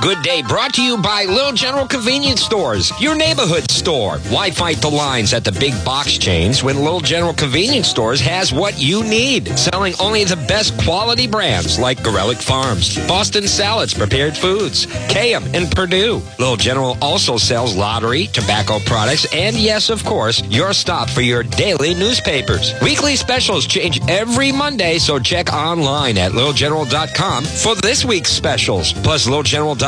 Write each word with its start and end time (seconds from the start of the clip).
good 0.00 0.22
day 0.22 0.42
brought 0.42 0.74
to 0.74 0.82
you 0.82 0.96
by 0.96 1.24
Little 1.24 1.52
General 1.52 1.86
Convenience 1.86 2.40
Stores, 2.40 2.92
your 3.00 3.16
neighborhood 3.16 3.70
store. 3.70 4.18
Why 4.28 4.50
fight 4.50 4.76
the 4.76 4.90
lines 4.90 5.32
at 5.32 5.44
the 5.44 5.52
big 5.52 5.72
box 5.84 6.18
chains 6.18 6.62
when 6.62 6.78
Little 6.78 7.00
General 7.00 7.32
Convenience 7.32 7.88
Stores 7.88 8.20
has 8.20 8.52
what 8.52 8.80
you 8.80 9.02
need? 9.02 9.48
Selling 9.58 9.94
only 10.00 10.24
the 10.24 10.36
best 10.36 10.78
quality 10.82 11.26
brands 11.26 11.78
like 11.78 11.98
Garelick 11.98 12.40
Farms, 12.40 12.96
Boston 13.08 13.48
Salads, 13.48 13.92
Prepared 13.92 14.36
Foods, 14.36 14.86
Kayem, 15.08 15.52
and 15.54 15.70
Perdue. 15.70 16.22
Little 16.38 16.56
General 16.56 16.96
also 17.02 17.36
sells 17.36 17.74
lottery, 17.74 18.26
tobacco 18.28 18.78
products, 18.80 19.26
and 19.34 19.56
yes, 19.56 19.90
of 19.90 20.04
course, 20.04 20.42
your 20.44 20.72
stop 20.72 21.10
for 21.10 21.22
your 21.22 21.42
daily 21.42 21.94
newspapers. 21.94 22.72
Weekly 22.82 23.16
specials 23.16 23.66
change 23.66 24.00
every 24.08 24.52
Monday, 24.52 24.98
so 24.98 25.18
check 25.18 25.52
online 25.52 26.18
at 26.18 26.32
littlegeneral.com 26.32 27.44
for 27.44 27.74
this 27.76 28.04
week's 28.04 28.30
specials. 28.30 28.92
Plus, 28.92 29.26
littlegeneral.com 29.26 29.87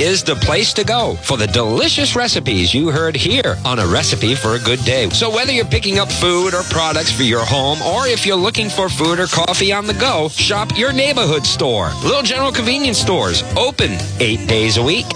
is 0.00 0.24
the 0.24 0.34
place 0.34 0.72
to 0.72 0.82
go 0.82 1.14
for 1.22 1.36
the 1.36 1.46
delicious 1.46 2.16
recipes 2.16 2.74
you 2.74 2.90
heard 2.90 3.14
here 3.14 3.56
on 3.64 3.78
A 3.78 3.86
Recipe 3.86 4.34
for 4.34 4.56
a 4.56 4.58
Good 4.58 4.84
Day. 4.84 5.08
So 5.10 5.30
whether 5.30 5.52
you're 5.52 5.64
picking 5.64 6.00
up 6.00 6.10
food 6.10 6.52
or 6.52 6.62
products 6.64 7.12
for 7.12 7.22
your 7.22 7.44
home, 7.44 7.80
or 7.82 8.08
if 8.08 8.26
you're 8.26 8.36
looking 8.36 8.68
for 8.68 8.88
food 8.88 9.20
or 9.20 9.28
coffee 9.28 9.72
on 9.72 9.86
the 9.86 9.94
go, 9.94 10.28
shop 10.30 10.76
your 10.76 10.92
neighborhood 10.92 11.46
store. 11.46 11.92
Little 12.02 12.22
General 12.22 12.50
Convenience 12.50 12.98
Stores, 12.98 13.44
open 13.56 13.92
eight 14.18 14.48
days 14.48 14.78
a 14.78 14.82
week. 14.82 15.06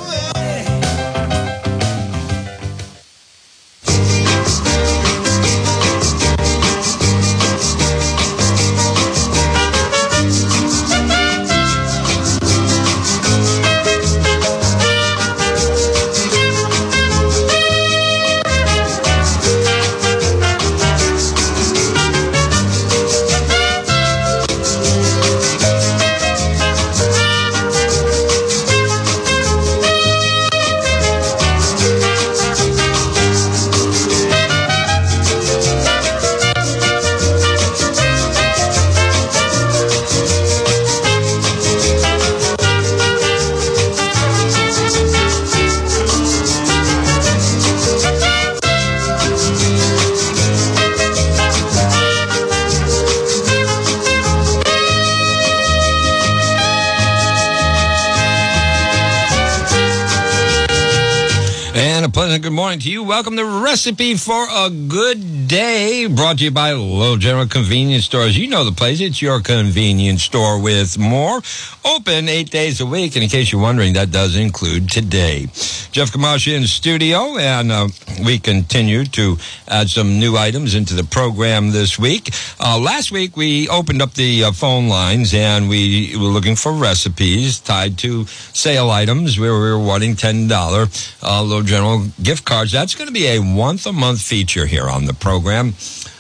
And 62.31 62.45
good 62.45 62.53
morning 62.53 62.79
to 62.79 62.89
you. 62.89 63.03
Welcome 63.03 63.37
to 63.39 63.45
Recipe 63.45 64.15
for 64.15 64.47
a 64.49 64.71
Good 64.71 65.49
Day, 65.49 66.07
brought 66.07 66.39
to 66.39 66.45
you 66.45 66.53
by 66.53 66.73
Little 66.75 67.17
General 67.17 67.49
Convenience 67.49 68.05
Stores. 68.05 68.39
You 68.39 68.47
know 68.47 68.63
the 68.63 68.71
place. 68.71 69.01
It's 69.01 69.21
your 69.21 69.41
convenience 69.41 70.23
store 70.23 70.63
with 70.63 70.97
more. 70.97 71.41
Open 71.85 72.29
eight 72.29 72.53
days 72.53 72.81
a 72.81 72.87
week. 72.87 73.17
And 73.17 73.25
in 73.25 73.31
case 73.31 73.51
you're 73.51 73.61
wondering, 73.61 73.95
that 73.95 74.13
does 74.13 74.37
include 74.37 74.89
today. 74.89 75.47
Jeff 75.91 76.13
Kamashi 76.13 76.57
in 76.57 76.69
studio, 76.69 77.37
and 77.37 77.73
uh, 77.73 77.89
we 78.25 78.39
continue 78.39 79.05
to 79.07 79.37
add 79.67 79.91
some 79.91 80.21
new 80.21 80.37
items 80.37 80.77
into 80.77 80.95
the 80.95 81.03
program 81.03 81.73
this 81.73 81.99
week. 81.99 82.31
Uh, 82.61 82.79
last 82.79 83.11
week, 83.11 83.37
we 83.37 83.69
opened 83.69 84.01
up 84.01 84.15
the 84.15 84.45
uh, 84.45 84.53
phone 84.53 84.89
lines 84.89 85.35
and 85.35 85.69
we 85.69 86.15
were 86.17 86.29
looking 86.29 86.55
for 86.55 86.73
recipes 86.73 87.59
tied 87.59 87.99
to 87.99 88.25
sale 88.27 88.89
items 88.91 89.41
we 89.41 89.49
were 89.49 89.79
wanting 89.79 90.15
$10 90.15 91.19
uh, 91.23 91.43
Little 91.43 91.65
General 91.65 92.07
gift 92.23 92.45
cards. 92.45 92.73
That's 92.73 92.95
going 92.95 93.09
to 93.09 93.13
be 93.13 93.27
a 93.27 93.39
once 93.39 93.87
a 93.87 93.93
month 93.93 94.21
feature 94.21 94.67
here 94.67 94.89
on 94.89 95.05
the 95.07 95.15
program. 95.15 95.73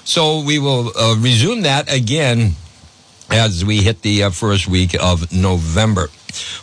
So 0.04 0.42
we 0.42 0.58
will 0.58 0.92
uh, 0.96 1.16
resume 1.18 1.62
that 1.62 1.92
again 1.92 2.54
as 3.30 3.64
we 3.64 3.78
hit 3.78 4.02
the 4.02 4.24
uh, 4.24 4.30
first 4.30 4.66
week 4.66 4.94
of 5.00 5.32
November. 5.32 6.08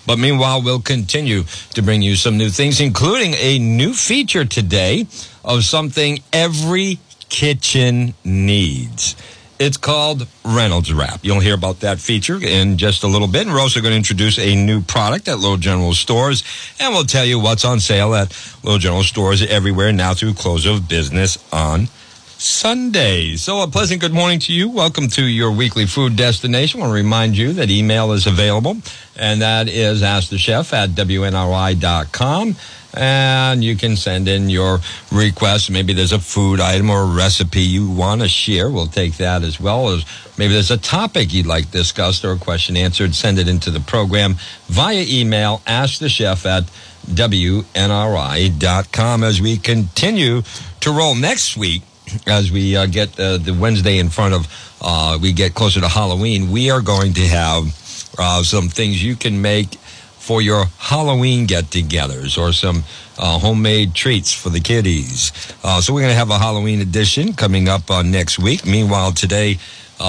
But 0.06 0.20
meanwhile, 0.20 0.62
we'll 0.62 0.82
continue 0.82 1.44
to 1.74 1.82
bring 1.82 2.02
you 2.02 2.16
some 2.16 2.38
new 2.38 2.50
things, 2.50 2.80
including 2.80 3.34
a 3.36 3.60
new 3.60 3.94
feature 3.94 4.46
today 4.46 5.08
of 5.44 5.64
something 5.64 6.20
every 6.32 7.00
kitchen 7.30 8.14
needs. 8.24 9.16
It's 9.60 9.78
called 9.78 10.28
Reynolds 10.46 10.94
Wrap. 10.94 11.22
You'll 11.24 11.40
hear 11.40 11.56
about 11.56 11.80
that 11.80 12.00
feature 12.00 12.38
in 12.40 12.78
just 12.78 13.04
a 13.04 13.08
little 13.08 13.28
bit. 13.28 13.48
And 13.48 13.54
we're 13.54 13.60
also 13.60 13.82
going 13.82 13.92
to 13.92 13.98
introduce 13.98 14.38
a 14.38 14.56
new 14.56 14.82
product 14.82 15.28
at 15.28 15.40
Little 15.40 15.58
General 15.58 15.94
Stores. 15.94 16.44
And 16.80 16.94
we'll 16.94 17.06
tell 17.06 17.26
you 17.26 17.40
what's 17.40 17.66
on 17.66 17.80
sale 17.80 18.14
at 18.14 18.30
Little 18.64 18.78
General 18.78 19.04
Stores 19.04 19.42
everywhere 19.42 19.92
now 19.92 20.14
through 20.14 20.36
close 20.36 20.68
of 20.68 20.88
business 20.88 21.44
on 21.52 21.88
Sunday. 22.40 23.36
So 23.36 23.62
a 23.62 23.68
pleasant 23.68 24.00
good 24.00 24.14
morning 24.14 24.38
to 24.42 24.54
you. 24.54 24.70
Welcome 24.70 25.08
to 25.10 25.26
your 25.26 25.52
weekly 25.52 25.88
food 25.88 26.16
destination. 26.16 26.80
I 26.80 26.84
want 26.84 26.92
to 26.92 26.96
remind 26.96 27.36
you 27.36 27.54
that 27.54 27.72
email 27.72 28.12
is 28.12 28.28
available, 28.28 28.78
and 29.16 29.42
that 29.42 29.68
is 29.68 30.04
askthechef 30.04 30.72
at 30.72 30.92
WNRI.com. 30.92 32.56
And 32.94 33.64
you 33.64 33.76
can 33.76 33.96
send 33.96 34.28
in 34.28 34.50
your 34.50 34.80
requests. 35.12 35.70
Maybe 35.70 35.94
there's 35.94 36.12
a 36.12 36.20
food 36.20 36.60
item 36.60 36.90
or 36.90 37.02
a 37.04 37.16
recipe 37.16 37.62
you 37.62 37.90
want 37.90 38.22
to 38.22 38.28
share. 38.28 38.70
We'll 38.70 38.88
take 38.88 39.18
that 39.18 39.44
as 39.44 39.60
well 39.60 39.90
as 39.90 40.06
maybe 40.38 40.54
there's 40.54 40.72
a 40.72 40.78
topic 40.78 41.34
you'd 41.34 41.48
like 41.48 41.72
discussed 41.72 42.24
or 42.24 42.34
a 42.34 42.38
question 42.38 42.78
answered. 42.78 43.16
Send 43.16 43.40
it 43.40 43.48
into 43.48 43.72
the 43.72 43.80
program 43.80 44.36
via 44.68 45.04
email. 45.08 45.62
Ask 45.66 46.00
the 46.00 46.10
chef 46.10 46.46
at 46.46 46.64
WNRI.com 47.08 47.64
as 49.24 49.42
we 49.42 49.58
continue 49.58 50.44
to 50.80 50.92
roll 50.92 51.16
next 51.16 51.58
week 51.58 51.82
as 52.26 52.52
we 52.52 52.76
uh, 52.76 52.86
get 52.86 53.20
uh, 53.20 53.38
the 53.38 53.54
Wednesday 53.54 54.00
in 54.00 54.10
front 54.10 54.34
of, 54.34 54.78
uh, 54.82 55.18
we 55.22 55.34
get 55.34 55.54
closer 55.54 55.80
to 55.80 55.88
Halloween, 55.88 56.52
we 56.52 56.70
are 56.70 56.82
going 56.82 57.14
to 57.14 57.28
have 57.28 57.64
uh, 58.18 58.44
some 58.44 58.70
things 58.70 59.04
you 59.04 59.16
can 59.16 59.42
make 59.42 59.76
for 59.76 60.42
your 60.42 60.66
Halloween 60.78 61.46
get 61.46 61.66
togethers 61.66 62.38
or 62.38 62.52
some 62.52 62.84
uh, 63.18 63.40
homemade 63.40 63.94
treats 63.94 64.34
for 64.34 64.50
the 64.50 64.60
kiddies. 64.60 65.32
Uh, 65.64 65.80
so 65.80 65.94
we're 65.94 66.02
going 66.02 66.12
to 66.12 66.18
have 66.18 66.30
a 66.30 66.38
Halloween 66.38 66.82
edition 66.82 67.34
coming 67.34 67.70
up 67.70 67.90
next 68.04 68.38
week. 68.38 68.66
Meanwhile, 68.66 69.14
today, 69.14 69.58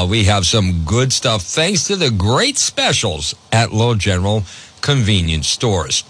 we 0.09 0.25
have 0.25 0.45
some 0.45 0.85
good 0.85 1.13
stuff 1.13 1.43
thanks 1.43 1.87
to 1.87 1.97
the 1.97 2.11
great 2.11 2.59
specials 2.59 3.35
at 3.53 3.73
Little 3.73 3.95
General 3.95 4.43
convenience 4.81 5.49
stores. 5.49 6.05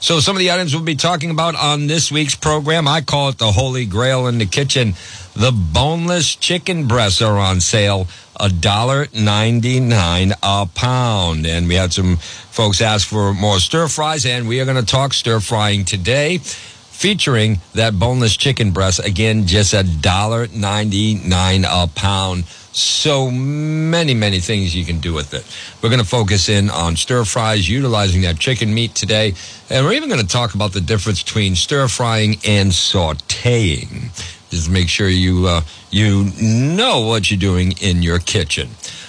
So 0.00 0.18
some 0.18 0.34
of 0.34 0.40
the 0.40 0.50
items 0.50 0.74
we'll 0.74 0.82
be 0.82 0.94
talking 0.94 1.30
about 1.30 1.54
on 1.56 1.86
this 1.86 2.10
week's 2.10 2.34
program, 2.34 2.88
I 2.88 3.02
call 3.02 3.28
it 3.28 3.36
the 3.36 3.52
holy 3.52 3.84
grail 3.84 4.28
in 4.28 4.38
the 4.38 4.46
kitchen. 4.46 4.94
The 5.40 5.52
boneless 5.52 6.36
chicken 6.36 6.86
breasts 6.86 7.22
are 7.22 7.38
on 7.38 7.62
sale, 7.62 8.08
a 8.38 8.50
dollar 8.50 9.06
ninety 9.14 9.80
nine 9.80 10.34
a 10.42 10.66
pound. 10.66 11.46
And 11.46 11.66
we 11.66 11.76
had 11.76 11.94
some 11.94 12.18
folks 12.18 12.82
ask 12.82 13.08
for 13.08 13.32
more 13.32 13.58
stir 13.58 13.88
fries, 13.88 14.26
and 14.26 14.46
we 14.46 14.60
are 14.60 14.66
going 14.66 14.76
to 14.76 14.84
talk 14.84 15.14
stir 15.14 15.40
frying 15.40 15.86
today, 15.86 16.36
featuring 16.36 17.58
that 17.72 17.98
boneless 17.98 18.36
chicken 18.36 18.72
breast. 18.72 19.00
Again, 19.02 19.46
just 19.46 19.72
a 19.72 19.82
dollar 19.82 20.46
ninety 20.48 21.14
nine 21.14 21.64
a 21.66 21.86
pound. 21.86 22.44
So 22.72 23.30
many, 23.30 24.12
many 24.12 24.40
things 24.40 24.76
you 24.76 24.84
can 24.84 25.00
do 25.00 25.14
with 25.14 25.32
it. 25.32 25.46
We're 25.82 25.88
going 25.88 26.02
to 26.02 26.06
focus 26.06 26.50
in 26.50 26.68
on 26.68 26.96
stir 26.96 27.24
fries, 27.24 27.66
utilizing 27.66 28.20
that 28.22 28.38
chicken 28.38 28.74
meat 28.74 28.94
today. 28.94 29.32
And 29.70 29.86
we're 29.86 29.94
even 29.94 30.10
going 30.10 30.20
to 30.20 30.28
talk 30.28 30.54
about 30.54 30.74
the 30.74 30.82
difference 30.82 31.22
between 31.22 31.54
stir 31.54 31.88
frying 31.88 32.36
and 32.44 32.70
sauteing. 32.70 34.10
Just 34.50 34.68
make 34.68 34.88
sure 34.88 35.08
you, 35.08 35.46
uh, 35.46 35.62
you 35.90 36.30
know 36.40 37.06
what 37.06 37.30
you're 37.30 37.38
doing 37.38 37.72
in 37.80 38.02
your 38.02 38.18
kitchen. 38.18 38.68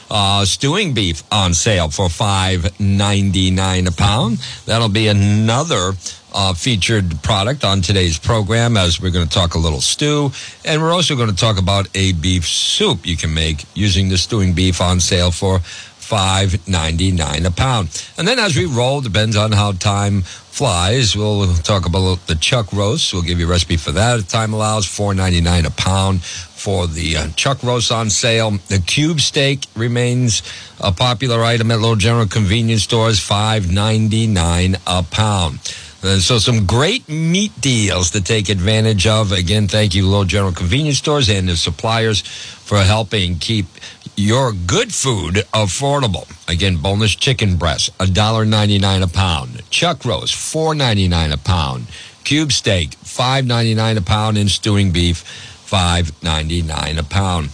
Uh, 0.10 0.44
stewing 0.44 0.94
beef 0.94 1.24
on 1.32 1.54
sale 1.54 1.90
for 1.90 2.10
five 2.10 2.78
ninety 2.80 3.50
nine 3.50 3.88
a 3.88 3.92
pound. 3.92 4.40
That'll 4.66 4.90
be 4.90 5.08
another 5.08 5.94
uh, 6.34 6.54
featured 6.54 7.24
product 7.24 7.64
on 7.64 7.82
today's 7.82 8.20
program 8.20 8.76
as 8.76 9.02
we're 9.02 9.12
going 9.12 9.28
to 9.28 9.34
talk 9.34 9.54
a 9.56 9.58
little 9.58 9.80
stew. 9.80 10.32
And 10.66 10.82
we're 10.82 10.92
also 10.92 11.16
going 11.16 11.30
to 11.30 11.36
talk 11.36 11.58
about 11.58 11.88
a 11.96 12.12
beef 12.12 12.46
soup 12.46 13.06
you 13.06 13.16
can 13.16 13.34
make 13.34 13.64
using 13.74 14.10
the 14.10 14.18
stewing 14.18 14.54
beef 14.54 14.82
on 14.82 15.00
sale 15.00 15.32
for 15.32 15.60
five 15.60 16.68
ninety 16.68 17.12
nine 17.12 17.46
a 17.46 17.52
pound. 17.52 17.88
And 18.18 18.28
then 18.28 18.38
as 18.38 18.58
we 18.58 18.66
roll, 18.66 19.00
depends 19.00 19.38
on 19.38 19.54
how 19.54 19.72
time 19.72 20.24
flies. 20.52 21.16
We'll 21.16 21.54
talk 21.56 21.86
about 21.86 22.28
the 22.28 22.36
chuck 22.36 22.72
roast. 22.74 23.14
We'll 23.14 23.24
give 23.24 23.40
you 23.40 23.48
a 23.48 23.50
recipe 23.50 23.78
for 23.78 23.92
that 23.94 24.20
if 24.20 24.28
time 24.28 24.54
allows. 24.54 24.86
Four 24.86 25.14
ninety 25.14 25.42
nine 25.42 25.66
a 25.66 25.72
pound 25.72 26.24
for 26.24 26.88
the 26.88 27.18
uh, 27.18 27.28
chuck 27.36 27.64
roast 27.64 27.92
on 27.92 28.10
sale. 28.10 28.52
The 28.68 28.80
cube 28.80 29.22
steak 29.22 29.66
remains 29.76 30.44
a 30.80 30.92
popular 30.92 31.44
item 31.44 31.72
at 31.72 31.80
Little 31.80 31.96
General 31.96 32.28
convenience 32.28 32.84
stores. 32.84 33.20
Five 33.20 33.72
ninety 33.72 34.28
nine 34.28 34.76
a 34.86 35.04
pound. 35.04 35.60
Uh, 36.04 36.18
so 36.18 36.40
some 36.40 36.66
great 36.66 37.08
meat 37.08 37.52
deals 37.62 38.10
to 38.12 38.22
take 38.22 38.50
advantage 38.50 39.06
of. 39.06 39.32
Again, 39.32 39.68
thank 39.68 39.94
you, 39.94 40.08
Little 40.08 40.26
General 40.26 40.52
Convenience 40.52 40.98
Stores 40.98 41.30
and 41.30 41.48
their 41.48 41.56
suppliers 41.56 42.22
for 42.22 42.80
helping 42.80 43.38
keep 43.38 43.68
your 44.16 44.54
good 44.54 44.94
food 44.94 45.36
affordable. 45.54 46.28
Again, 46.50 46.78
boneless 46.78 47.16
chicken 47.16 47.58
breast, 47.58 47.98
$1.99 48.00 49.04
a 49.04 49.08
pound. 49.08 49.70
Chuck 49.70 50.06
roast, 50.06 50.34
$4.99 50.36 51.34
a 51.34 51.38
pound. 51.38 51.88
Cube 52.24 52.52
steak, 52.52 52.92
$5.99 52.92 53.98
a 53.98 54.02
pound. 54.02 54.38
And 54.38 54.50
stewing 54.50 54.92
beef, 54.92 55.24
$5.99 55.70 57.00
a 57.00 57.04
pound. 57.04 57.50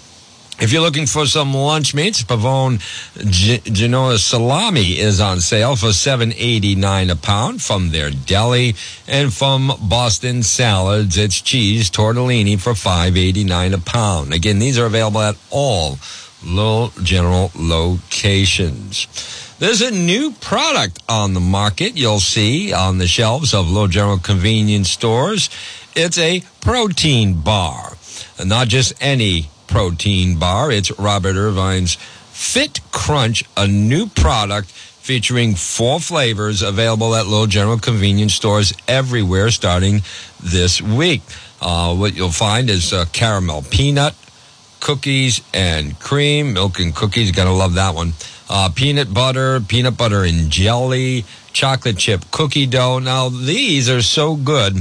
If 0.59 0.73
you're 0.73 0.81
looking 0.81 1.05
for 1.05 1.27
some 1.27 1.53
lunch 1.53 1.93
meats, 1.93 2.23
Pavone 2.23 2.81
Genoa 3.71 4.17
salami 4.17 4.97
is 4.97 5.21
on 5.21 5.39
sale 5.39 5.75
for 5.75 5.93
seven 5.93 6.33
eighty 6.35 6.73
nine 6.73 7.11
a 7.11 7.15
pound 7.15 7.61
from 7.61 7.91
their 7.91 8.09
deli, 8.09 8.73
and 9.07 9.31
from 9.31 9.71
Boston 9.83 10.41
Salads, 10.41 11.15
it's 11.15 11.39
cheese 11.41 11.91
tortellini 11.91 12.59
for 12.59 12.73
five 12.73 13.15
eighty 13.15 13.43
nine 13.43 13.75
a 13.75 13.77
pound. 13.77 14.33
Again, 14.33 14.57
these 14.57 14.79
are 14.79 14.87
available 14.87 15.21
at 15.21 15.35
all 15.51 15.99
Little 16.43 16.89
General 17.03 17.51
locations. 17.55 19.07
There's 19.59 19.81
a 19.81 19.91
new 19.91 20.31
product 20.33 21.01
on 21.09 21.33
the 21.33 21.39
market 21.39 21.97
you'll 21.97 22.19
see 22.19 22.73
on 22.73 22.99
the 22.99 23.07
shelves 23.07 23.53
of 23.53 23.69
Little 23.69 23.87
General 23.87 24.19
convenience 24.19 24.89
stores. 24.89 25.49
It's 25.95 26.17
a 26.17 26.43
protein 26.61 27.41
bar. 27.41 27.97
Not 28.43 28.67
just 28.67 28.93
any 29.01 29.49
protein 29.67 30.37
bar. 30.37 30.71
It's 30.71 30.91
Robert 30.99 31.35
Irvine's 31.35 31.95
Fit 31.95 32.81
Crunch, 32.91 33.43
a 33.57 33.67
new 33.67 34.07
product 34.07 34.69
featuring 34.69 35.55
four 35.55 35.99
flavors 35.99 36.61
available 36.61 37.15
at 37.15 37.25
Little 37.25 37.47
General 37.47 37.79
convenience 37.79 38.33
stores 38.33 38.73
everywhere 38.87 39.49
starting 39.49 40.01
this 40.43 40.81
week. 40.81 41.21
Uh, 41.61 41.95
what 41.95 42.15
you'll 42.15 42.29
find 42.29 42.69
is 42.69 42.93
uh, 42.93 43.05
caramel 43.11 43.63
peanut, 43.63 44.13
cookies 44.87 45.41
and 45.53 45.99
cream, 45.99 46.53
milk 46.53 46.79
and 46.79 46.95
cookies. 46.95 47.31
Gotta 47.31 47.51
love 47.51 47.73
that 47.73 47.93
one. 47.93 48.13
Uh, 48.49 48.69
peanut 48.73 49.13
butter, 49.13 49.59
peanut 49.59 49.97
butter 49.97 50.23
and 50.23 50.49
jelly, 50.49 51.25
chocolate 51.51 51.97
chip 51.97 52.23
cookie 52.31 52.65
dough. 52.65 52.99
Now, 52.99 53.27
these 53.27 53.89
are 53.89 54.01
so 54.01 54.37
good. 54.37 54.77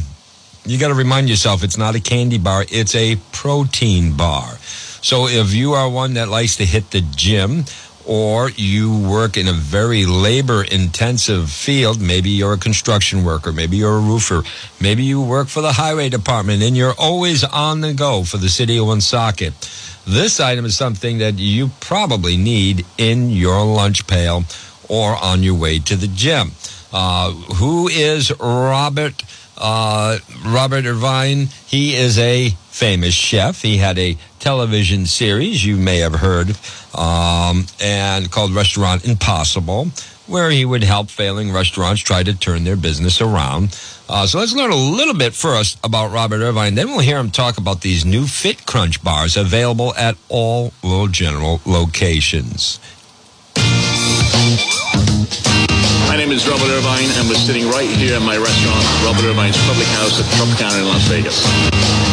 You 0.64 0.79
got 0.79 0.88
to 0.88 0.94
remind 0.94 1.29
yourself 1.29 1.64
it's 1.64 1.76
not 1.76 1.97
a 1.97 2.00
candy 2.00 2.38
bar, 2.38 2.64
it's 2.69 2.94
a 2.94 3.17
protein 3.32 4.17
bar. 4.17 4.58
So 5.03 5.26
if 5.26 5.53
you 5.53 5.73
are 5.73 5.91
one 5.91 6.14
that 6.14 6.29
likes 6.29 6.56
to 6.59 6.64
hit 6.64 6.93
the 6.93 7.00
gym, 7.00 7.64
or 8.06 8.50
you 8.50 8.99
work 9.08 9.37
in 9.37 9.49
a 9.49 9.53
very 9.53 10.06
labor 10.06 10.62
intensive 10.62 11.50
field, 11.50 12.00
maybe 12.00 12.31
you're 12.31 12.55
a 12.55 12.58
construction 12.58 13.25
worker, 13.25 13.53
maybe 13.53 13.76
you're 13.76 13.97
a 13.97 14.00
roofer, 14.00 14.43
maybe 14.81 15.03
you 15.03 15.20
work 15.20 15.49
for 15.49 15.61
the 15.61 15.73
highway 15.73 16.08
department 16.08 16.62
and 16.62 16.76
you're 16.76 16.94
always 16.99 17.43
on 17.43 17.81
the 17.81 17.93
go 17.93 18.23
for 18.23 18.37
the 18.37 18.49
city 18.49 18.79
of 18.79 18.87
Woonsocket. 18.87 19.53
This 20.06 20.38
item 20.38 20.64
is 20.64 20.76
something 20.76 21.19
that 21.19 21.35
you 21.35 21.70
probably 21.81 22.37
need 22.37 22.87
in 22.97 23.31
your 23.31 23.64
lunch 23.67 24.06
pail 24.06 24.44
or 24.88 25.17
on 25.17 25.43
your 25.43 25.55
way 25.56 25.81
to 25.81 25.97
the 25.97 26.06
gym. 26.06 26.52
Uh, 26.93 27.32
who 27.32 27.88
is 27.88 28.32
Robert? 28.38 29.20
Uh, 29.58 30.19
Robert 30.44 30.85
Irvine. 30.85 31.49
He 31.67 31.94
is 31.94 32.19
a 32.19 32.50
famous 32.70 33.14
chef. 33.14 33.62
He 33.62 33.79
had 33.79 33.99
a 33.99 34.17
television 34.38 35.06
series 35.06 35.64
you 35.64 35.76
may 35.76 35.99
have 35.99 36.14
heard, 36.17 36.50
um, 36.94 37.67
and 37.82 38.31
called 38.31 38.53
Restaurant 38.53 39.05
Impossible, 39.06 39.88
where 40.26 40.50
he 40.50 40.64
would 40.64 40.85
help 40.85 41.08
failing 41.08 41.53
restaurants 41.53 42.03
try 42.03 42.23
to 42.23 42.35
turn 42.35 42.64
their 42.64 42.76
business 42.76 43.20
around. 43.20 43.79
Uh, 44.08 44.26
so 44.26 44.38
let's 44.38 44.53
learn 44.55 44.70
a 44.70 44.76
little 44.76 45.14
bit 45.14 45.35
first 45.35 45.79
about 45.82 46.12
Robert 46.12 46.41
Irvine. 46.41 46.75
Then 46.75 46.88
we'll 46.88 47.00
hear 47.00 47.19
him 47.19 47.31
talk 47.31 47.59
about 47.59 47.81
these 47.81 48.05
new 48.05 48.26
Fit 48.26 48.67
Crunch 48.67 49.02
bars 49.02 49.37
available 49.37 49.94
at 49.94 50.17
all 50.29 50.73
Little 50.85 51.09
General 51.09 51.61
locations. 51.67 52.79
My 56.08 56.17
name 56.17 56.31
is 56.31 56.49
Robert 56.49 56.70
Irvine, 56.70 57.11
and 57.19 57.29
we're 57.29 57.35
sitting 57.35 57.69
right 57.69 57.91
here 57.91 58.17
in 58.17 58.23
my 58.23 58.37
restaurant, 58.37 58.85
Robert 59.05 59.25
Irvine's 59.25 59.58
Public 59.67 59.88
House 59.99 60.20
at 60.20 60.26
Tropicana 60.38 60.79
in 60.81 60.87
Las 60.87 61.08
Vegas. 61.08 62.06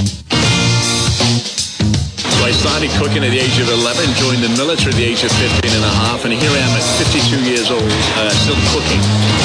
So 2.39 2.49
I 2.49 2.51
started 2.51 2.89
cooking 2.97 3.21
at 3.23 3.29
the 3.29 3.39
age 3.39 3.61
of 3.61 3.69
11, 3.69 4.17
joined 4.17 4.41
the 4.41 4.49
military 4.57 4.91
at 4.91 4.97
the 4.97 5.05
age 5.05 5.21
of 5.21 5.31
15 5.37 5.69
and 5.69 5.85
a 5.85 5.93
half, 6.03 6.25
and 6.25 6.33
here 6.33 6.49
I 6.49 6.61
am 6.65 6.73
at 6.73 6.85
52 6.97 7.39
years 7.45 7.69
old, 7.69 7.85
uh, 8.17 8.33
still 8.33 8.57
cooking. 8.73 9.01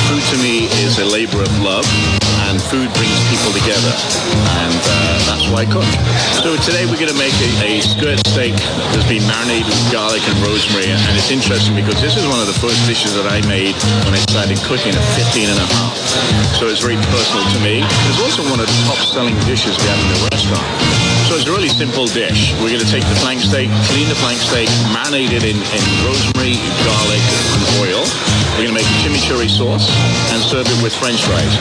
Food 0.09 0.25
to 0.33 0.37
me 0.41 0.73
is 0.81 0.97
a 0.97 1.07
labor 1.07 1.45
of 1.45 1.53
love, 1.61 1.85
and 2.49 2.57
food 2.57 2.89
brings 2.97 3.19
people 3.29 3.53
together, 3.53 3.93
and 4.65 4.81
uh, 4.81 5.21
that's 5.29 5.47
why 5.53 5.63
I 5.63 5.69
cook. 5.69 5.87
So 6.41 6.57
today 6.65 6.89
we're 6.89 6.97
going 6.97 7.13
to 7.13 7.21
make 7.21 7.37
a, 7.45 7.51
a 7.67 7.73
skirt 7.85 8.19
steak 8.25 8.57
that's 8.97 9.05
been 9.05 9.23
marinated 9.29 9.69
with 9.69 9.93
garlic 9.93 10.25
and 10.25 10.39
rosemary, 10.41 10.89
and 10.89 11.13
it's 11.13 11.29
interesting 11.29 11.77
because 11.77 12.01
this 12.01 12.17
is 12.17 12.25
one 12.25 12.41
of 12.41 12.49
the 12.49 12.57
first 12.57 12.81
dishes 12.89 13.13
that 13.21 13.29
I 13.29 13.45
made 13.45 13.77
when 14.09 14.17
I 14.17 14.23
started 14.33 14.57
cooking 14.65 14.97
at 14.97 15.05
15 15.19 15.51
and 15.53 15.61
a 15.61 15.69
half. 15.77 15.93
So 16.57 16.73
it's 16.73 16.81
very 16.81 16.99
personal 17.13 17.45
to 17.53 17.59
me. 17.61 17.85
It's 18.09 18.23
also 18.23 18.43
one 18.49 18.59
of 18.59 18.67
the 18.67 18.79
top 18.89 18.99
selling 19.03 19.37
dishes 19.45 19.77
we 19.77 19.87
have 19.93 20.01
in 20.01 20.09
the 20.17 20.21
restaurant. 20.33 21.18
So 21.29 21.37
it's 21.37 21.45
a 21.45 21.53
really 21.53 21.69
simple 21.69 22.09
dish. 22.09 22.57
We're 22.57 22.73
going 22.73 22.81
to 22.81 22.89
take 22.89 23.05
the 23.05 23.21
flank 23.21 23.45
steak, 23.45 23.69
clean 23.93 24.09
the 24.09 24.17
flank 24.17 24.41
steak, 24.41 24.65
marinate 24.97 25.29
it 25.37 25.45
in, 25.45 25.61
in 25.61 25.85
rosemary, 26.01 26.57
garlic, 26.89 27.21
and 27.53 27.85
oil. 27.85 28.01
We're 28.57 28.65
going 28.65 28.73
to 28.73 28.81
make 28.81 28.89
a 28.89 28.97
chimichurri 29.05 29.45
sauce 29.45 29.93
and 30.33 30.41
serve 30.41 30.65
it 30.65 30.81
with 30.81 30.97
french 30.97 31.21
fries. 31.29 31.53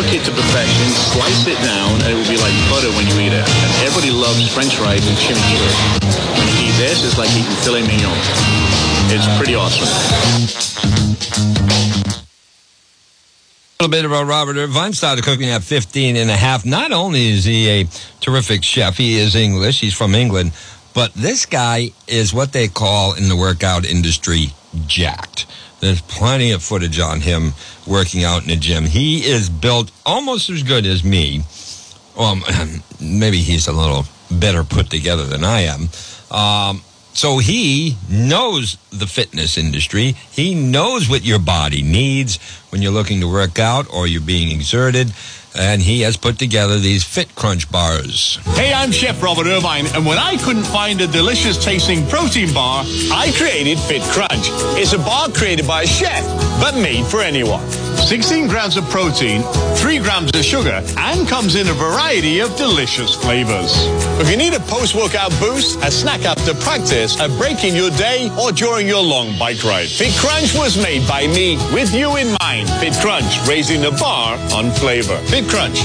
Cook 0.00 0.08
it 0.08 0.24
to 0.24 0.32
perfection, 0.32 0.88
slice 1.12 1.44
it 1.44 1.60
down, 1.60 2.00
and 2.00 2.08
it 2.08 2.16
will 2.16 2.32
be 2.32 2.40
like 2.40 2.56
butter 2.72 2.88
when 2.96 3.04
you 3.12 3.28
eat 3.28 3.36
it. 3.36 3.44
And 3.44 3.84
everybody 3.84 4.08
loves 4.08 4.48
french 4.48 4.72
fries 4.80 5.04
and 5.04 5.20
chimichurri. 5.20 5.68
When 6.40 6.48
you 6.48 6.72
eat 6.72 6.76
this, 6.80 7.04
it's 7.04 7.20
like 7.20 7.28
eating 7.36 7.60
filet 7.60 7.84
mignon. 7.84 8.16
It's 9.12 9.28
pretty 9.36 9.52
awesome. 9.52 9.84
Little 13.80 13.92
bit 13.92 14.04
about 14.06 14.26
Robert 14.26 14.56
Irvine. 14.56 14.92
Started 14.92 15.22
cooking 15.22 15.50
at 15.50 15.62
15 15.62 16.16
and 16.16 16.28
a 16.28 16.36
half. 16.36 16.66
Not 16.66 16.90
only 16.90 17.28
is 17.28 17.44
he 17.44 17.68
a 17.68 17.86
terrific 18.18 18.64
chef, 18.64 18.96
he 18.96 19.18
is 19.20 19.36
English. 19.36 19.78
He's 19.78 19.94
from 19.94 20.16
England. 20.16 20.50
But 20.94 21.14
this 21.14 21.46
guy 21.46 21.92
is 22.08 22.34
what 22.34 22.52
they 22.52 22.66
call 22.66 23.14
in 23.14 23.28
the 23.28 23.36
workout 23.36 23.84
industry 23.84 24.46
jacked. 24.88 25.46
There's 25.78 26.00
plenty 26.00 26.50
of 26.50 26.60
footage 26.60 26.98
on 26.98 27.20
him 27.20 27.52
working 27.86 28.24
out 28.24 28.42
in 28.42 28.48
the 28.48 28.56
gym. 28.56 28.82
He 28.82 29.24
is 29.24 29.48
built 29.48 29.92
almost 30.04 30.50
as 30.50 30.64
good 30.64 30.84
as 30.84 31.04
me. 31.04 31.42
Well, 32.16 32.40
maybe 33.00 33.38
he's 33.38 33.68
a 33.68 33.72
little 33.72 34.06
better 34.28 34.64
put 34.64 34.90
together 34.90 35.22
than 35.22 35.44
I 35.44 35.60
am. 35.60 35.88
Um, 36.32 36.82
so 37.18 37.38
he 37.38 37.96
knows 38.08 38.78
the 38.90 39.08
fitness 39.08 39.58
industry. 39.58 40.12
He 40.30 40.54
knows 40.54 41.08
what 41.08 41.24
your 41.24 41.40
body 41.40 41.82
needs 41.82 42.38
when 42.70 42.80
you're 42.80 42.92
looking 42.92 43.18
to 43.22 43.26
work 43.26 43.58
out 43.58 43.92
or 43.92 44.06
you're 44.06 44.20
being 44.20 44.52
exerted. 44.52 45.12
And 45.58 45.82
he 45.82 46.02
has 46.02 46.16
put 46.16 46.38
together 46.38 46.78
these 46.78 47.02
Fit 47.02 47.34
Crunch 47.34 47.68
bars. 47.72 48.38
Hey, 48.54 48.72
I'm 48.72 48.92
Chef 48.92 49.20
Robert 49.20 49.48
Irvine, 49.48 49.86
and 49.96 50.06
when 50.06 50.18
I 50.18 50.36
couldn't 50.36 50.62
find 50.62 51.00
a 51.00 51.08
delicious 51.08 51.62
tasting 51.64 52.06
protein 52.06 52.54
bar, 52.54 52.84
I 53.10 53.32
created 53.36 53.80
Fit 53.80 54.02
Crunch. 54.02 54.46
It's 54.78 54.92
a 54.92 54.98
bar 54.98 55.28
created 55.30 55.66
by 55.66 55.82
a 55.82 55.86
chef, 55.88 56.24
but 56.60 56.74
made 56.76 57.04
for 57.06 57.20
anyone. 57.20 57.87
16 57.98 58.48
grams 58.48 58.76
of 58.76 58.84
protein, 58.88 59.42
3 59.76 59.98
grams 59.98 60.30
of 60.34 60.44
sugar, 60.44 60.82
and 60.96 61.28
comes 61.28 61.56
in 61.56 61.68
a 61.68 61.72
variety 61.72 62.40
of 62.40 62.54
delicious 62.56 63.14
flavors. 63.14 63.72
If 64.20 64.30
you 64.30 64.36
need 64.36 64.54
a 64.54 64.60
post-workout 64.60 65.30
boost, 65.40 65.78
a 65.82 65.90
snack 65.90 66.24
after 66.24 66.54
practice, 66.54 67.20
a 67.20 67.28
break 67.28 67.64
in 67.64 67.74
your 67.74 67.90
day, 67.90 68.30
or 68.40 68.52
during 68.52 68.86
your 68.86 69.02
long 69.02 69.38
bike 69.38 69.62
ride, 69.64 69.88
Fit 69.88 70.14
Crunch 70.18 70.54
was 70.54 70.76
made 70.82 71.06
by 71.06 71.26
me 71.26 71.56
with 71.72 71.94
you 71.94 72.16
in 72.16 72.36
mind. 72.40 72.68
Fit 72.80 72.94
Crunch, 73.00 73.46
raising 73.46 73.82
the 73.82 73.90
bar 73.92 74.38
on 74.54 74.70
flavor. 74.72 75.18
Fit 75.26 75.48
Crunch. 75.48 75.78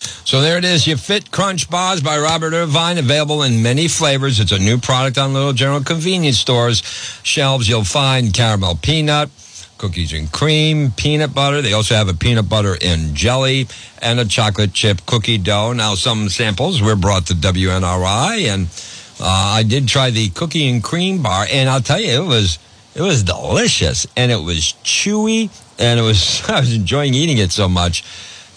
So 0.00 0.42
there 0.42 0.58
it 0.58 0.64
is, 0.64 0.86
your 0.86 0.98
Fit 0.98 1.30
Crunch 1.30 1.70
bars 1.70 2.02
by 2.02 2.18
Robert 2.18 2.52
Irvine, 2.52 2.98
available 2.98 3.42
in 3.42 3.62
many 3.62 3.88
flavors. 3.88 4.40
It's 4.40 4.52
a 4.52 4.58
new 4.58 4.76
product 4.76 5.16
on 5.16 5.32
Little 5.32 5.54
General 5.54 5.82
convenience 5.82 6.38
stores. 6.38 6.82
Shelves 7.22 7.66
you'll 7.66 7.84
find 7.84 8.32
caramel 8.34 8.76
peanut, 8.76 9.30
cookies 9.78 10.12
and 10.12 10.30
cream, 10.30 10.90
peanut 10.90 11.32
butter. 11.34 11.62
They 11.62 11.72
also 11.72 11.94
have 11.94 12.08
a 12.08 12.14
peanut 12.14 12.48
butter 12.48 12.76
and 12.82 13.14
jelly 13.14 13.68
and 14.02 14.20
a 14.20 14.24
chocolate 14.24 14.72
chip 14.74 15.06
cookie 15.06 15.38
dough. 15.38 15.72
Now, 15.72 15.94
some 15.94 16.28
samples 16.28 16.82
were 16.82 16.96
brought 16.96 17.26
to 17.28 17.34
WNRI, 17.34 18.48
and 18.52 18.66
uh, 19.20 19.24
I 19.58 19.62
did 19.62 19.88
try 19.88 20.10
the 20.10 20.28
cookie 20.30 20.68
and 20.68 20.82
cream 20.82 21.22
bar, 21.22 21.46
and 21.50 21.70
I'll 21.70 21.80
tell 21.80 22.00
you, 22.00 22.22
it 22.22 22.26
was 22.26 22.58
It 22.98 23.02
was 23.02 23.22
delicious 23.22 24.06
and 24.16 24.32
it 24.32 24.42
was 24.42 24.74
chewy 24.82 25.50
and 25.78 26.00
it 26.00 26.02
was 26.02 26.42
I 26.48 26.58
was 26.60 26.74
enjoying 26.74 27.14
eating 27.14 27.38
it 27.38 27.52
so 27.52 27.68
much. 27.68 28.02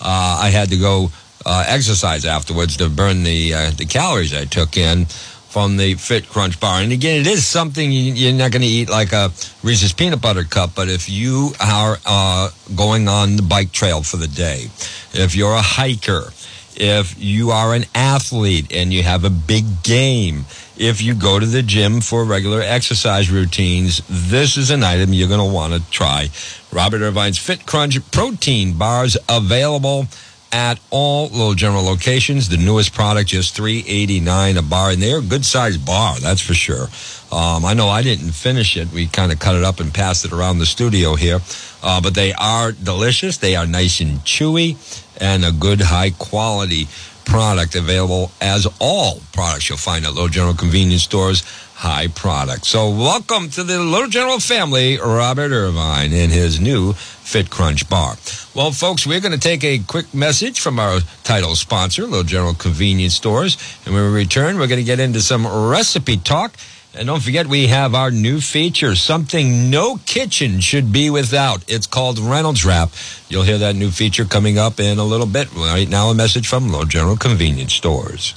Uh, 0.01 0.41
I 0.41 0.49
had 0.49 0.69
to 0.69 0.77
go 0.77 1.11
uh, 1.45 1.63
exercise 1.67 2.25
afterwards 2.25 2.77
to 2.77 2.89
burn 2.89 3.21
the 3.21 3.53
uh, 3.53 3.71
the 3.77 3.85
calories 3.85 4.33
I 4.33 4.45
took 4.45 4.77
in 4.77 5.05
from 5.51 5.75
the 5.75 5.95
Fit 5.95 6.29
Crunch 6.29 6.59
bar. 6.61 6.81
And 6.81 6.93
again, 6.93 7.19
it 7.19 7.27
is 7.27 7.45
something 7.45 7.91
you, 7.91 8.29
are 8.29 8.37
not 8.37 8.51
going 8.51 8.61
to 8.61 8.67
eat 8.67 8.89
like 8.89 9.11
a 9.11 9.31
Reese's 9.63 9.91
peanut 9.91 10.21
butter 10.21 10.45
cup, 10.45 10.71
but 10.73 10.87
if 10.87 11.09
you 11.09 11.51
are 11.59 11.97
uh, 12.05 12.49
going 12.73 13.09
on 13.09 13.35
the 13.35 13.41
bike 13.41 13.73
trail 13.73 14.01
for 14.01 14.15
the 14.15 14.29
day, 14.29 14.67
if 15.13 15.35
you're 15.35 15.53
a 15.53 15.61
hiker, 15.61 16.31
if 16.75 17.21
you 17.21 17.51
are 17.51 17.75
an 17.75 17.83
athlete 17.93 18.73
and 18.73 18.93
you 18.93 19.03
have 19.03 19.25
a 19.25 19.29
big 19.29 19.83
game, 19.83 20.45
if 20.77 21.01
you 21.01 21.13
go 21.13 21.37
to 21.37 21.45
the 21.45 21.61
gym 21.61 21.99
for 21.99 22.23
regular 22.23 22.61
exercise 22.61 23.29
routines, 23.29 24.01
this 24.07 24.55
is 24.55 24.71
an 24.71 24.83
item 24.83 25.11
you're 25.11 25.27
going 25.27 25.45
to 25.45 25.53
want 25.53 25.73
to 25.73 25.91
try. 25.91 26.29
Robert 26.71 27.01
Irvine's 27.01 27.37
Fit 27.37 27.65
Crunch 27.65 27.99
protein 28.11 28.77
bars 28.77 29.17
available 29.27 30.07
at 30.51 30.79
all 30.89 31.29
Little 31.29 31.53
General 31.53 31.83
locations. 31.83 32.49
The 32.49 32.57
newest 32.57 32.93
product, 32.93 33.29
just 33.29 33.55
three 33.55 33.83
eighty 33.87 34.19
nine 34.19 34.57
a 34.57 34.61
bar, 34.61 34.91
and 34.91 35.01
they're 35.01 35.19
a 35.19 35.21
good 35.21 35.45
sized 35.45 35.85
bar, 35.85 36.19
that's 36.19 36.41
for 36.41 36.53
sure. 36.53 36.87
Um, 37.31 37.63
I 37.63 37.73
know 37.73 37.87
I 37.87 38.01
didn't 38.01 38.31
finish 38.31 38.75
it. 38.75 38.91
We 38.91 39.07
kind 39.07 39.31
of 39.31 39.39
cut 39.39 39.55
it 39.55 39.63
up 39.63 39.79
and 39.79 39.93
passed 39.93 40.25
it 40.25 40.33
around 40.33 40.59
the 40.59 40.65
studio 40.65 41.15
here, 41.15 41.39
uh, 41.81 42.01
but 42.01 42.13
they 42.13 42.33
are 42.33 42.73
delicious. 42.73 43.37
They 43.37 43.55
are 43.55 43.65
nice 43.65 44.01
and 44.01 44.19
chewy, 44.19 44.75
and 45.21 45.45
a 45.45 45.51
good 45.51 45.79
high 45.81 46.11
quality 46.11 46.87
product 47.23 47.75
available 47.75 48.31
as 48.41 48.67
all 48.79 49.21
products 49.31 49.69
you'll 49.69 49.77
find 49.77 50.05
at 50.05 50.13
Little 50.13 50.27
General 50.27 50.53
convenience 50.53 51.03
stores 51.03 51.43
high 51.81 52.05
product. 52.05 52.63
So 52.63 52.91
welcome 52.91 53.49
to 53.49 53.63
the 53.63 53.79
Little 53.79 54.07
General 54.07 54.39
family, 54.39 54.99
Robert 54.99 55.51
Irvine 55.51 56.13
in 56.13 56.29
his 56.29 56.61
new 56.61 56.93
Fit 56.93 57.49
Crunch 57.49 57.89
bar. 57.89 58.17
Well, 58.53 58.71
folks, 58.71 59.07
we're 59.07 59.19
going 59.19 59.31
to 59.31 59.39
take 59.39 59.63
a 59.63 59.79
quick 59.79 60.13
message 60.13 60.59
from 60.59 60.77
our 60.77 60.99
title 61.23 61.55
sponsor, 61.55 62.03
Little 62.03 62.21
General 62.21 62.53
Convenience 62.53 63.15
Stores. 63.15 63.57
And 63.83 63.95
when 63.95 64.03
we 64.03 64.15
return, 64.15 64.59
we're 64.59 64.67
going 64.67 64.77
to 64.79 64.85
get 64.85 64.99
into 64.99 65.21
some 65.21 65.47
recipe 65.47 66.17
talk. 66.17 66.53
And 66.93 67.07
don't 67.07 67.23
forget, 67.23 67.47
we 67.47 67.65
have 67.65 67.95
our 67.95 68.11
new 68.11 68.41
feature, 68.41 68.95
something 68.95 69.71
no 69.71 69.97
kitchen 70.05 70.59
should 70.59 70.93
be 70.93 71.09
without. 71.09 71.63
It's 71.67 71.87
called 71.87 72.19
Reynolds 72.19 72.63
Wrap. 72.63 72.91
You'll 73.27 73.41
hear 73.41 73.57
that 73.57 73.75
new 73.75 73.89
feature 73.89 74.25
coming 74.25 74.59
up 74.59 74.79
in 74.79 74.99
a 74.99 75.03
little 75.03 75.25
bit. 75.25 75.51
Right 75.55 75.89
now, 75.89 76.11
a 76.11 76.13
message 76.13 76.47
from 76.47 76.69
Little 76.69 76.85
General 76.85 77.17
Convenience 77.17 77.73
Stores. 77.73 78.35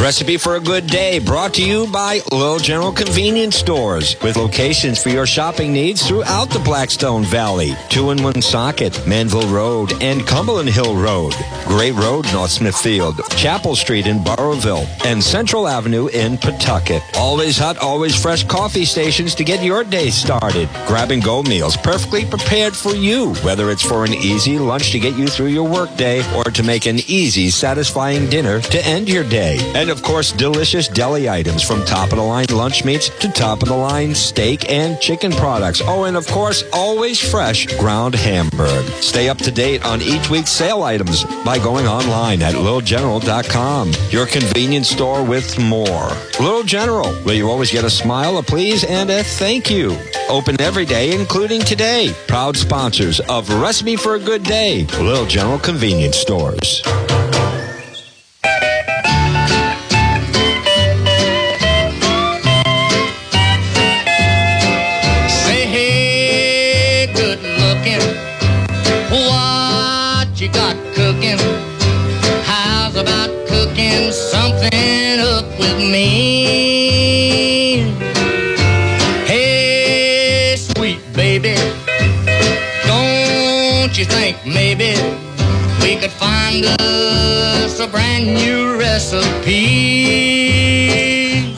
Recipe 0.00 0.38
for 0.38 0.56
a 0.56 0.60
good 0.60 0.86
day 0.86 1.18
brought 1.18 1.52
to 1.54 1.62
you 1.62 1.86
by 1.92 2.20
Little 2.32 2.58
General 2.58 2.90
Convenience 2.90 3.54
Stores 3.54 4.16
with 4.22 4.36
locations 4.36 5.00
for 5.00 5.10
your 5.10 5.26
shopping 5.26 5.74
needs 5.74 6.08
throughout 6.08 6.48
the 6.48 6.58
Blackstone 6.60 7.22
Valley. 7.22 7.76
Two 7.90 8.10
in 8.10 8.22
Woonsocket, 8.22 9.06
Manville 9.06 9.46
Road, 9.48 9.92
and 10.02 10.26
Cumberland 10.26 10.70
Hill 10.70 10.96
Road. 10.96 11.34
Gray 11.66 11.92
Road, 11.92 12.24
North 12.32 12.50
Smithfield, 12.50 13.20
Chapel 13.36 13.76
Street 13.76 14.06
in 14.06 14.24
Burrillville, 14.24 14.86
and 15.04 15.22
Central 15.22 15.68
Avenue 15.68 16.06
in 16.08 16.38
Pawtucket. 16.38 17.02
Always 17.18 17.58
hot, 17.58 17.76
always 17.76 18.20
fresh 18.20 18.42
coffee 18.44 18.86
stations 18.86 19.34
to 19.34 19.44
get 19.44 19.62
your 19.62 19.84
day 19.84 20.08
started. 20.08 20.70
Grab 20.86 21.10
and 21.10 21.22
go 21.22 21.42
meals 21.42 21.76
perfectly 21.76 22.24
prepared 22.24 22.74
for 22.74 22.94
you, 22.94 23.34
whether 23.44 23.70
it's 23.70 23.82
for 23.82 24.06
an 24.06 24.14
easy 24.14 24.58
lunch 24.58 24.92
to 24.92 24.98
get 24.98 25.14
you 25.18 25.26
through 25.26 25.48
your 25.48 25.68
workday 25.68 26.22
or 26.34 26.44
to 26.44 26.62
make 26.62 26.86
an 26.86 27.00
easy, 27.06 27.50
satisfying 27.50 28.30
dinner 28.30 28.60
to 28.62 28.86
end 28.86 29.06
your 29.06 29.24
day. 29.24 29.58
And 29.74 29.89
of 29.90 30.02
course, 30.02 30.32
delicious 30.32 30.88
deli 30.88 31.28
items 31.28 31.62
from 31.62 31.84
top 31.84 32.10
of 32.10 32.16
the 32.16 32.24
line 32.24 32.46
lunch 32.50 32.84
meats 32.84 33.08
to 33.18 33.30
top 33.30 33.62
of 33.62 33.68
the 33.68 33.76
line 33.76 34.14
steak 34.14 34.70
and 34.70 34.98
chicken 35.00 35.32
products. 35.32 35.82
Oh, 35.84 36.04
and 36.04 36.16
of 36.16 36.26
course, 36.26 36.64
always 36.72 37.20
fresh 37.20 37.66
ground 37.78 38.14
hamburg. 38.14 38.84
Stay 39.02 39.28
up 39.28 39.38
to 39.38 39.50
date 39.50 39.84
on 39.84 40.00
each 40.00 40.30
week's 40.30 40.50
sale 40.50 40.82
items 40.82 41.24
by 41.44 41.58
going 41.58 41.86
online 41.86 42.42
at 42.42 42.54
littlegeneral.com. 42.54 43.92
Your 44.10 44.26
convenience 44.26 44.88
store 44.88 45.24
with 45.24 45.58
more. 45.58 46.08
Little 46.40 46.62
General, 46.62 47.12
where 47.24 47.34
you 47.34 47.50
always 47.50 47.70
get 47.70 47.84
a 47.84 47.90
smile, 47.90 48.38
a 48.38 48.42
please, 48.42 48.84
and 48.84 49.10
a 49.10 49.22
thank 49.22 49.70
you. 49.70 49.96
Open 50.28 50.60
every 50.60 50.84
day, 50.86 51.14
including 51.14 51.60
today. 51.60 52.14
Proud 52.28 52.56
sponsors 52.56 53.20
of 53.20 53.50
Recipe 53.60 53.96
for 53.96 54.14
a 54.14 54.20
Good 54.20 54.44
Day, 54.44 54.86
Little 55.00 55.26
General 55.26 55.58
Convenience 55.58 56.16
Stores. 56.16 56.82
Could 86.00 86.10
find 86.12 86.64
us 86.64 87.78
a 87.78 87.86
brand 87.86 88.24
new 88.24 88.78
recipe? 88.78 89.44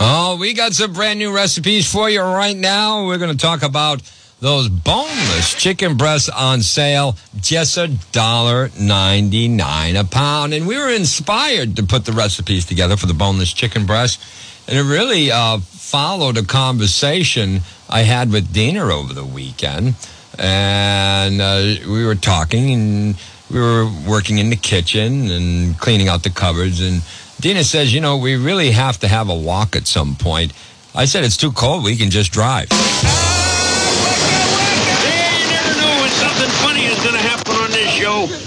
Oh, 0.01 0.37
we 0.41 0.53
got 0.53 0.73
some 0.73 0.93
brand 0.93 1.21
new 1.21 1.33
recipes 1.33 1.91
for 1.91 2.11
you 2.11 2.21
right 2.23 2.57
now. 2.57 3.07
We're 3.07 3.19
going 3.19 3.31
to 3.31 3.37
talk 3.37 3.63
about 3.63 4.03
those 4.41 4.69
boneless 4.69 5.55
chicken 5.55 5.97
breasts 5.97 6.29
on 6.29 6.61
sale, 6.63 7.17
just 7.41 7.77
a 7.77 7.87
dollar 8.11 8.71
ninety 8.81 9.47
nine 9.47 9.95
a 9.95 10.03
pound. 10.03 10.55
And 10.55 10.67
we 10.67 10.77
were 10.77 10.91
inspired 10.91 11.77
to 11.77 11.85
put 11.85 12.05
the 12.05 12.11
recipes 12.11 12.67
together 12.67 12.97
for 12.97 13.07
the 13.07 13.15
boneless 13.15 13.53
chicken 13.53 13.87
breast. 13.87 14.21
And 14.67 14.77
it 14.77 14.83
really 14.83 15.31
uh, 15.31 15.59
followed 15.59 16.37
a 16.37 16.43
conversation 16.43 17.61
I 17.89 18.01
had 18.01 18.33
with 18.33 18.53
Dina 18.53 18.85
over 18.93 19.15
the 19.15 19.25
weekend. 19.25 19.95
And 20.37 21.41
uh, 21.41 21.77
we 21.87 22.05
were 22.05 22.17
talking 22.17 22.73
and 22.73 23.17
we 23.53 23.61
were 23.61 23.89
working 24.09 24.39
in 24.39 24.51
the 24.51 24.57
kitchen 24.57 25.31
and 25.31 25.79
cleaning 25.79 26.09
out 26.09 26.23
the 26.23 26.31
cupboards. 26.31 26.81
And 26.81 27.03
Dina 27.41 27.65
says, 27.65 27.93
you 27.93 28.01
know, 28.01 28.17
we 28.17 28.37
really 28.37 28.71
have 28.71 28.99
to 29.01 29.09
have 29.09 29.29
a 29.29 29.35
walk 29.35 29.77
at 29.77 29.87
some 29.87 30.15
point. 30.15 30.53
I 30.95 31.05
said, 31.05 31.25
it's 31.25 31.37
too 31.37 31.53
cold. 31.53 31.85
We 31.85 31.97
can 31.97 32.11
just 32.11 32.33
drive. 32.33 32.69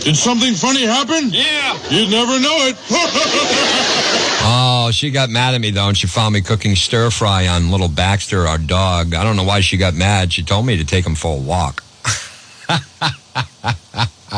Did 0.05 0.15
something 0.15 0.53
funny 0.53 0.85
happen? 0.85 1.31
Yeah. 1.31 1.79
You'd 1.89 2.11
never 2.11 2.39
know 2.39 2.55
it. 2.67 2.75
oh, 4.45 4.91
she 4.93 5.09
got 5.09 5.31
mad 5.31 5.55
at 5.55 5.61
me 5.61 5.71
though, 5.71 5.87
and 5.87 5.97
she 5.97 6.05
found 6.05 6.35
me 6.35 6.41
cooking 6.41 6.75
stir 6.75 7.09
fry 7.09 7.47
on 7.47 7.71
little 7.71 7.87
Baxter, 7.87 8.45
our 8.45 8.59
dog. 8.59 9.15
I 9.15 9.23
don't 9.23 9.35
know 9.35 9.43
why 9.43 9.61
she 9.61 9.77
got 9.77 9.95
mad. 9.95 10.31
She 10.31 10.43
told 10.43 10.67
me 10.67 10.77
to 10.77 10.85
take 10.85 11.07
him 11.07 11.15
for 11.15 11.35
a 11.35 11.39
walk. 11.39 11.83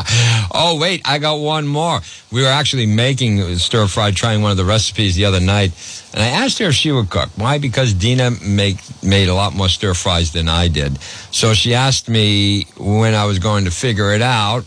oh, 0.51 0.77
wait, 0.80 1.01
I 1.06 1.20
got 1.20 1.36
one 1.36 1.68
more. 1.68 2.01
We 2.32 2.42
were 2.42 2.50
actually 2.50 2.86
making 2.86 3.56
stir 3.58 3.88
fry, 3.88 4.12
trying 4.12 4.42
one 4.42 4.51
of 4.51 4.58
the 4.58 4.66
recipes 4.66 5.16
the 5.16 5.25
other 5.25 5.39
night, 5.39 5.72
and 6.13 6.22
I 6.22 6.27
asked 6.27 6.60
her 6.60 6.66
if 6.66 6.75
she 6.75 6.92
would 6.92 7.10
cook. 7.10 7.30
Why? 7.36 7.58
Because 7.58 7.94
Dina 7.94 8.32
make, 8.46 8.77
made 9.04 9.30
a 9.30 9.34
lot 9.34 9.54
more 9.54 9.70
stir 9.70 9.94
fries 9.94 10.32
than 10.34 10.50
I 10.50 10.68
did. 10.68 11.01
So 11.32 11.54
she 11.54 11.74
asked 11.74 12.10
me 12.10 12.68
when 12.77 13.13
I 13.13 13.25
was 13.25 13.39
going 13.39 13.66
to 13.66 13.72
figure 13.72 14.13
it 14.13 14.22
out, 14.22 14.66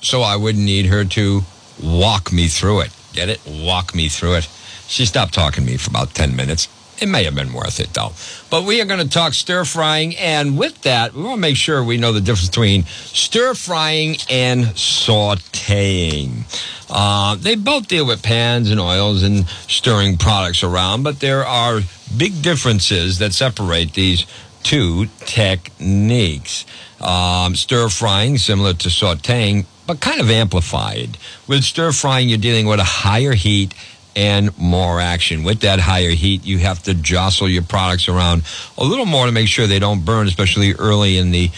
so 0.00 0.22
I 0.22 0.36
wouldn't 0.36 0.64
need 0.64 0.86
her 0.86 1.04
to 1.04 1.42
walk 1.82 2.32
me 2.32 2.48
through 2.48 2.80
it. 2.80 2.90
Get 3.12 3.28
it? 3.28 3.40
Walk 3.46 3.94
me 3.94 4.08
through 4.08 4.36
it. 4.36 4.48
She 4.86 5.04
stopped 5.04 5.34
talking 5.34 5.64
to 5.64 5.70
me 5.70 5.76
for 5.76 5.90
about 5.90 6.14
10 6.14 6.34
minutes. 6.34 6.68
It 7.00 7.08
may 7.08 7.24
have 7.24 7.34
been 7.34 7.52
worth 7.52 7.78
it, 7.78 7.94
though. 7.94 8.12
But 8.50 8.64
we 8.64 8.80
are 8.80 8.84
going 8.84 9.00
to 9.00 9.08
talk 9.08 9.34
stir 9.34 9.64
frying. 9.64 10.16
And 10.16 10.58
with 10.58 10.82
that, 10.82 11.14
we 11.14 11.22
want 11.22 11.36
to 11.36 11.40
make 11.40 11.56
sure 11.56 11.82
we 11.82 11.96
know 11.96 12.12
the 12.12 12.20
difference 12.20 12.48
between 12.48 12.84
stir 12.86 13.54
frying 13.54 14.16
and 14.28 14.64
sauteing. 14.66 16.42
Uh, 16.90 17.36
they 17.36 17.54
both 17.54 17.86
deal 17.86 18.06
with 18.06 18.22
pans 18.22 18.70
and 18.70 18.80
oils 18.80 19.22
and 19.22 19.48
stirring 19.48 20.16
products 20.16 20.62
around, 20.62 21.02
but 21.02 21.20
there 21.20 21.44
are 21.44 21.80
big 22.16 22.42
differences 22.42 23.18
that 23.18 23.32
separate 23.32 23.92
these 23.92 24.26
two 24.62 25.06
techniques. 25.20 26.64
Um, 27.00 27.54
stir 27.54 27.88
frying, 27.90 28.38
similar 28.38 28.72
to 28.74 28.88
sauteing, 28.88 29.66
but 29.86 30.00
kind 30.00 30.20
of 30.20 30.30
amplified. 30.30 31.16
With 31.46 31.62
stir 31.62 31.92
frying, 31.92 32.28
you're 32.28 32.38
dealing 32.38 32.66
with 32.66 32.80
a 32.80 32.84
higher 32.84 33.34
heat 33.34 33.72
and 34.18 34.58
more 34.58 35.00
action. 35.00 35.44
With 35.44 35.60
that 35.60 35.78
higher 35.78 36.10
heat, 36.10 36.44
you 36.44 36.58
have 36.58 36.82
to 36.82 36.94
jostle 36.94 37.48
your 37.48 37.62
products 37.62 38.08
around 38.08 38.42
a 38.76 38.84
little 38.84 39.06
more 39.06 39.26
to 39.26 39.32
make 39.32 39.46
sure 39.46 39.68
they 39.68 39.78
don't 39.78 40.04
burn, 40.04 40.26
especially 40.26 40.72
early 40.72 41.18
in 41.18 41.30
the 41.30 41.50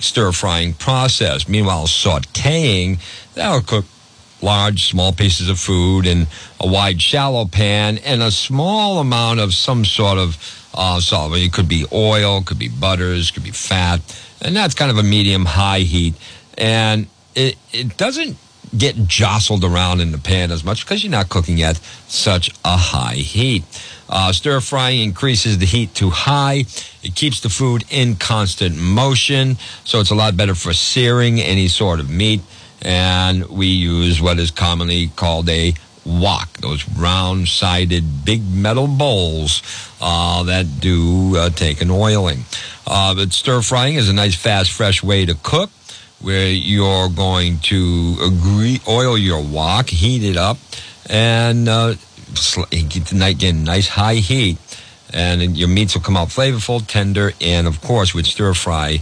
stir 0.00 0.32
frying 0.32 0.72
process. 0.74 1.48
Meanwhile, 1.48 1.86
sauteing, 1.86 2.98
that'll 3.34 3.60
cook 3.60 3.84
large, 4.42 4.90
small 4.90 5.12
pieces 5.12 5.48
of 5.48 5.60
food 5.60 6.08
in 6.08 6.26
a 6.58 6.66
wide, 6.66 7.00
shallow 7.00 7.44
pan 7.44 7.98
and 7.98 8.20
a 8.20 8.32
small 8.32 8.98
amount 8.98 9.38
of 9.38 9.54
some 9.54 9.84
sort 9.84 10.18
of 10.18 10.36
uh, 10.74 10.98
salt. 10.98 11.36
It 11.36 11.52
could 11.52 11.68
be 11.68 11.86
oil, 11.92 12.42
could 12.42 12.58
be 12.58 12.68
butters, 12.68 13.30
could 13.30 13.44
be 13.44 13.52
fat, 13.52 14.00
and 14.42 14.56
that's 14.56 14.74
kind 14.74 14.90
of 14.90 14.98
a 14.98 15.04
medium 15.04 15.44
high 15.44 15.80
heat. 15.80 16.14
And 16.56 17.06
it, 17.36 17.54
it 17.72 17.96
doesn't 17.96 18.36
get 18.76 19.06
jostled 19.06 19.64
around 19.64 20.00
in 20.00 20.12
the 20.12 20.18
pan 20.18 20.50
as 20.50 20.64
much 20.64 20.84
because 20.84 21.02
you're 21.02 21.10
not 21.10 21.28
cooking 21.28 21.62
at 21.62 21.76
such 22.06 22.50
a 22.64 22.76
high 22.76 23.14
heat. 23.14 23.64
Uh, 24.08 24.32
stir 24.32 24.60
frying 24.60 25.00
increases 25.00 25.58
the 25.58 25.66
heat 25.66 25.94
to 25.94 26.10
high. 26.10 26.64
It 27.02 27.14
keeps 27.14 27.40
the 27.40 27.48
food 27.48 27.84
in 27.90 28.16
constant 28.16 28.76
motion, 28.76 29.56
so 29.84 30.00
it's 30.00 30.10
a 30.10 30.14
lot 30.14 30.36
better 30.36 30.54
for 30.54 30.72
searing 30.72 31.40
any 31.40 31.68
sort 31.68 32.00
of 32.00 32.08
meat. 32.08 32.40
And 32.80 33.46
we 33.48 33.66
use 33.66 34.20
what 34.20 34.38
is 34.38 34.50
commonly 34.50 35.08
called 35.08 35.48
a 35.48 35.74
wok, 36.06 36.48
those 36.58 36.88
round 36.90 37.48
sided 37.48 38.24
big 38.24 38.42
metal 38.50 38.86
bowls 38.86 39.62
uh, 40.00 40.42
that 40.44 40.80
do 40.80 41.36
uh, 41.36 41.50
take 41.50 41.82
an 41.82 41.90
oiling. 41.90 42.44
Uh, 42.86 43.14
but 43.14 43.32
stir 43.32 43.60
frying 43.60 43.96
is 43.96 44.08
a 44.08 44.12
nice, 44.12 44.34
fast, 44.34 44.70
fresh 44.70 45.02
way 45.02 45.26
to 45.26 45.34
cook 45.42 45.70
where 46.20 46.48
you're 46.48 47.08
going 47.08 47.58
to 47.60 48.16
agree, 48.22 48.80
oil 48.88 49.16
your 49.16 49.42
wok, 49.42 49.88
heat 49.88 50.24
it 50.24 50.36
up, 50.36 50.58
and 51.08 51.68
uh, 51.68 51.94
get 52.70 53.54
nice 53.54 53.88
high 53.88 54.16
heat, 54.16 54.58
and 55.12 55.56
your 55.56 55.68
meats 55.68 55.94
will 55.94 56.02
come 56.02 56.16
out 56.16 56.28
flavorful, 56.28 56.86
tender, 56.86 57.32
and 57.40 57.66
of 57.66 57.80
course 57.80 58.14
with 58.14 58.26
stir 58.26 58.54
fry 58.54 59.00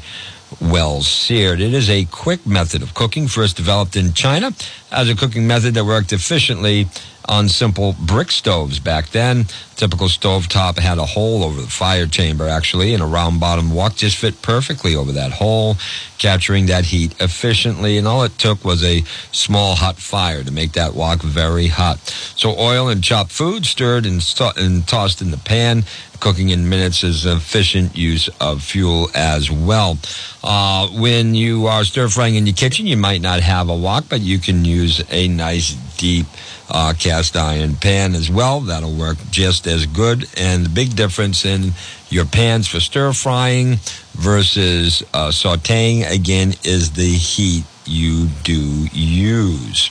well 0.61 1.03
seared. 1.03 1.61
It 1.61 1.75
is 1.75 1.91
a 1.91 2.05
quick 2.07 2.47
method 2.47 2.83
of 2.83 2.95
cooking, 2.95 3.29
first 3.29 3.57
developed 3.57 3.97
in 3.97 4.13
China 4.13 4.53
as 4.93 5.09
a 5.09 5.17
cooking 5.17 5.47
method 5.47 5.75
that 5.75 5.85
worked 5.85 6.13
efficiently 6.13 6.87
on 7.29 7.49
simple 7.49 7.95
brick 8.01 8.31
stoves 8.31 8.79
back 8.79 9.09
then. 9.11 9.47
Typical 9.77 10.09
stove 10.09 10.49
top 10.49 10.79
had 10.79 10.97
a 10.97 11.05
hole 11.05 11.45
over 11.45 11.61
the 11.61 11.67
fire 11.67 12.07
chamber, 12.07 12.49
actually, 12.49 12.95
and 12.95 13.03
a 13.03 13.07
round 13.07 13.39
bottom 13.39 13.71
wok 13.71 13.95
just 13.95 14.17
fit 14.17 14.41
perfectly 14.41 14.95
over 14.97 15.13
that 15.13 15.33
hole, 15.33 15.77
capturing 16.17 16.67
that 16.67 16.87
heat 16.87 17.15
efficiently. 17.21 17.99
And 17.99 18.07
all 18.07 18.23
it 18.25 18.39
took 18.39 18.65
was 18.65 18.83
a 18.83 19.03
small 19.33 19.75
hot 19.75 19.97
fire 19.97 20.43
to 20.43 20.51
make 20.51 20.73
that 20.73 20.95
wok 20.95 21.21
very 21.21 21.67
hot. 21.67 21.99
So 22.37 22.59
oil 22.59 22.89
and 22.89 23.05
chopped 23.05 23.33
food 23.33 23.67
stirred 23.67 24.07
and, 24.07 24.23
st- 24.23 24.57
and 24.57 24.87
tossed 24.89 25.21
in 25.21 25.31
the 25.31 25.37
pan. 25.37 25.85
Cooking 26.21 26.49
in 26.49 26.71
minutes 26.71 27.05
is 27.05 27.27
efficient 27.27 27.95
use 27.95 28.31
of 28.41 28.63
fuel 28.63 29.11
as 29.15 29.51
well. 29.51 29.99
Uh, 30.43 30.89
when 30.89 31.35
you 31.35 31.67
are 31.67 31.85
stir 31.85 32.09
frying 32.09 32.37
in 32.37 32.47
your 32.47 32.55
kitchen, 32.55 32.87
you 32.87 32.97
might 32.97 33.21
not 33.21 33.41
have 33.41 33.69
a 33.69 33.77
wok, 33.77 34.07
but 34.09 34.23
you 34.23 34.39
can 34.39 34.65
use 34.65 35.05
a 35.11 35.29
nice 35.29 35.75
deep 35.99 36.27
uh, 36.69 36.95
cast 36.99 37.37
iron 37.37 37.77
pan 37.77 38.15
as 38.15 38.31
well. 38.31 38.61
That'll 38.61 38.95
work 38.95 39.19
just 39.31 39.67
as 39.67 39.87
good. 39.87 40.27
And 40.37 40.67
the 40.67 40.71
big 40.71 40.97
difference 40.97 41.45
in 41.45 41.73
your 42.09 42.25
pans 42.25 42.69
for 42.69 42.81
stir 42.81 43.13
frying 43.13 43.77
versus 44.13 45.03
uh, 45.13 45.29
sauteing, 45.29 46.11
again, 46.11 46.55
is 46.65 46.93
the 46.93 47.13
heat 47.13 47.65
you 47.85 48.29
do 48.43 48.87
use. 48.93 49.91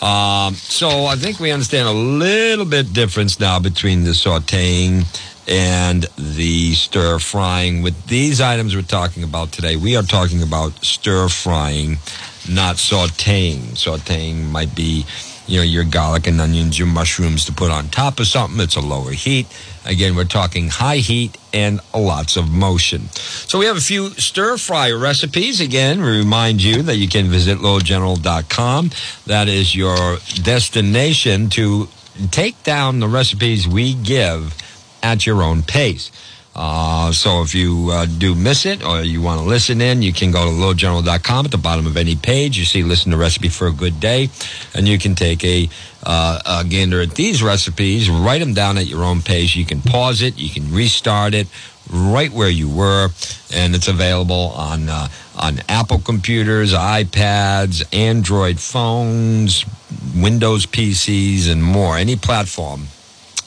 Um, 0.00 0.54
so 0.54 1.06
I 1.06 1.14
think 1.14 1.38
we 1.38 1.52
understand 1.52 1.88
a 1.88 1.92
little 1.92 2.64
bit 2.64 2.92
difference 2.92 3.38
now 3.38 3.60
between 3.60 4.02
the 4.02 4.10
sauteing 4.10 5.04
and 5.48 6.04
the 6.16 6.74
stir 6.74 7.18
frying. 7.18 7.82
With 7.82 8.06
these 8.06 8.40
items 8.40 8.74
we're 8.74 8.82
talking 8.82 9.22
about 9.22 9.52
today, 9.52 9.76
we 9.76 9.96
are 9.96 10.02
talking 10.02 10.42
about 10.42 10.72
stir 10.84 11.28
frying, 11.28 11.98
not 12.48 12.76
sauteing. 12.76 13.76
Sauteing 13.76 14.50
might 14.50 14.74
be 14.74 15.06
you 15.52 15.58
know, 15.58 15.64
your 15.64 15.84
garlic 15.84 16.26
and 16.26 16.40
onions, 16.40 16.78
your 16.78 16.88
mushrooms 16.88 17.44
to 17.44 17.52
put 17.52 17.70
on 17.70 17.86
top 17.88 18.18
of 18.18 18.26
something. 18.26 18.58
It's 18.58 18.76
a 18.76 18.80
lower 18.80 19.10
heat. 19.10 19.46
Again, 19.84 20.16
we're 20.16 20.24
talking 20.24 20.68
high 20.68 20.96
heat 20.96 21.36
and 21.52 21.78
lots 21.94 22.38
of 22.38 22.50
motion. 22.50 23.10
So 23.10 23.58
we 23.58 23.66
have 23.66 23.76
a 23.76 23.80
few 23.80 24.08
stir 24.12 24.56
fry 24.56 24.90
recipes. 24.92 25.60
Again, 25.60 26.00
we 26.00 26.16
remind 26.16 26.62
you 26.62 26.80
that 26.84 26.96
you 26.96 27.06
can 27.06 27.26
visit 27.26 27.58
littlegeneral.com. 27.58 28.90
That 29.26 29.48
is 29.48 29.74
your 29.74 30.16
destination 30.42 31.50
to 31.50 31.88
take 32.30 32.62
down 32.62 33.00
the 33.00 33.08
recipes 33.08 33.68
we 33.68 33.92
give 33.92 34.56
at 35.02 35.26
your 35.26 35.42
own 35.42 35.62
pace. 35.62 36.10
Uh, 36.54 37.10
so 37.12 37.42
if 37.42 37.54
you 37.54 37.88
uh, 37.90 38.06
do 38.18 38.34
miss 38.34 38.66
it 38.66 38.84
or 38.84 39.00
you 39.02 39.22
want 39.22 39.40
to 39.40 39.46
listen 39.46 39.80
in, 39.80 40.02
you 40.02 40.12
can 40.12 40.30
go 40.30 40.44
to 40.44 40.50
littlegeneral.com 40.50 41.46
at 41.46 41.50
the 41.50 41.58
bottom 41.58 41.86
of 41.86 41.96
any 41.96 42.14
page. 42.14 42.58
You 42.58 42.64
see, 42.64 42.82
listen 42.82 43.10
to 43.12 43.16
recipe 43.16 43.48
for 43.48 43.68
a 43.68 43.72
good 43.72 44.00
day, 44.00 44.28
and 44.74 44.86
you 44.86 44.98
can 44.98 45.14
take 45.14 45.42
a, 45.44 45.68
uh, 46.02 46.40
a 46.44 46.64
gander 46.64 47.00
at 47.00 47.14
these 47.14 47.42
recipes, 47.42 48.10
write 48.10 48.40
them 48.40 48.52
down 48.52 48.76
at 48.76 48.86
your 48.86 49.02
own 49.02 49.22
pace. 49.22 49.56
You 49.56 49.64
can 49.64 49.80
pause 49.80 50.20
it, 50.20 50.38
you 50.38 50.50
can 50.50 50.70
restart 50.70 51.32
it 51.32 51.46
right 51.90 52.30
where 52.30 52.50
you 52.50 52.68
were, 52.68 53.08
and 53.54 53.74
it's 53.74 53.88
available 53.88 54.52
on 54.54 54.88
uh, 54.88 55.08
on 55.36 55.60
Apple 55.68 55.98
computers, 55.98 56.74
iPads, 56.74 57.82
Android 57.94 58.60
phones, 58.60 59.64
Windows 60.14 60.66
PCs, 60.66 61.50
and 61.50 61.62
more. 61.62 61.96
Any 61.96 62.16
platform 62.16 62.88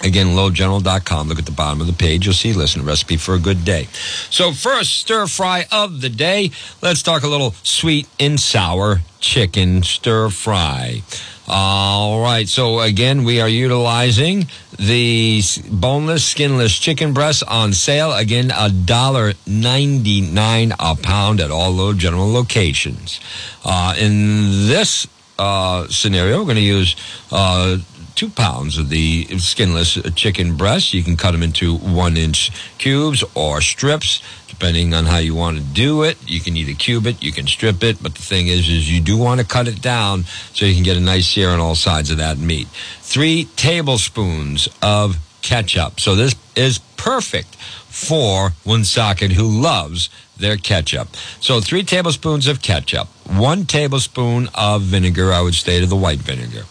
Again, 0.06 0.28
littlegeneral.com. 0.28 1.28
Look 1.28 1.39
at 1.39 1.46
the 1.46 1.52
bottom 1.52 1.82
of 1.82 1.88
the 1.88 1.94
page. 1.94 2.26
You'll 2.26 2.36
see 2.36 2.54
listen 2.54 2.86
recipe 2.86 3.18
for 3.18 3.34
a 3.34 3.39
good 3.39 3.65
day. 3.65 3.88
So 4.30 4.52
first 4.52 4.94
stir 4.94 5.26
fry 5.26 5.65
of 5.72 6.02
the 6.02 6.10
day. 6.10 6.52
Let's 6.82 7.02
talk 7.02 7.24
a 7.24 7.28
little 7.28 7.52
sweet 7.63 8.08
and 8.20 8.39
sour 8.39 9.02
chicken 9.20 9.82
stir 9.82 10.30
fry. 10.30 11.02
All 11.48 12.22
right. 12.22 12.48
So 12.48 12.80
again, 12.82 13.24
we 13.24 13.41
are 13.41 13.50
utilizing 13.50 14.46
the 14.78 15.41
boneless, 15.72 16.24
skinless 16.24 16.78
chicken 16.78 17.13
breast 17.13 17.44
on 17.48 17.74
sale. 17.74 18.13
Again, 18.13 18.52
a 18.56 18.70
dollar 18.70 19.34
ninety 19.48 20.22
nine 20.22 20.74
a 20.80 20.96
pound 20.96 21.41
at 21.41 21.50
all 21.50 21.72
Little 21.72 21.94
General 21.94 22.32
locations. 22.32 23.20
Uh, 23.63 23.96
in 23.98 24.68
this 24.68 25.08
uh, 25.38 25.88
scenario, 25.88 26.39
we're 26.39 26.46
going 26.46 26.56
to 26.56 26.62
use 26.62 26.96
uh, 27.32 27.78
two 28.15 28.30
pounds 28.30 28.78
of 28.78 28.89
the 28.89 29.25
skinless 29.38 29.99
chicken 30.15 30.56
breast. 30.56 30.93
You 30.93 31.04
can 31.04 31.17
cut 31.17 31.32
them 31.32 31.43
into 31.43 31.75
one 31.75 32.17
inch 32.17 32.51
cubes 32.78 33.23
or 33.36 33.62
strips, 33.62 34.21
depending 34.47 34.93
on 34.93 35.06
how 35.06 35.17
you 35.17 35.36
want 35.36 35.58
to 35.58 35.63
do 35.63 36.04
it. 36.04 36.17
You 36.25 36.39
can 36.39 36.56
either 36.56 36.73
cube 36.73 37.06
it, 37.06 37.21
you 37.21 37.32
can 37.32 37.45
strip 37.47 37.84
it, 37.84 38.01
but 38.01 38.15
the 38.15 38.21
thing 38.21 38.47
is, 38.47 38.69
is 38.69 38.91
you 38.91 39.01
do 39.01 39.17
want 39.17 39.41
to 39.41 39.45
cut 39.45 39.67
it 39.67 39.82
down 39.82 40.23
so 40.54 40.65
you 40.65 40.73
can 40.73 40.84
get 40.84 40.97
a 40.97 41.01
nice 41.01 41.28
sear 41.28 41.49
on 41.49 41.60
all 41.60 41.75
sides 41.75 42.10
of 42.10 42.17
that 42.17 42.38
meat. 42.38 42.67
Three 43.01 43.45
tablespoons 43.56 44.69
of 44.82 45.17
ketchup. 45.41 45.99
So 45.99 46.15
this 46.15 46.36
is 46.56 46.80
perfect 46.97 47.56
for 47.56 48.51
Woonsocket 48.65 49.32
who 49.32 49.62
loves 49.62 50.10
their 50.38 50.58
ketchup. 50.58 51.10
So 51.39 51.62
three 51.62 51.84
tablespoons 51.84 52.48
of 52.48 52.62
ketchup, 52.62 53.08
one 53.28 53.65
tablespoon 53.65 54.50
of 54.54 54.82
vinegar, 54.82 55.32
I 55.32 55.41
would 55.41 55.56
say 55.56 55.80
to 55.80 55.86
the 55.86 55.95
white 55.95 56.19
vinegar, 56.19 56.63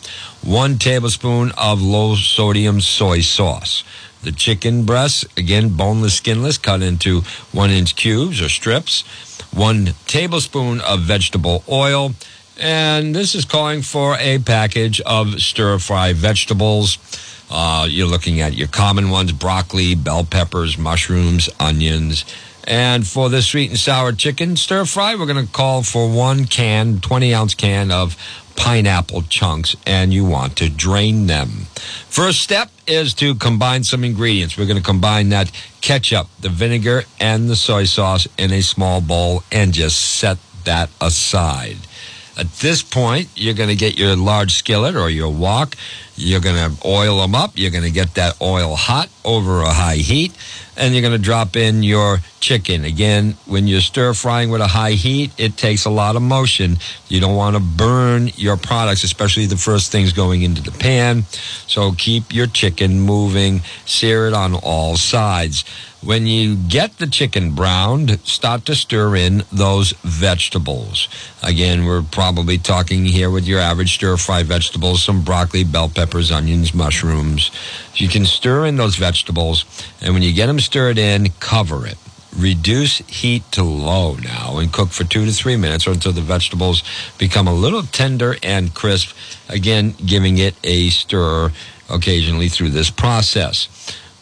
one 0.43 0.79
tablespoon 0.79 1.53
of 1.57 1.81
low 1.81 2.17
sodium 2.17 2.81
soy 2.81 3.21
sauce. 3.21 3.85
The 4.23 4.33
chicken 4.33 4.85
breasts, 4.85 5.25
again, 5.37 5.77
boneless, 5.77 6.15
skinless, 6.15 6.57
cut 6.57 6.81
into 6.81 7.21
one 7.53 7.71
inch 7.71 7.95
cubes 7.95 8.41
or 8.41 8.49
strips. 8.49 9.05
One 9.53 9.91
tablespoon 10.07 10.81
of 10.81 11.01
vegetable 11.01 11.63
oil. 11.69 12.15
And 12.59 13.15
this 13.15 13.35
is 13.35 13.45
calling 13.45 13.83
for 13.83 14.17
a 14.19 14.39
package 14.39 15.01
of 15.03 15.41
stir 15.43 15.79
fry 15.79 16.13
vegetables. 16.15 16.99
Uh, 17.51 17.87
you're 17.89 18.07
looking 18.07 18.41
at 18.41 18.55
your 18.55 18.69
common 18.69 19.11
ones 19.11 19.33
broccoli, 19.33 19.95
bell 19.95 20.25
peppers, 20.25 20.79
mushrooms, 20.79 21.51
onions. 21.61 22.25
And 22.67 23.07
for 23.07 23.29
the 23.29 23.43
sweet 23.43 23.71
and 23.71 23.79
sour 23.79 24.13
chicken 24.13 24.57
stir 24.57 24.85
fry, 24.85 25.15
we're 25.15 25.27
going 25.27 25.47
to 25.47 25.53
call 25.53 25.83
for 25.83 26.11
one 26.11 26.47
can, 26.47 27.01
20 27.01 27.35
ounce 27.35 27.55
can 27.55 27.91
of 27.91 28.17
pineapple 28.57 29.23
chunks 29.23 29.77
and 29.87 30.13
you 30.15 30.25
want 30.25 30.57
to 30.57 30.71
drain 30.71 31.27
them. 31.27 31.67
First 32.09 32.41
step 32.41 32.71
is 32.87 33.13
to 33.15 33.35
combine 33.35 33.85
some 33.85 34.05
ingredients. 34.05 34.57
We're 34.57 34.67
going 34.67 34.79
to 34.79 34.83
combine 34.83 35.31
that 35.31 35.51
ketchup, 35.81 36.29
the 36.41 36.49
vinegar, 36.49 37.05
and 37.21 37.49
the 37.49 37.57
soy 37.57 37.85
sauce 37.85 38.27
in 38.39 38.53
a 38.53 38.63
small 38.63 39.01
bowl 39.01 39.43
and 39.51 39.73
just 39.73 39.99
set 40.19 40.39
that 40.65 40.91
aside. 41.01 41.77
At 42.37 42.53
this 42.55 42.83
point, 42.83 43.29
you're 43.37 43.55
going 43.55 43.69
to 43.69 43.77
get 43.77 43.99
your 43.99 44.17
large 44.17 44.55
skillet 44.55 44.97
or 44.97 45.09
your 45.09 45.33
wok. 45.33 45.77
You're 46.17 46.41
going 46.41 46.57
to 46.57 46.87
oil 46.87 47.19
them 47.19 47.35
up. 47.35 47.53
You're 47.55 47.71
going 47.71 47.85
to 47.85 47.91
get 47.91 48.15
that 48.15 48.41
oil 48.41 48.75
hot 48.77 49.09
over 49.25 49.63
a 49.63 49.73
high 49.73 49.97
heat 49.97 50.33
and 50.77 50.93
you're 50.93 51.03
going 51.03 51.17
to 51.17 51.19
drop 51.19 51.57
in 51.57 51.83
your 51.83 52.19
chicken. 52.41 52.85
Again, 52.85 53.37
when 53.47 53.67
you're 53.67 53.81
stir 53.81 54.15
frying 54.15 54.51
with 54.51 54.61
a 54.61 54.67
high 54.67 54.93
heat, 54.93 55.33
it 55.39 55.57
takes 55.57 55.85
a 55.85 55.91
lot 55.91 56.17
of 56.17 56.23
motion. 56.23 56.79
You 57.09 57.21
don't 57.21 57.37
want 57.37 57.57
to 57.57 57.63
burn 57.63 58.29
your 58.37 58.57
products, 58.57 59.05
especially 59.05 59.47
the 59.47 59.57
first 59.57 59.93
things 59.93 60.13
going 60.13 60.43
into 60.43 60.63
the 60.63 60.73
pan. 60.73 61.23
So 61.67 61.93
keep 61.93 62.35
your 62.35 62.47
chicken 62.47 63.01
moving, 63.01 63.61
sear 63.87 64.27
it 64.27 64.35
on 64.35 64.55
all 64.55 64.97
sides. 64.97 65.65
When 66.05 66.27
you 66.27 66.57
get 66.57 66.99
the 66.99 67.07
chicken 67.07 67.53
browned, 67.53 68.21
start 68.29 68.67
to 68.67 68.75
stir 68.75 69.17
in 69.17 69.43
those 69.51 69.93
vegetables. 70.03 71.09
Again, 71.43 71.87
we're 71.87 72.03
probably 72.03 72.59
talking 72.59 73.07
here 73.07 73.31
with 73.31 73.47
your 73.47 73.59
average 73.59 73.95
stir 73.95 74.19
fry 74.19 74.43
vegetables, 74.43 75.03
some 75.03 75.25
broccoli, 75.25 75.65
bell 75.65 75.89
peppers, 75.89 76.31
onions, 76.31 76.75
mushrooms. 76.75 77.51
You 77.95 78.09
can 78.09 78.27
stir 78.27 78.67
in 78.67 78.77
those 78.77 78.97
vegetables, 78.97 79.65
and 80.03 80.13
when 80.13 80.23
you 80.23 80.35
get 80.35 80.49
them 80.49 80.61
stirred 80.61 80.99
in, 80.99 81.31
cover 81.41 81.87
it. 81.87 81.97
Reduce 82.37 82.99
heat 82.99 83.51
to 83.53 83.63
low 83.63 84.17
now 84.17 84.59
and 84.59 84.71
cook 84.71 84.91
for 84.91 85.05
two 85.05 85.25
to 85.25 85.33
three 85.33 85.57
minutes 85.57 85.87
or 85.87 85.93
until 85.93 86.13
the 86.13 86.21
vegetables 86.21 86.83
become 87.17 87.49
a 87.49 87.55
little 87.55 87.83
tender 87.83 88.37
and 88.43 88.75
crisp. 88.75 89.17
Again, 89.49 89.95
giving 90.05 90.37
it 90.37 90.55
a 90.65 90.91
stir 90.91 91.51
occasionally 91.89 92.51
through 92.51 92.71
this 92.71 92.91
process. 92.91 93.69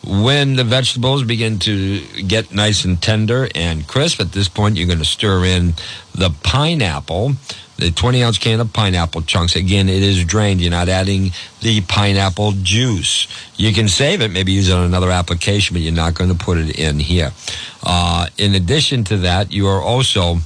When 0.05 0.57
the 0.57 0.65
vegetables 0.65 1.23
begin 1.23 1.61
to 1.61 2.01
get 2.27 2.53
nice 2.53 2.85
and 2.85 3.01
tender 3.01 3.49
and 3.55 3.87
crisp, 3.87 4.21
at 4.21 4.33
this 4.33 4.49
point 4.49 4.77
you're 4.77 4.89
going 4.89 4.99
to 4.99 5.05
stir 5.05 5.45
in 5.45 5.75
the 6.13 6.31
pineapple, 6.43 7.35
the 7.77 7.91
20 7.91 8.23
ounce 8.23 8.39
can 8.39 8.61
of 8.61 8.73
pineapple 8.73 9.23
chunks. 9.23 9.57
Again, 9.57 9.89
it 9.89 10.03
is 10.03 10.25
drained. 10.25 10.61
You're 10.61 10.71
not 10.71 10.89
adding 10.89 11.31
the 11.61 11.81
pineapple 11.83 12.53
juice. 12.63 13.29
You 13.57 13.73
can 13.73 13.89
save 13.89 14.23
it, 14.23 14.31
maybe 14.31 14.53
use 14.53 14.69
it 14.69 14.75
on 14.75 14.85
another 14.85 15.11
application, 15.11 15.75
but 15.75 15.83
you're 15.83 15.93
not 15.93 16.15
going 16.15 16.31
to 16.31 16.37
put 16.37 16.59
it 16.59 16.79
in 16.79 16.99
here. 16.99 17.33
Uh, 17.83 18.27
in 18.39 18.55
addition 18.55 19.05
to 19.05 19.19
that, 19.19 19.53
you 19.53 19.67
are 19.69 19.81
also 19.81 20.39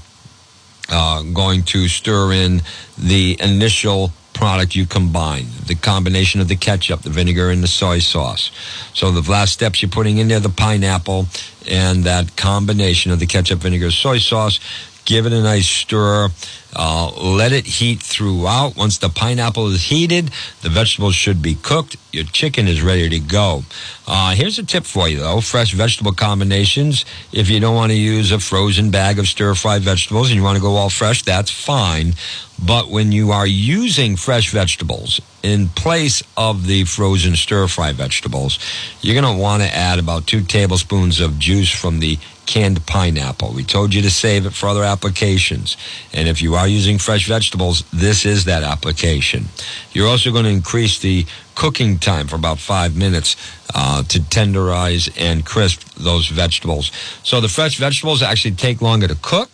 uh, 0.91 1.23
going 1.23 1.63
to 1.65 1.89
stir 1.89 2.33
in 2.33 2.63
the 2.97 3.37
initial 3.41 4.13
product 4.37 4.77
you 4.77 4.85
combine, 4.85 5.47
the 5.67 5.75
combination 5.75 6.43
of 6.43 6.49
the 6.49 6.57
ketchup, 6.57 7.01
the 7.01 7.11
vinegar, 7.11 7.51
and 7.51 7.63
the 7.63 7.69
soy 7.69 7.99
sauce. 7.99 8.51
So 8.93 9.11
the 9.11 9.29
last 9.31 9.55
steps 9.55 9.81
you're 9.81 9.91
putting 9.91 10.19
in 10.19 10.29
there, 10.29 10.41
the 10.41 10.51
pineapple 10.51 11.27
and 11.67 12.05
that 12.05 12.37
combination 12.37 13.11
of 13.13 13.19
the 13.19 13.27
ketchup, 13.27 13.61
vinegar, 13.61 13.91
soy 13.91 14.19
sauce. 14.19 14.61
Give 15.07 15.25
it 15.25 15.33
a 15.33 15.41
nice 15.41 15.69
stir. 15.69 16.31
Uh, 16.75 17.11
let 17.13 17.53
it 17.53 17.65
heat 17.65 18.03
throughout. 18.03 18.77
Once 18.77 18.99
the 18.99 19.09
pineapple 19.09 19.69
is 19.69 19.85
heated, 19.85 20.31
the 20.63 20.69
vegetables 20.69 21.15
should 21.15 21.41
be 21.41 21.55
cooked. 21.55 21.97
Your 22.13 22.25
chicken 22.25 22.67
is 22.67 22.83
ready 22.83 23.09
to 23.09 23.21
go. 23.21 23.63
Uh, 24.07 24.35
here's 24.35 24.59
a 24.59 24.65
tip 24.65 24.85
for 24.85 25.09
you, 25.09 25.21
though 25.21 25.41
fresh 25.41 25.73
vegetable 25.73 26.13
combinations. 26.13 27.05
If 27.33 27.49
you 27.49 27.61
don't 27.61 27.77
want 27.77 27.93
to 27.93 27.97
use 27.97 28.33
a 28.33 28.41
frozen 28.41 28.91
bag 28.91 29.21
of 29.21 29.29
stir 29.29 29.55
fried 29.55 29.83
vegetables 29.83 30.29
and 30.29 30.37
you 30.37 30.43
want 30.43 30.57
to 30.57 30.63
go 30.63 30.75
all 30.75 30.91
fresh, 30.91 31.23
that's 31.23 31.53
fine. 31.53 32.15
But 32.63 32.89
when 32.89 33.13
you 33.13 33.31
are 33.31 33.47
using 33.47 34.17
fresh 34.17 34.51
vegetables 34.51 35.21
in 35.43 35.69
place 35.69 36.23
of 36.37 36.67
the 36.67 36.85
frozen 36.85 37.37
stir 37.37 37.69
fry 37.69 37.93
vegetables, 37.93 38.59
you're 39.03 39.21
going 39.21 39.37
to 39.37 39.41
want 39.41 39.63
to 39.63 39.73
add 39.73 40.01
about 40.01 40.27
two 40.27 40.43
tablespoons 40.43 41.21
of 41.21 41.39
juice 41.39 41.71
from 41.71 42.01
the 42.01 42.19
canned 42.47 42.85
pineapple. 42.87 43.53
We 43.53 43.65
told 43.65 43.93
you 43.93 44.03
to 44.03 44.11
save 44.11 44.47
it 44.47 44.53
for 44.53 44.69
other 44.69 44.85
applications. 44.85 45.77
And 46.13 46.29
if 46.29 46.41
you 46.41 46.55
are 46.55 46.69
using 46.69 46.99
fresh 46.99 47.27
vegetables, 47.27 47.83
this 47.93 48.25
is 48.25 48.45
that 48.45 48.63
application. 48.63 49.47
You're 49.93 50.09
also 50.09 50.31
going 50.33 50.45
to 50.45 50.51
increase 50.51 50.99
the 50.99 51.27
cooking 51.55 51.99
time 51.99 52.29
for 52.29 52.37
about 52.37 52.59
five 52.59 52.97
minutes 52.97 53.37
uh, 53.75 54.03
to 54.05 54.21
tenderize 54.21 55.11
and 55.19 55.45
crisp 55.45 55.83
those 55.95 56.29
vegetables. 56.29 56.93
So 57.23 57.41
the 57.41 57.49
fresh 57.49 57.79
vegetables 57.79 58.23
actually 58.23 58.55
take 58.55 58.81
longer 58.81 59.09
to 59.09 59.17
cook, 59.21 59.51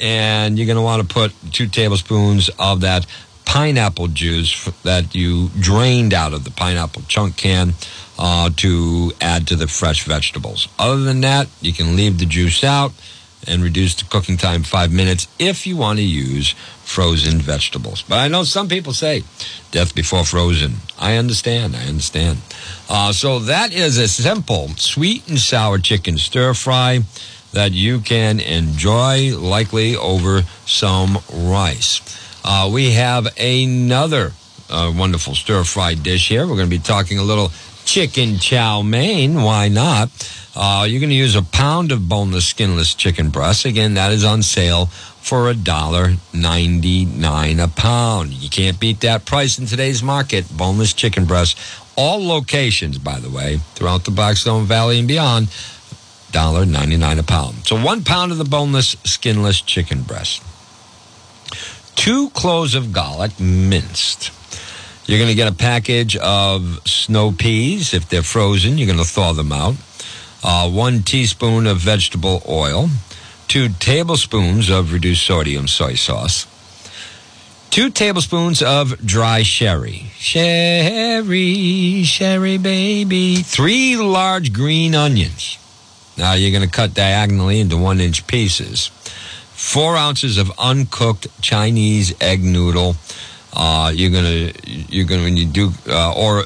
and 0.00 0.58
you're 0.58 0.66
going 0.66 0.76
to 0.76 0.82
want 0.82 1.06
to 1.06 1.14
put 1.14 1.32
two 1.52 1.68
tablespoons 1.68 2.50
of 2.58 2.82
that 2.82 3.06
pineapple 3.44 4.08
juice 4.08 4.64
that 4.82 5.14
you 5.14 5.50
drained 5.60 6.12
out 6.12 6.32
of 6.32 6.44
the 6.44 6.50
pineapple 6.50 7.02
chunk 7.08 7.36
can 7.36 7.74
uh, 8.18 8.50
to 8.56 9.12
add 9.20 9.46
to 9.48 9.56
the 9.56 9.66
fresh 9.66 10.04
vegetables. 10.04 10.68
Other 10.78 11.02
than 11.02 11.20
that, 11.22 11.48
you 11.60 11.72
can 11.72 11.96
leave 11.96 12.18
the 12.18 12.26
juice 12.26 12.62
out 12.62 12.92
and 13.46 13.62
reduce 13.62 13.94
the 13.94 14.04
cooking 14.04 14.36
time 14.36 14.62
five 14.62 14.92
minutes 14.92 15.28
if 15.38 15.66
you 15.66 15.76
want 15.76 15.98
to 15.98 16.04
use 16.04 16.54
frozen 16.84 17.38
vegetables. 17.38 18.02
But 18.02 18.18
I 18.18 18.28
know 18.28 18.44
some 18.44 18.68
people 18.68 18.92
say 18.92 19.22
death 19.70 19.94
before 19.94 20.24
frozen. 20.24 20.74
I 20.98 21.16
understand. 21.16 21.76
I 21.76 21.86
understand. 21.86 22.38
Uh, 22.88 23.12
so 23.12 23.38
that 23.40 23.72
is 23.72 23.98
a 23.98 24.08
simple 24.08 24.68
sweet 24.76 25.28
and 25.28 25.38
sour 25.38 25.78
chicken 25.78 26.18
stir 26.18 26.54
fry 26.54 27.00
that 27.52 27.72
you 27.72 28.00
can 28.00 28.40
enjoy 28.40 29.36
likely 29.36 29.96
over 29.96 30.42
some 30.66 31.18
rice. 31.32 32.00
Uh, 32.44 32.68
we 32.72 32.92
have 32.92 33.28
another 33.38 34.32
uh, 34.68 34.92
wonderful 34.94 35.34
stir 35.34 35.64
fried 35.64 36.02
dish 36.02 36.28
here. 36.28 36.42
We're 36.42 36.56
going 36.56 36.68
to 36.70 36.76
be 36.76 36.82
talking 36.82 37.18
a 37.18 37.22
little 37.22 37.52
chicken 37.84 38.38
chow 38.38 38.82
mein. 38.82 39.42
Why 39.42 39.68
not? 39.68 40.10
Uh, 40.56 40.86
you're 40.88 41.00
going 41.00 41.10
to 41.10 41.16
use 41.16 41.34
a 41.34 41.42
pound 41.42 41.92
of 41.92 42.08
boneless, 42.08 42.46
skinless 42.46 42.94
chicken 42.94 43.30
breast. 43.30 43.64
Again, 43.64 43.94
that 43.94 44.12
is 44.12 44.24
on 44.24 44.42
sale 44.42 44.86
for 44.86 45.48
a 45.48 45.54
dollar 45.54 46.14
ninety-nine 46.32 47.58
a 47.58 47.68
pound. 47.68 48.30
You 48.30 48.48
can't 48.48 48.78
beat 48.78 49.00
that 49.00 49.24
price 49.24 49.58
in 49.58 49.66
today's 49.66 50.02
market. 50.02 50.44
Boneless 50.56 50.92
chicken 50.92 51.24
breast, 51.24 51.58
all 51.96 52.26
locations, 52.26 52.98
by 52.98 53.18
the 53.18 53.30
way, 53.30 53.58
throughout 53.74 54.04
the 54.04 54.10
Blackstone 54.10 54.64
Valley 54.66 54.98
and 54.98 55.08
beyond, 55.08 55.48
dollar 56.30 56.64
ninety-nine 56.66 57.18
a 57.18 57.22
pound. 57.22 57.66
So 57.66 57.82
one 57.82 58.04
pound 58.04 58.32
of 58.32 58.38
the 58.38 58.44
boneless, 58.44 58.96
skinless 59.04 59.60
chicken 59.60 60.02
breast. 60.02 60.42
Two 61.96 62.30
cloves 62.30 62.74
of 62.74 62.92
garlic 62.92 63.40
minced. 63.40 64.30
You're 65.06 65.18
going 65.18 65.30
to 65.30 65.34
get 65.34 65.48
a 65.48 65.54
package 65.54 66.16
of 66.16 66.80
snow 66.86 67.32
peas. 67.32 67.92
If 67.92 68.08
they're 68.08 68.22
frozen, 68.22 68.78
you're 68.78 68.86
going 68.86 68.98
to 68.98 69.04
thaw 69.04 69.32
them 69.32 69.52
out. 69.52 69.74
Uh, 70.42 70.70
one 70.70 71.02
teaspoon 71.02 71.66
of 71.66 71.78
vegetable 71.78 72.42
oil. 72.48 72.88
Two 73.46 73.68
tablespoons 73.68 74.70
of 74.70 74.92
reduced 74.92 75.26
sodium 75.26 75.68
soy 75.68 75.94
sauce. 75.94 76.46
Two 77.68 77.90
tablespoons 77.90 78.62
of 78.62 79.04
dry 79.04 79.42
sherry. 79.42 80.10
Sherry, 80.16 82.04
sherry 82.04 82.56
baby. 82.56 83.36
Three 83.36 83.96
large 83.96 84.52
green 84.52 84.94
onions. 84.94 85.58
Now 86.16 86.34
you're 86.34 86.52
going 86.52 86.68
to 86.68 86.74
cut 86.74 86.94
diagonally 86.94 87.60
into 87.60 87.76
one 87.76 88.00
inch 88.00 88.26
pieces. 88.26 88.88
Four 89.52 89.96
ounces 89.96 90.38
of 90.38 90.52
uncooked 90.58 91.26
Chinese 91.42 92.14
egg 92.22 92.42
noodle. 92.42 92.96
Uh, 93.54 93.92
you're 93.94 94.10
gonna 94.10 94.52
you're 94.66 95.06
gonna 95.06 95.22
when 95.22 95.36
you 95.36 95.46
do 95.46 95.70
uh, 95.88 96.12
or 96.16 96.44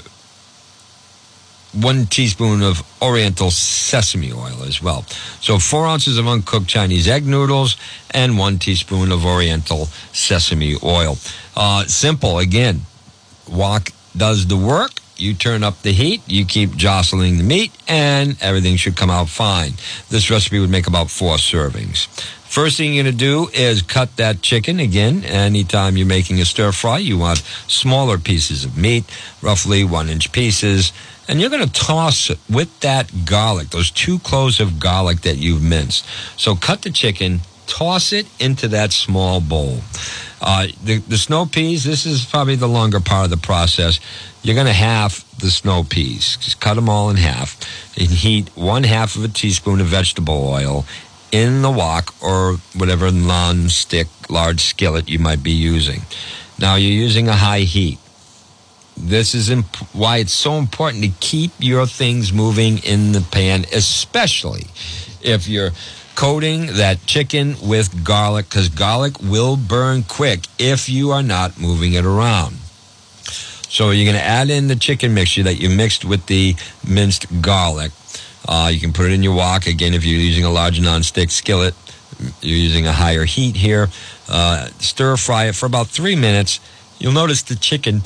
one 1.73 2.07
teaspoon 2.07 2.63
of 2.63 2.83
Oriental 3.03 3.51
sesame 3.51 4.33
oil 4.33 4.63
as 4.65 4.83
well. 4.83 5.03
So 5.41 5.59
four 5.59 5.87
ounces 5.87 6.19
of 6.19 6.27
uncooked 6.27 6.67
Chinese 6.67 7.09
egg 7.09 7.27
noodles 7.27 7.77
and 8.11 8.39
one 8.39 8.59
teaspoon 8.59 9.13
of 9.13 9.25
Oriental 9.25 9.87
sesame 10.13 10.77
oil. 10.83 11.19
Uh, 11.57 11.85
simple 11.85 12.39
again. 12.39 12.83
Wok 13.49 13.91
does 14.17 14.47
the 14.47 14.57
work. 14.57 14.93
You 15.17 15.35
turn 15.35 15.65
up 15.65 15.83
the 15.83 15.91
heat, 15.91 16.23
you 16.29 16.45
keep 16.45 16.77
jostling 16.77 17.39
the 17.39 17.45
meat, 17.45 17.73
and 17.89 18.37
everything 18.41 18.77
should 18.77 18.97
come 18.97 19.11
out 19.11 19.29
fine. 19.29 19.73
This 20.11 20.31
recipe 20.31 20.61
would 20.61 20.71
make 20.71 20.87
about 20.87 21.11
four 21.11 21.37
servings. 21.37 22.07
First 22.59 22.77
thing 22.77 22.93
you're 22.93 23.05
going 23.05 23.17
to 23.17 23.19
do 23.19 23.49
is 23.55 23.83
cut 23.83 24.17
that 24.17 24.43
chicken. 24.43 24.81
Again, 24.81 25.23
anytime 25.25 25.97
you're 25.97 26.09
making 26.09 26.41
a 26.41 26.45
stir 26.45 26.73
fry, 26.73 26.99
you 26.99 27.17
want 27.17 27.39
smaller 27.69 28.19
pieces 28.19 28.65
of 28.65 28.77
meat, 28.77 29.05
roughly 29.41 29.85
one 29.85 30.09
inch 30.09 30.33
pieces. 30.33 30.93
And 31.29 31.41
you're 31.41 31.51
going 31.51 31.65
to 31.65 31.73
toss 31.73 32.31
it 32.31 32.39
with 32.51 32.81
that 32.81 33.25
garlic, 33.25 33.71
those 33.71 33.93
two 33.93 34.19
cloves 34.19 34.59
of 34.59 34.81
garlic 34.81 35.21
that 35.21 35.37
you've 35.37 35.63
minced. 35.63 36.05
So 36.37 36.57
cut 36.57 36.83
the 36.83 36.91
chicken, 36.91 37.43
toss 37.69 38.13
it 38.13 38.27
into 38.41 38.67
that 38.67 38.93
small 38.93 39.41
bowl. 39.41 39.79
Uh, 40.43 40.67
the, 40.83 40.99
the 40.99 41.17
snow 41.17 41.47
peas, 41.47 41.85
this 41.85 42.07
is 42.07 42.25
probably 42.25 42.57
the 42.57 42.67
longer 42.67 42.99
part 42.99 43.23
of 43.23 43.31
the 43.31 43.37
process. 43.37 44.01
You're 44.43 44.57
going 44.57 44.67
to 44.67 44.73
half 44.73 45.25
the 45.39 45.51
snow 45.51 45.85
peas. 45.85 46.37
Just 46.39 46.59
cut 46.59 46.75
them 46.75 46.89
all 46.89 47.09
in 47.11 47.19
half 47.19 47.57
and 47.97 48.09
heat 48.09 48.49
one 48.57 48.83
half 48.83 49.17
of 49.17 49.25
a 49.25 49.29
teaspoon 49.29 49.81
of 49.81 49.87
vegetable 49.87 50.49
oil 50.49 50.85
in 51.33 51.63
the 51.63 51.71
wok 51.71 52.15
or 52.23 52.55
whatever 52.77 53.11
non-stick 53.11 54.07
large 54.31 54.61
skillet 54.61 55.09
you 55.09 55.19
might 55.19 55.43
be 55.43 55.53
using. 55.53 56.03
Now 56.59 56.77
you're 56.77 56.93
using 56.93 57.29
a 57.29 57.35
high 57.35 57.61
heat. 57.61 57.99
This 58.97 59.35
is 59.35 59.49
imp- 59.49 59.77
why 59.95 60.17
it's 60.19 60.33
so 60.33 60.55
important 60.55 61.05
to 61.05 61.11
keep 61.21 61.53
your 61.59 61.87
things 61.87 62.33
moving 62.33 62.79
in 62.79 63.13
the 63.13 63.21
pan, 63.21 63.65
especially 63.73 64.67
if 65.23 65.47
you're 65.47 65.71
coating 66.17 66.67
that 66.67 67.07
chicken 67.07 67.55
with 67.63 68.05
garlic, 68.05 68.49
because 68.49 68.69
garlic 68.69 69.21
will 69.21 69.57
burn 69.57 70.03
quick 70.03 70.41
if 70.59 70.89
you 70.89 71.13
are 71.13 71.23
not 71.23 71.61
moving 71.61 71.93
it 71.93 72.05
around. 72.05 72.57
So 73.69 73.91
you're 73.91 74.07
going 74.11 74.17
to 74.17 74.23
add 74.23 74.51
in 74.51 74.67
the 74.67 74.75
chicken 74.75 75.15
mixture 75.15 75.45
that 75.45 75.61
you 75.61 75.69
mixed 75.69 76.05
with 76.05 76.27
the 76.27 76.57
minced 76.89 77.27
garlic. 77.41 77.93
Uh, 78.49 78.71
you 78.73 78.81
can 78.81 78.93
put 78.95 79.07
it 79.07 79.13
in 79.13 79.23
your 79.23 79.35
wok. 79.35 79.67
Again, 79.67 79.93
if 79.93 80.05
you're 80.05 80.19
using 80.19 80.45
a 80.45 80.51
large 80.51 80.81
non-stick 80.81 81.31
skillet, 81.31 81.75
you're 82.41 82.57
using 82.57 82.87
a 82.87 82.93
higher 82.93 83.25
heat 83.25 83.55
here. 83.55 83.89
Uh, 84.29 84.67
stir 84.79 85.17
fry 85.17 85.45
it 85.45 85.55
for 85.55 85.67
about 85.67 85.87
three 85.89 86.17
minutes. 86.17 86.59
You'll 86.99 87.13
notice 87.13 87.43
the 87.43 87.57
chicken 87.57 88.03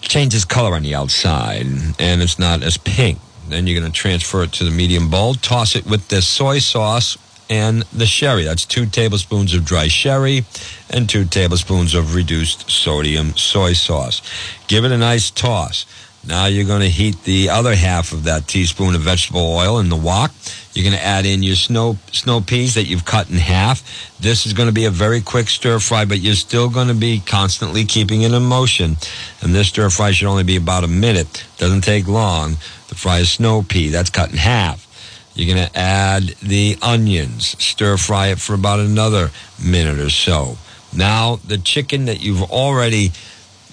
changes 0.00 0.44
color 0.44 0.74
on 0.74 0.82
the 0.82 0.94
outside 0.94 1.66
and 1.98 2.22
it's 2.22 2.38
not 2.38 2.62
as 2.62 2.76
pink. 2.76 3.18
Then 3.48 3.66
you're 3.66 3.78
going 3.78 3.92
to 3.92 3.96
transfer 3.96 4.42
it 4.42 4.52
to 4.54 4.64
the 4.64 4.70
medium 4.70 5.10
bowl. 5.10 5.34
Toss 5.34 5.76
it 5.76 5.86
with 5.86 6.08
the 6.08 6.22
soy 6.22 6.58
sauce 6.58 7.18
and 7.50 7.82
the 7.92 8.06
sherry. 8.06 8.44
That's 8.44 8.64
two 8.64 8.86
tablespoons 8.86 9.52
of 9.54 9.64
dry 9.64 9.88
sherry 9.88 10.44
and 10.90 11.08
two 11.08 11.24
tablespoons 11.24 11.94
of 11.94 12.14
reduced 12.14 12.70
sodium 12.70 13.36
soy 13.36 13.74
sauce. 13.74 14.22
Give 14.68 14.84
it 14.84 14.92
a 14.92 14.98
nice 14.98 15.30
toss. 15.30 15.84
Now 16.26 16.46
you're 16.46 16.66
going 16.66 16.82
to 16.82 16.88
heat 16.88 17.24
the 17.24 17.50
other 17.50 17.74
half 17.74 18.12
of 18.12 18.24
that 18.24 18.46
teaspoon 18.46 18.94
of 18.94 19.00
vegetable 19.00 19.40
oil 19.40 19.80
in 19.80 19.88
the 19.88 19.96
wok. 19.96 20.30
You're 20.72 20.84
going 20.84 20.96
to 20.96 21.04
add 21.04 21.26
in 21.26 21.42
your 21.42 21.56
snow 21.56 21.98
snow 22.12 22.40
peas 22.40 22.74
that 22.74 22.84
you've 22.84 23.04
cut 23.04 23.28
in 23.28 23.36
half. 23.36 23.82
This 24.20 24.46
is 24.46 24.52
going 24.52 24.68
to 24.68 24.72
be 24.72 24.84
a 24.84 24.90
very 24.90 25.20
quick 25.20 25.48
stir 25.48 25.80
fry, 25.80 26.04
but 26.04 26.20
you're 26.20 26.34
still 26.34 26.70
going 26.70 26.88
to 26.88 26.94
be 26.94 27.20
constantly 27.20 27.84
keeping 27.84 28.22
it 28.22 28.32
in 28.32 28.42
motion. 28.44 28.96
And 29.40 29.52
this 29.52 29.68
stir 29.68 29.90
fry 29.90 30.12
should 30.12 30.28
only 30.28 30.44
be 30.44 30.56
about 30.56 30.84
a 30.84 30.88
minute. 30.88 31.44
Doesn't 31.58 31.82
take 31.82 32.06
long 32.06 32.56
to 32.88 32.94
fry 32.94 33.18
a 33.18 33.24
snow 33.24 33.62
pea. 33.62 33.88
That's 33.88 34.10
cut 34.10 34.30
in 34.30 34.36
half. 34.36 34.88
You're 35.34 35.54
going 35.54 35.66
to 35.66 35.78
add 35.78 36.22
the 36.42 36.76
onions, 36.82 37.56
stir 37.62 37.96
fry 37.96 38.28
it 38.28 38.38
for 38.38 38.54
about 38.54 38.80
another 38.80 39.30
minute 39.62 39.98
or 39.98 40.10
so. 40.10 40.56
Now 40.94 41.36
the 41.36 41.58
chicken 41.58 42.04
that 42.04 42.20
you've 42.20 42.42
already 42.42 43.12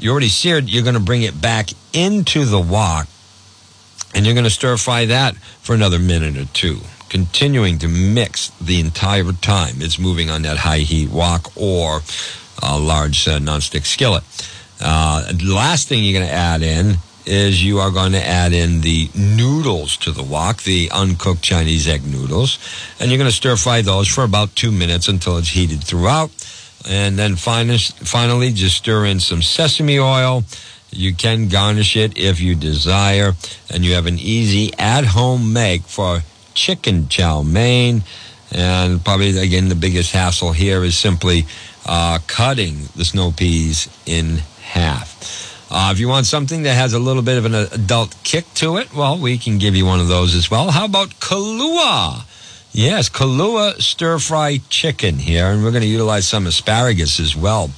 you 0.02 0.12
already 0.12 0.30
seared, 0.30 0.70
you're 0.70 0.84
going 0.84 0.96
to 0.96 1.02
bring 1.02 1.24
it 1.24 1.42
back 1.42 1.70
into 1.94 2.46
the 2.46 2.60
wok 2.60 3.08
and 4.14 4.26
you're 4.26 4.36
going 4.36 4.46
to 4.46 4.50
stir 4.50 4.78
fry 4.78 5.06
that 5.06 5.36
for 5.36 5.74
another 5.76 6.00
minute 6.00 6.38
or 6.38 6.46
two, 6.46 6.80
continuing 7.10 7.78
to 7.80 7.88
mix 7.88 8.50
the 8.60 8.80
entire 8.80 9.32
time 9.34 9.76
it's 9.78 10.00
moving 10.00 10.30
on 10.30 10.42
that 10.44 10.58
high 10.58 10.80
heat 10.80 11.10
wok 11.10 11.52
or 11.56 12.02
a 12.64 12.80
large 12.80 13.28
uh, 13.28 13.40
nonstick 13.40 13.86
skillet. 13.86 14.24
Uh, 14.82 15.32
the 15.32 15.54
last 15.54 15.88
thing 15.88 16.04
you're 16.04 16.20
going 16.20 16.28
to 16.28 16.34
add 16.34 16.62
in 16.62 16.96
is 17.26 17.64
you 17.64 17.80
are 17.80 17.92
going 17.92 18.14
to 18.14 18.26
add 18.26 18.54
in 18.54 18.82
the 18.82 19.10
noodles 19.14 19.98
to 19.98 20.12
the 20.12 20.24
wok, 20.24 20.64
the 20.64 20.90
uncooked 20.92 21.42
Chinese 21.42 21.88
egg 21.88 22.04
noodles, 22.06 22.58
and 23.00 23.12
you're 23.12 23.18
going 23.18 23.30
to 23.30 23.36
stir 23.36 23.56
fry 23.56 23.82
those 23.82 24.08
for 24.08 24.24
about 24.24 24.56
two 24.56 24.72
minutes 24.72 25.08
until 25.08 25.38
it's 25.38 25.50
heated 25.50 25.84
throughout. 25.84 26.32
And 26.88 27.18
then 27.18 27.36
finally, 27.36 28.52
just 28.52 28.78
stir 28.78 29.06
in 29.06 29.20
some 29.20 29.42
sesame 29.42 30.00
oil. 30.00 30.44
You 30.92 31.14
can 31.14 31.50
garnish 31.50 31.96
it 31.96 32.18
if 32.18 32.40
you 32.40 32.56
desire. 32.56 33.34
And 33.70 33.86
you 33.86 33.94
have 33.94 34.06
an 34.06 34.18
easy 34.18 34.72
at 34.80 35.06
home 35.06 35.54
make 35.54 35.84
for 35.84 36.22
chicken 36.54 37.08
chow 37.10 37.44
mein. 37.44 38.04
And 38.52 39.04
probably, 39.04 39.38
again, 39.38 39.70
the 39.70 39.76
biggest 39.76 40.12
hassle 40.12 40.54
here 40.54 40.84
is 40.84 40.98
simply 40.98 41.46
uh, 41.86 42.20
cutting 42.28 42.88
the 42.96 43.06
snow 43.06 43.32
peas 43.32 43.88
in 44.06 44.38
half. 44.62 45.48
Uh, 45.72 45.90
if 45.92 46.00
you 46.00 46.08
want 46.08 46.26
something 46.26 46.64
that 46.64 46.74
has 46.74 46.94
a 46.94 47.00
little 47.00 47.22
bit 47.22 47.38
of 47.38 47.46
an 47.46 47.54
adult 47.54 48.16
kick 48.24 48.52
to 48.56 48.78
it, 48.78 48.92
well, 48.94 49.20
we 49.20 49.38
can 49.38 49.60
give 49.60 49.76
you 49.76 49.86
one 49.86 50.00
of 50.00 50.08
those 50.08 50.34
as 50.34 50.50
well. 50.50 50.72
How 50.72 50.86
about 50.86 51.10
Kahlua? 51.20 52.26
Yes, 52.72 53.10
Kahlua 53.10 53.82
stir 53.82 54.20
fry 54.20 54.60
chicken 54.70 55.16
here, 55.16 55.48
and 55.48 55.64
we're 55.64 55.72
going 55.72 55.82
to 55.82 55.88
utilize 55.88 56.28
some 56.28 56.46
asparagus 56.46 57.20
as 57.20 57.36
well. 57.36 57.72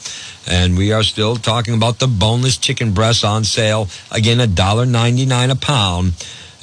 And 0.49 0.77
we 0.77 0.91
are 0.91 1.01
still 1.01 1.37
talking 1.37 1.73
about 1.73 1.99
the 1.99 2.07
boneless 2.07 2.57
chicken 2.57 2.93
breasts 2.93 3.23
on 3.23 3.45
sale. 3.45 3.87
Again, 4.11 4.39
$1.99 4.39 5.51
a 5.51 5.55
pound. 5.55 6.13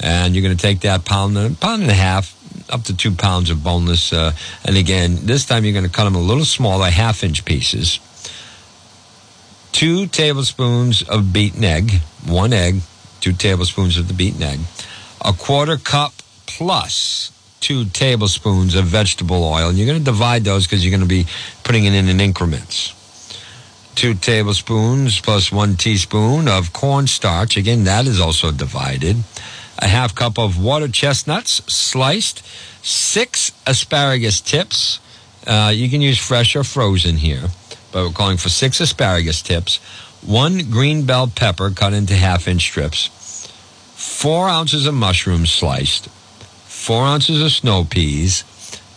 And 0.01 0.35
you're 0.35 0.43
going 0.43 0.57
to 0.57 0.63
take 0.63 0.81
that 0.81 1.07
pound, 1.07 1.39
a 1.39 1.51
pound 1.51 1.83
and 1.83 1.91
a 1.91 1.95
half, 1.95 2.37
up 2.71 2.85
to 2.85 2.97
two 2.97 3.13
pounds 3.13 3.49
of 3.49 3.65
boneless. 3.65 4.13
Uh, 4.13 4.33
and 4.63 4.77
again, 4.77 5.17
this 5.23 5.47
time 5.47 5.65
you're 5.65 5.73
going 5.73 5.87
to 5.87 5.91
cut 5.91 6.05
them 6.05 6.15
a 6.15 6.21
little 6.21 6.45
smaller, 6.45 6.91
half 6.91 7.25
inch 7.25 7.47
pieces. 7.47 7.99
Two 9.73 10.07
tablespoons 10.07 11.03
of 11.03 11.33
beaten 11.33 11.65
egg, 11.65 11.93
one 12.27 12.53
egg, 12.53 12.83
two 13.21 13.33
tablespoons 13.33 13.97
of 13.97 14.07
the 14.07 14.15
beaten 14.15 14.43
egg, 14.43 14.61
a 15.25 15.33
quarter 15.33 15.79
cup 15.79 16.13
plus 16.47 17.33
two 17.61 17.85
tablespoons 17.87 18.75
of 18.75 18.85
vegetable 18.87 19.45
oil. 19.45 19.69
And 19.69 19.79
you're 19.79 19.87
going 19.87 19.99
to 19.99 20.05
divide 20.05 20.45
those 20.45 20.67
because 20.67 20.85
you're 20.85 20.97
going 20.97 21.09
to 21.09 21.15
be 21.15 21.27
putting 21.65 21.85
it 21.85 21.95
in 21.95 22.09
in 22.09 22.21
increments. 22.21 22.95
Two 23.95 24.15
tablespoons 24.15 25.21
plus 25.21 25.51
one 25.51 25.77
teaspoon 25.77 26.47
of 26.47 26.73
cornstarch. 26.73 27.57
Again, 27.57 27.85
that 27.85 28.07
is 28.07 28.21
also 28.21 28.53
divided. 28.53 29.17
A 29.81 29.89
half 29.89 30.15
cup 30.15 30.39
of 30.39 30.63
water 30.63 30.89
chestnuts 30.89 31.63
sliced. 31.73 32.45
Six 32.85 33.53
asparagus 33.67 34.41
tips. 34.41 35.01
Uh, 35.47 35.73
you 35.75 35.89
can 35.89 36.01
use 36.01 36.19
fresh 36.19 36.55
or 36.55 36.63
frozen 36.63 37.17
here, 37.17 37.49
but 37.91 38.05
we're 38.05 38.13
calling 38.13 38.37
for 38.37 38.49
six 38.49 38.81
asparagus 38.81 39.43
tips. 39.43 39.79
One 40.25 40.71
green 40.71 41.07
bell 41.07 41.29
pepper 41.29 41.71
cut 41.71 41.93
into 41.93 42.15
half 42.15 42.47
inch 42.49 42.63
strips. 42.63 43.09
Four 43.95 44.49
ounces 44.49 44.87
of 44.87 44.95
mushrooms 44.95 45.51
sliced 45.51 46.09
four 46.89 47.05
ounces 47.05 47.43
of 47.43 47.53
snow 47.53 47.85
peas, 47.85 48.45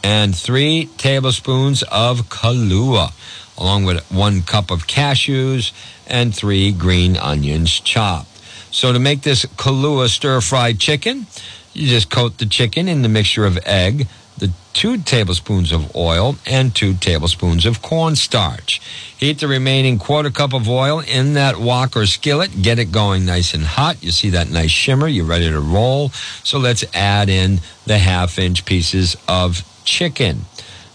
and 0.02 0.34
three 0.34 0.86
tablespoons 0.96 1.84
of 1.92 2.30
Kahlua, 2.30 3.12
along 3.58 3.84
with 3.84 4.10
one 4.10 4.44
cup 4.44 4.72
of 4.72 4.88
cashews 4.88 5.74
and 6.08 6.34
three 6.34 6.72
green 6.72 7.18
onions 7.18 7.82
chopped. 7.82 8.30
So 8.72 8.94
to 8.94 9.00
make 9.00 9.24
this 9.24 9.44
Kahlua 9.44 10.08
stir 10.08 10.40
fried 10.40 10.80
chicken, 10.80 11.28
you 11.74 11.90
just 11.90 12.10
coat 12.10 12.38
the 12.38 12.46
chicken 12.46 12.88
in 12.88 13.02
the 13.02 13.10
mixture 13.10 13.46
of 13.46 13.60
egg, 13.66 14.08
the 14.38 14.52
two 14.74 14.98
tablespoons 14.98 15.72
of 15.72 15.96
oil, 15.96 16.36
and 16.46 16.74
two 16.74 16.94
tablespoons 16.96 17.66
of 17.66 17.82
cornstarch. 17.82 18.82
Heat 19.18 19.40
the 19.40 19.48
remaining 19.48 20.00
quarter 20.00 20.30
cup 20.30 20.54
of 20.54 20.68
oil 20.68 21.00
in 21.00 21.34
that 21.34 21.58
wok 21.58 21.96
or 21.96 22.06
skillet. 22.06 22.62
Get 22.62 22.80
it 22.80 22.92
going 22.92 23.26
nice 23.26 23.54
and 23.54 23.64
hot. 23.64 24.02
You 24.04 24.12
see 24.12 24.30
that 24.32 24.50
nice 24.50 24.72
shimmer. 24.72 25.08
You're 25.08 25.26
ready 25.26 25.50
to 25.50 25.60
roll. 25.60 26.10
So 26.44 26.58
let's 26.58 26.84
add 26.96 27.30
in 27.30 27.60
the 27.86 27.98
half 27.98 28.40
inch 28.40 28.66
pieces 28.66 29.16
of 29.28 29.64
chicken. 29.84 30.46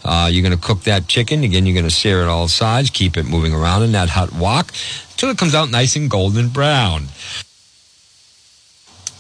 Uh, 0.05 0.29
you're 0.31 0.43
going 0.43 0.57
to 0.57 0.65
cook 0.65 0.83
that 0.83 1.09
chicken. 1.09 1.43
Again, 1.43 1.67
you're 1.67 1.75
going 1.75 1.89
to 1.89 1.95
sear 1.95 2.23
it 2.23 2.29
all 2.29 2.49
sides. 2.49 2.91
Keep 2.91 3.17
it 3.17 3.25
moving 3.25 3.53
around 3.53 3.83
in 3.83 3.93
that 3.93 4.09
hot 4.09 4.33
wok 4.33 4.73
until 5.13 5.31
it 5.31 5.39
comes 5.39 5.55
out 5.55 5.71
nice 5.71 5.97
and 5.97 6.09
golden 6.09 6.49
brown. 6.49 7.07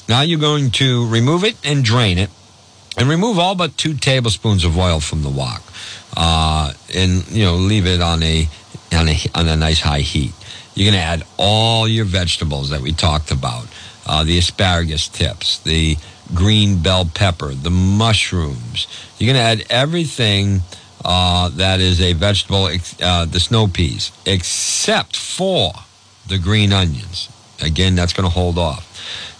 Now 0.09 0.23
you're 0.23 0.39
going 0.39 0.71
to 0.73 1.09
remove 1.09 1.43
it 1.43 1.57
and 1.65 1.85
drain 1.85 2.19
it 2.19 2.31
and 2.97 3.09
remove 3.09 3.39
all 3.39 3.55
but 3.55 3.77
two 3.77 3.95
tablespoons 3.95 4.65
of 4.65 4.77
oil 4.79 5.01
from 5.01 5.23
the 5.23 5.31
wok, 5.31 5.63
uh, 6.17 6.73
and 6.95 7.27
you 7.29 7.45
know 7.45 7.57
leave 7.57 7.87
it 7.87 8.01
on 8.01 8.23
a 8.23 8.49
on 8.93 9.09
a 9.09 9.17
on 9.35 9.49
a 9.49 9.57
nice 9.57 9.81
high 9.81 10.01
heat. 10.01 10.33
You're 10.75 10.91
going 10.93 11.01
to 11.01 11.07
add 11.07 11.25
all 11.39 11.89
your 11.89 12.05
vegetables 12.05 12.69
that 12.69 12.83
we 12.83 12.93
talked 12.93 13.31
about, 13.31 13.67
uh, 14.07 14.25
the 14.25 14.37
asparagus 14.37 15.09
tips, 15.09 15.59
the 15.61 15.97
green 16.35 16.83
bell 16.83 17.09
pepper, 17.15 17.55
the 17.55 17.71
mushrooms. 17.71 18.87
You're 19.19 19.33
going 19.33 19.43
to 19.43 19.63
add 19.63 19.67
everything 19.71 20.61
uh, 21.03 21.49
that 21.51 21.81
is 21.81 22.01
a 22.03 22.13
vegetable, 22.13 22.69
uh, 23.01 23.25
the 23.25 23.41
snow 23.41 23.69
peas, 23.69 24.13
except 24.27 25.17
for 25.17 25.73
the 26.29 26.39
green 26.39 26.73
onions. 26.73 27.31
Again, 27.63 27.95
that's 27.95 28.13
going 28.13 28.29
to 28.29 28.35
hold 28.35 28.59
off. 28.59 28.85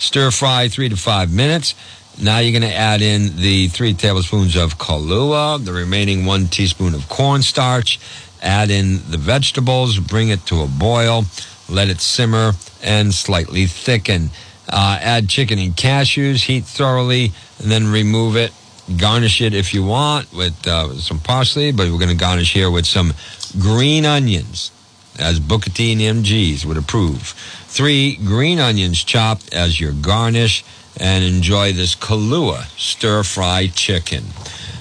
Stir 0.01 0.31
fry 0.31 0.69
three 0.69 0.89
to 0.89 0.97
five 0.97 1.31
minutes. 1.33 1.75
Now 2.21 2.39
you're 2.39 2.59
going 2.59 2.71
to 2.71 2.75
add 2.75 3.03
in 3.03 3.37
the 3.37 3.69
three 3.69 3.93
tablespoons 3.93 4.57
of 4.57 4.79
Kahlua, 4.79 5.63
the 5.63 5.73
remaining 5.75 6.25
one 6.25 6.47
teaspoon 6.47 6.95
of 6.95 7.11
cornstarch. 7.11 8.01
Add 8.41 8.71
in 8.71 9.11
the 9.11 9.19
vegetables, 9.19 9.99
bring 9.99 10.31
it 10.31 10.47
to 10.47 10.63
a 10.63 10.67
boil, 10.67 11.27
let 11.69 11.91
it 11.91 12.01
simmer 12.01 12.53
and 12.83 13.13
slightly 13.13 13.67
thicken. 13.67 14.31
Uh, 14.67 14.99
add 15.01 15.29
chicken 15.29 15.59
and 15.59 15.77
cashews, 15.77 16.45
heat 16.45 16.65
thoroughly, 16.65 17.33
and 17.59 17.71
then 17.71 17.93
remove 17.93 18.37
it. 18.37 18.53
Garnish 18.97 19.43
it 19.43 19.53
if 19.53 19.75
you 19.75 19.85
want 19.85 20.33
with 20.33 20.67
uh, 20.67 20.95
some 20.95 21.19
parsley, 21.19 21.71
but 21.71 21.91
we're 21.91 21.99
going 21.99 22.09
to 22.09 22.15
garnish 22.15 22.53
here 22.53 22.71
with 22.71 22.87
some 22.87 23.13
green 23.59 24.07
onions, 24.07 24.71
as 25.19 25.39
Booker 25.39 25.71
T 25.71 25.93
and 25.93 26.25
MGs 26.25 26.65
would 26.65 26.79
approve. 26.79 27.35
Three 27.67 28.17
green 28.17 28.59
onions 28.59 29.05
chopped 29.05 29.53
as 29.53 29.79
your 29.79 29.93
garnish 29.93 30.65
and 30.99 31.25
enjoy 31.25 31.73
this 31.73 31.95
Kahlua 31.95 32.67
stir 32.79 33.23
fry 33.23 33.69
chicken. 33.69 34.25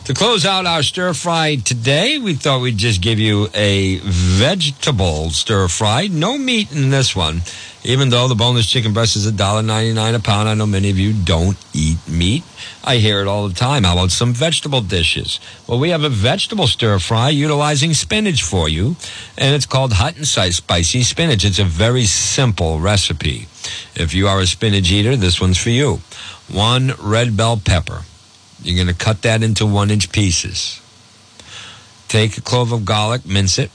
To 0.06 0.14
close 0.14 0.46
out 0.46 0.68
our 0.68 0.84
stir 0.84 1.16
fry 1.16 1.56
today, 1.56 2.20
we 2.20 2.36
thought 2.36 2.62
we'd 2.62 2.78
just 2.78 3.02
give 3.02 3.18
you 3.18 3.48
a 3.56 3.98
vegetable 4.04 5.32
stir 5.32 5.68
fry. 5.68 6.06
No 6.06 6.38
meat 6.38 6.72
in 6.72 6.92
this 6.92 7.16
one, 7.16 7.42
even 7.84 8.10
though 8.10 8.28
the 8.28 8.36
boneless 8.36 8.70
chicken 8.70 8.94
breast 8.94 9.16
is 9.16 9.26
$1.99 9.32 10.14
a 10.14 10.20
pound. 10.20 10.48
I 10.48 10.54
know 10.54 10.68
many 10.68 10.92
of 10.92 11.00
you 11.00 11.12
don't 11.12 11.58
eat 11.74 11.98
meat. 12.08 12.44
I 12.84 12.98
hear 12.98 13.20
it 13.20 13.28
all 13.28 13.48
the 13.48 13.56
time. 13.56 13.84
How 13.84 13.94
about 13.94 14.12
some 14.12 14.32
vegetable 14.32 14.82
dishes? 14.82 15.40
Well, 15.66 15.80
we 15.80 15.90
have 15.90 16.04
a 16.04 16.10
vegetable 16.10 16.68
stir 16.68 17.00
fry 17.00 17.30
utilizing 17.30 17.96
spinach 17.96 18.44
for 18.44 18.70
you, 18.70 18.98
and 19.40 19.56
it's 19.56 19.66
called 19.66 19.94
hot 19.94 20.18
and 20.18 20.28
spicy 20.28 21.02
spinach. 21.02 21.44
It's 21.44 21.58
a 21.58 21.64
very 21.64 22.06
simple 22.06 22.80
recipe. 22.80 23.48
If 23.96 24.14
you 24.14 24.28
are 24.28 24.40
a 24.40 24.46
spinach 24.46 24.92
eater, 24.92 25.16
this 25.16 25.42
one's 25.42 25.58
for 25.58 25.72
you. 25.72 26.02
One 26.48 26.94
red 27.00 27.36
bell 27.36 27.58
pepper. 27.58 28.04
You're 28.66 28.84
going 28.84 28.96
to 28.96 29.06
cut 29.06 29.22
that 29.22 29.44
into 29.44 29.66
one 29.66 29.92
inch 29.92 30.12
pieces. 30.12 30.82
Take 32.08 32.38
a 32.38 32.42
clove 32.42 32.72
of 32.72 32.86
garlic, 32.86 33.26
mince 33.26 33.60
it, 33.60 33.72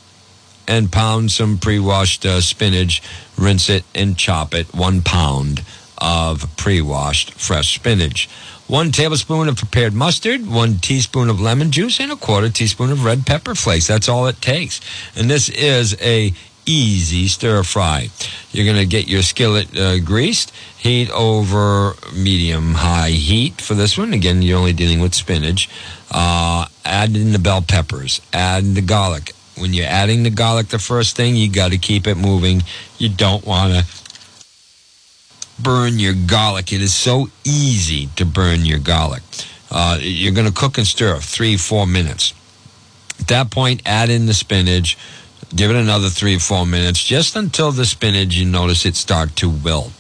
and 0.67 0.91
pound 0.91 1.31
some 1.31 1.59
pre 1.59 1.79
washed 1.79 2.27
uh, 2.27 2.41
spinach, 2.41 3.03
rinse 3.37 3.69
it, 3.69 3.85
and 3.95 4.17
chop 4.17 4.55
it 4.55 4.75
one 4.75 5.03
pound 5.03 5.63
of 6.01 6.57
pre-washed 6.57 7.33
fresh 7.35 7.75
spinach. 7.75 8.29
One 8.67 8.93
tablespoon 8.93 9.49
of 9.49 9.57
prepared 9.57 9.95
mustard, 9.95 10.47
one 10.47 10.77
teaspoon 10.77 11.29
of 11.29 11.41
lemon 11.41 11.73
juice, 11.73 12.01
and 12.01 12.13
a 12.13 12.17
quarter 12.17 12.49
teaspoon 12.49 12.93
of 12.93 13.05
red 13.05 13.27
pepper 13.27 13.55
flakes. 13.55 13.89
That's 13.89 14.09
all 14.09 14.29
it 14.29 14.41
takes. 14.41 14.81
And 15.17 15.29
this 15.29 15.49
is 15.49 15.97
a 16.01 16.33
easy 16.71 17.27
stir 17.27 17.63
fry. 17.63 18.09
You're 18.53 18.65
going 18.65 18.79
to 18.79 18.87
get 18.87 19.09
your 19.09 19.23
skillet 19.23 19.77
uh, 19.77 19.99
greased, 19.99 20.53
heat 20.79 21.11
over 21.11 21.95
medium 22.15 22.75
high 22.75 23.11
heat 23.11 23.61
for 23.61 23.75
this 23.75 23.99
one. 23.99 24.13
Again, 24.13 24.43
you're 24.43 24.59
only 24.59 24.73
dealing 24.73 25.01
with 25.01 25.15
spinach. 25.15 25.69
Uh, 26.11 26.67
add 26.85 27.17
in 27.17 27.33
the 27.33 27.39
bell 27.39 27.63
peppers, 27.63 28.21
add 28.33 28.65
the 28.75 28.83
garlic. 28.83 29.33
When 29.57 29.75
you're 29.75 29.87
adding 29.87 30.23
the 30.23 30.31
garlic, 30.31 30.69
the 30.69 30.79
first 30.79 31.17
thing, 31.17 31.37
you 31.37 31.51
got 31.51 31.73
to 31.73 31.79
keep 31.79 32.07
it 32.07 32.17
moving. 32.17 32.63
You 32.99 33.09
don't 33.11 33.45
want 33.45 33.75
to 33.75 33.85
burn 35.63 35.99
your 35.99 36.15
garlic. 36.15 36.73
It 36.73 36.81
is 36.81 36.95
so 36.95 37.29
easy 37.45 38.09
to 38.17 38.25
burn 38.25 38.65
your 38.65 38.79
garlic. 38.79 39.23
Uh, 39.71 39.99
you're 40.01 40.33
going 40.33 40.47
to 40.47 40.53
cook 40.53 40.79
and 40.79 40.87
stir 40.87 41.19
three, 41.19 41.57
four 41.57 41.87
minutes. 41.87 42.33
At 43.21 43.29
that 43.29 43.51
point, 43.51 43.83
add 43.85 44.09
in 44.09 44.27
the 44.27 44.35
spinach. 44.35 44.97
Give 45.55 45.71
it 45.71 45.77
another 45.77 46.09
three, 46.09 46.37
or 46.37 46.41
four 46.41 46.65
minutes, 46.65 47.03
just 47.03 47.35
until 47.35 47.73
the 47.73 47.85
spinach, 47.85 48.37
you 48.37 48.47
notice 48.47 48.87
it 48.87 48.95
start 48.95 49.35
to 49.37 49.51
wilt. 49.51 49.93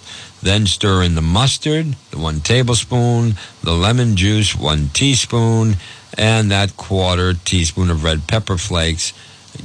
Then 0.42 0.66
stir 0.66 1.02
in 1.02 1.16
the 1.16 1.22
mustard, 1.22 1.96
the 2.12 2.18
one 2.18 2.40
tablespoon, 2.40 3.34
the 3.62 3.72
lemon 3.72 4.14
juice, 4.16 4.54
one 4.54 4.88
teaspoon, 4.92 5.76
and 6.16 6.50
that 6.50 6.76
quarter 6.76 7.34
teaspoon 7.34 7.90
of 7.90 8.04
red 8.04 8.28
pepper 8.28 8.56
flakes. 8.56 9.12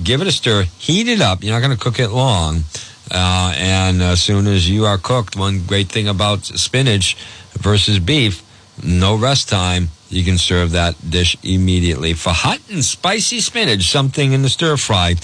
Give 0.04 0.21
it 0.21 0.28
a 0.28 0.32
stir. 0.32 0.63
Heat 0.63 1.08
it 1.08 1.21
up. 1.21 1.43
You're 1.43 1.54
not 1.54 1.65
going 1.65 1.78
to 1.78 1.84
cook 1.84 2.00
it 2.00 2.10
long. 2.10 2.63
Uh, 3.12 3.54
and 3.56 4.02
as 4.02 4.21
soon 4.21 4.48
as 4.48 4.67
you 4.67 4.86
are 4.86 4.98
cooked, 4.98 5.38
one 5.38 5.65
great 5.65 5.89
thing 5.89 6.08
about 6.08 6.45
spinach 6.45 7.15
versus 7.54 8.00
beef, 8.00 8.43
no 8.84 9.15
rest 9.15 9.48
time. 9.48 9.89
You 10.10 10.24
can 10.24 10.38
serve 10.38 10.71
that 10.71 10.95
dish 11.10 11.38
immediately. 11.43 12.13
For 12.13 12.32
hot 12.32 12.60
and 12.71 12.84
spicy 12.84 13.39
spinach, 13.39 13.89
something 13.89 14.34
in 14.34 14.41
the 14.41 14.50
stir 14.50 14.78
fry 14.78 15.15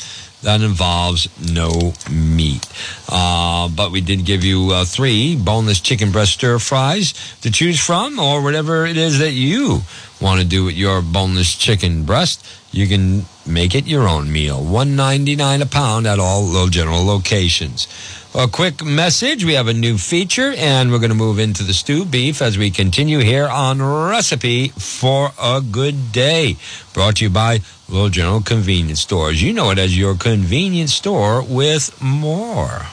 that 0.43 0.61
involves 0.61 1.29
no 1.53 1.93
meat. 2.09 2.67
Uh, 3.09 3.69
but 3.69 3.91
we 3.91 4.01
did 4.01 4.25
give 4.25 4.43
you 4.43 4.71
uh, 4.71 4.85
three 4.85 5.35
boneless 5.35 5.79
chicken 5.79 6.11
breast 6.11 6.33
stir 6.33 6.59
fries 6.59 7.13
to 7.41 7.51
choose 7.51 7.79
from, 7.79 8.19
or 8.19 8.41
whatever 8.41 8.85
it 8.85 8.97
is 8.97 9.19
that 9.19 9.31
you 9.31 9.81
want 10.19 10.39
to 10.39 10.45
do 10.45 10.65
with 10.65 10.75
your 10.75 11.01
boneless 11.01 11.55
chicken 11.55 12.03
breast. 12.03 12.45
You 12.71 12.87
can 12.87 13.25
make 13.45 13.75
it 13.75 13.85
your 13.85 14.07
own 14.07 14.31
meal. 14.31 14.63
One 14.63 14.95
ninety 14.95 15.35
nine 15.35 15.61
a 15.61 15.65
pound 15.65 16.07
at 16.07 16.19
all 16.19 16.67
General 16.69 17.03
locations. 17.03 17.87
A 18.33 18.47
quick 18.47 18.81
message. 18.81 19.43
We 19.43 19.55
have 19.55 19.67
a 19.67 19.73
new 19.73 19.97
feature, 19.97 20.53
and 20.55 20.89
we're 20.89 20.99
going 20.99 21.09
to 21.09 21.15
move 21.15 21.37
into 21.37 21.63
the 21.63 21.73
stew 21.73 22.05
beef 22.05 22.41
as 22.41 22.57
we 22.57 22.71
continue 22.71 23.19
here 23.19 23.45
on 23.45 23.81
Recipe 23.81 24.69
for 24.69 25.33
a 25.37 25.59
Good 25.59 26.13
Day. 26.13 26.55
Brought 26.93 27.17
to 27.17 27.25
you 27.25 27.29
by 27.29 27.59
Little 27.89 28.07
General 28.07 28.41
Convenience 28.41 29.01
Stores. 29.01 29.43
You 29.43 29.51
know 29.51 29.71
it 29.71 29.77
as 29.77 29.97
your 29.97 30.15
convenience 30.15 30.93
store 30.93 31.43
with 31.43 32.01
more. 32.01 32.85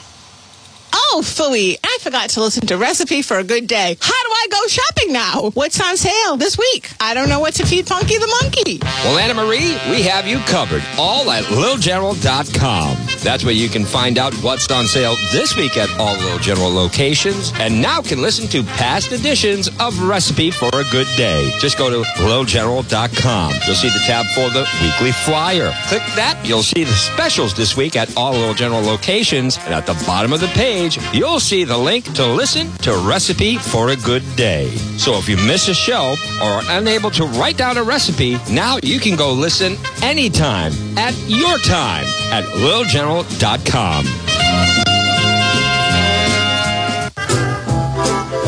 Oh, 1.01 1.21
phooey. 1.23 1.77
I 1.83 1.97
forgot 2.01 2.29
to 2.31 2.41
listen 2.41 2.67
to 2.67 2.77
Recipe 2.77 3.21
for 3.21 3.37
a 3.37 3.43
Good 3.43 3.67
Day. 3.67 3.97
How 4.01 4.23
do 4.23 4.29
I 4.31 4.47
go 4.51 4.67
shopping 4.67 5.13
now? 5.13 5.49
What's 5.53 5.79
on 5.79 5.95
sale 5.95 6.35
this 6.35 6.57
week? 6.57 6.91
I 6.99 7.13
don't 7.13 7.29
know 7.29 7.39
what 7.39 7.53
to 7.55 7.65
feed 7.65 7.87
Punky 7.87 8.17
the 8.17 8.27
monkey. 8.41 8.79
Well, 9.03 9.17
Anna 9.17 9.33
Marie, 9.33 9.77
we 9.89 10.01
have 10.03 10.27
you 10.27 10.39
covered. 10.39 10.83
All 10.97 11.31
at 11.31 11.45
littlegeneral.com. 11.45 12.97
That's 13.23 13.43
where 13.43 13.53
you 13.53 13.69
can 13.69 13.85
find 13.85 14.17
out 14.17 14.33
what's 14.43 14.69
on 14.71 14.87
sale 14.87 15.15
this 15.31 15.55
week 15.55 15.77
at 15.77 15.89
all 15.99 16.15
Little 16.17 16.37
General 16.39 16.69
locations. 16.69 17.53
And 17.55 17.81
now 17.81 18.01
can 18.01 18.21
listen 18.21 18.47
to 18.49 18.63
past 18.63 19.11
editions 19.11 19.69
of 19.79 20.01
Recipe 20.01 20.51
for 20.51 20.67
a 20.73 20.83
Good 20.91 21.07
Day. 21.15 21.49
Just 21.59 21.77
go 21.77 21.89
to 21.89 22.07
littlegeneral.com. 22.19 23.53
You'll 23.65 23.75
see 23.75 23.89
the 23.89 24.03
tab 24.05 24.25
for 24.35 24.49
the 24.49 24.67
weekly 24.81 25.11
flyer. 25.11 25.71
Click 25.87 26.03
that. 26.15 26.39
You'll 26.45 26.63
see 26.63 26.83
the 26.83 26.91
specials 26.91 27.53
this 27.55 27.75
week 27.77 27.95
at 27.95 28.15
all 28.17 28.33
Little 28.33 28.53
General 28.53 28.81
locations. 28.81 29.57
And 29.59 29.73
at 29.73 29.85
the 29.85 30.01
bottom 30.05 30.33
of 30.33 30.39
the 30.39 30.47
page, 30.89 31.13
you'll 31.13 31.39
see 31.39 31.63
the 31.63 31.77
link 31.77 32.05
to 32.13 32.25
listen 32.25 32.71
to 32.77 32.91
Recipe 33.07 33.57
for 33.57 33.89
a 33.89 33.95
Good 33.95 34.23
Day. 34.35 34.69
So 34.97 35.15
if 35.15 35.29
you 35.29 35.37
miss 35.37 35.67
a 35.67 35.73
show 35.73 36.15
or 36.41 36.49
are 36.49 36.63
unable 36.69 37.11
to 37.11 37.25
write 37.25 37.57
down 37.57 37.77
a 37.77 37.83
recipe, 37.83 38.37
now 38.51 38.77
you 38.83 38.99
can 38.99 39.15
go 39.15 39.31
listen 39.31 39.77
anytime 40.01 40.71
at 40.97 41.15
your 41.27 41.57
time 41.59 42.05
at 42.31 42.43
littlegeneral.com. 42.43 44.28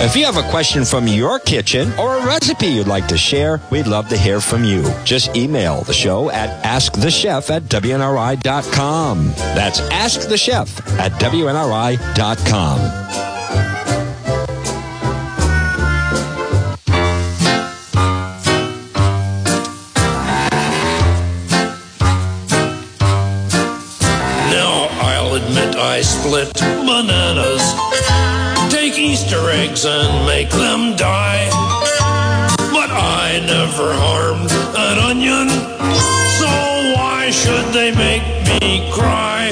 If 0.04 0.16
you 0.16 0.26
have 0.26 0.38
a 0.38 0.50
question 0.50 0.84
from 0.84 1.08
your 1.08 1.38
kitchen 1.38 1.94
or 2.00 2.18
a 2.18 2.26
recipe 2.26 2.66
you'd 2.66 2.88
like 2.88 3.08
to 3.10 3.18
share, 3.20 3.62
we'd 3.70 3.86
love 3.86 4.10
to 4.10 4.18
hear 4.18 4.42
from 4.42 4.64
you. 4.64 4.84
Just 5.04 5.38
email 5.38 5.84
the 5.84 5.94
show 5.94 6.32
at 6.32 6.64
askthechef 6.64 7.52
at 7.52 7.62
WNRI.com. 7.66 9.28
That's 9.28 9.80
askthechef 9.82 10.98
at 10.98 11.12
WNRI.com. 11.22 13.11
never 33.82 33.94
harmed 33.94 34.52
an 34.78 34.98
onion. 35.00 35.50
So 36.40 36.52
why 36.96 37.32
should 37.32 37.66
they 37.74 37.92
make 37.92 38.24
me 38.46 38.88
cry? 38.92 39.50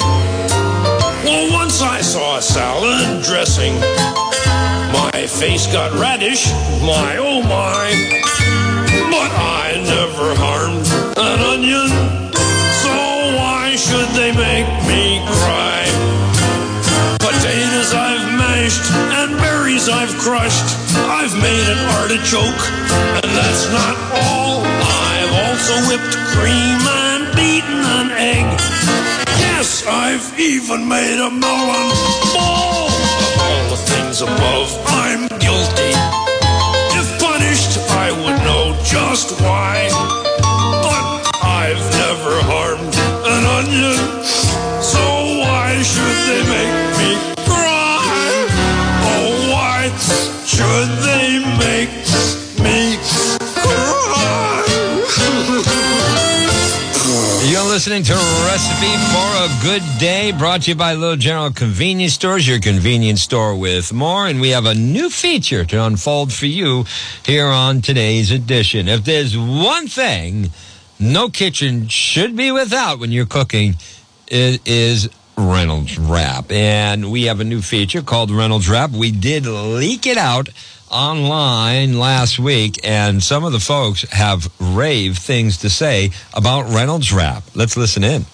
Well, 1.24 1.52
once 1.52 1.82
I 1.82 2.02
saw 2.02 2.38
a 2.38 2.42
salad 2.42 3.24
dressing. 3.24 3.74
My 4.94 5.26
face 5.26 5.66
got 5.68 5.92
radish, 6.00 6.52
my 6.82 7.18
oh 7.18 7.42
my. 7.42 7.86
But 9.10 9.32
I 9.34 9.82
never 9.96 10.36
harmed 10.38 10.88
an 11.18 11.40
onion. 11.54 11.90
So 12.84 12.96
why 13.40 13.76
should 13.78 14.10
they 14.20 14.32
make 14.32 14.70
me 14.86 15.22
cry? 15.42 16.20
Potatoes 17.18 17.94
I've 17.94 18.28
mashed 18.38 18.86
and 18.94 19.38
berries 19.38 19.90
I've 19.90 20.14
crushed. 20.20 20.70
I've 21.10 21.34
made 21.42 21.66
an 21.74 21.82
artichoke, 22.02 22.62
that's 23.50 23.72
not 23.74 23.98
all. 24.14 24.62
I've 24.62 25.34
also 25.42 25.74
whipped 25.90 26.16
cream 26.38 26.82
and 26.86 27.22
beaten 27.34 27.82
an 27.98 28.12
egg. 28.14 28.46
Yes, 29.42 29.84
I've 29.88 30.28
even 30.40 30.88
made 30.88 31.18
a 31.18 31.32
melon 31.32 31.90
ball. 32.34 32.86
Of 33.26 33.34
all 33.48 33.66
the 33.74 33.82
things 33.90 34.22
above, 34.22 34.70
I'm 34.86 35.28
guilty. 35.42 35.94
If 37.00 37.08
punished, 37.20 37.74
I 38.06 38.12
would 38.22 38.38
know 38.46 38.78
just 38.86 39.42
why. 39.42 39.90
But 40.86 41.06
I've 41.42 41.86
never 42.06 42.34
harmed 42.52 42.89
Recipe 58.60 58.98
for 59.14 59.46
a 59.46 59.64
Good 59.64 60.00
Day, 60.00 60.34
brought 60.34 60.64
to 60.64 60.72
you 60.72 60.76
by 60.76 60.94
Little 60.94 61.16
General 61.16 61.50
Convenience 61.50 62.12
Stores, 62.12 62.46
your 62.46 62.60
convenience 62.60 63.22
store 63.22 63.56
with 63.56 63.94
more. 63.94 64.28
And 64.28 64.42
we 64.42 64.50
have 64.50 64.66
a 64.66 64.76
new 64.76 65.10
feature 65.10 65.64
to 65.64 65.86
unfold 65.86 66.34
for 66.34 66.46
you 66.46 66.84
here 67.26 67.46
on 67.46 67.80
today's 67.80 68.32
edition. 68.32 68.90
If 68.90 69.06
there's 69.06 69.38
one 69.38 69.88
thing 69.88 70.50
no 71.00 71.30
kitchen 71.30 71.88
should 71.88 72.36
be 72.36 72.52
without 72.52 73.00
when 73.00 73.14
you're 73.14 73.26
cooking, 73.26 73.76
it 74.28 74.60
is 74.68 75.08
Reynolds 75.38 75.98
Wrap. 75.98 76.52
And 76.52 77.10
we 77.10 77.24
have 77.24 77.40
a 77.40 77.46
new 77.46 77.62
feature 77.62 78.02
called 78.02 78.30
Reynolds 78.30 78.68
Wrap. 78.68 78.92
We 78.92 79.12
did 79.12 79.46
leak 79.46 80.06
it 80.06 80.18
out 80.18 80.50
online 80.92 81.98
last 81.98 82.40
week, 82.40 82.78
and 82.84 83.24
some 83.24 83.46
of 83.46 83.54
the 83.54 83.62
folks 83.62 84.02
have 84.12 84.52
rave 84.60 85.18
things 85.18 85.60
to 85.60 85.70
say 85.70 86.12
about 86.34 86.70
Reynolds 86.70 87.14
Wrap. 87.14 87.44
Let's 87.56 87.78
listen 87.78 88.04
in. 88.04 88.26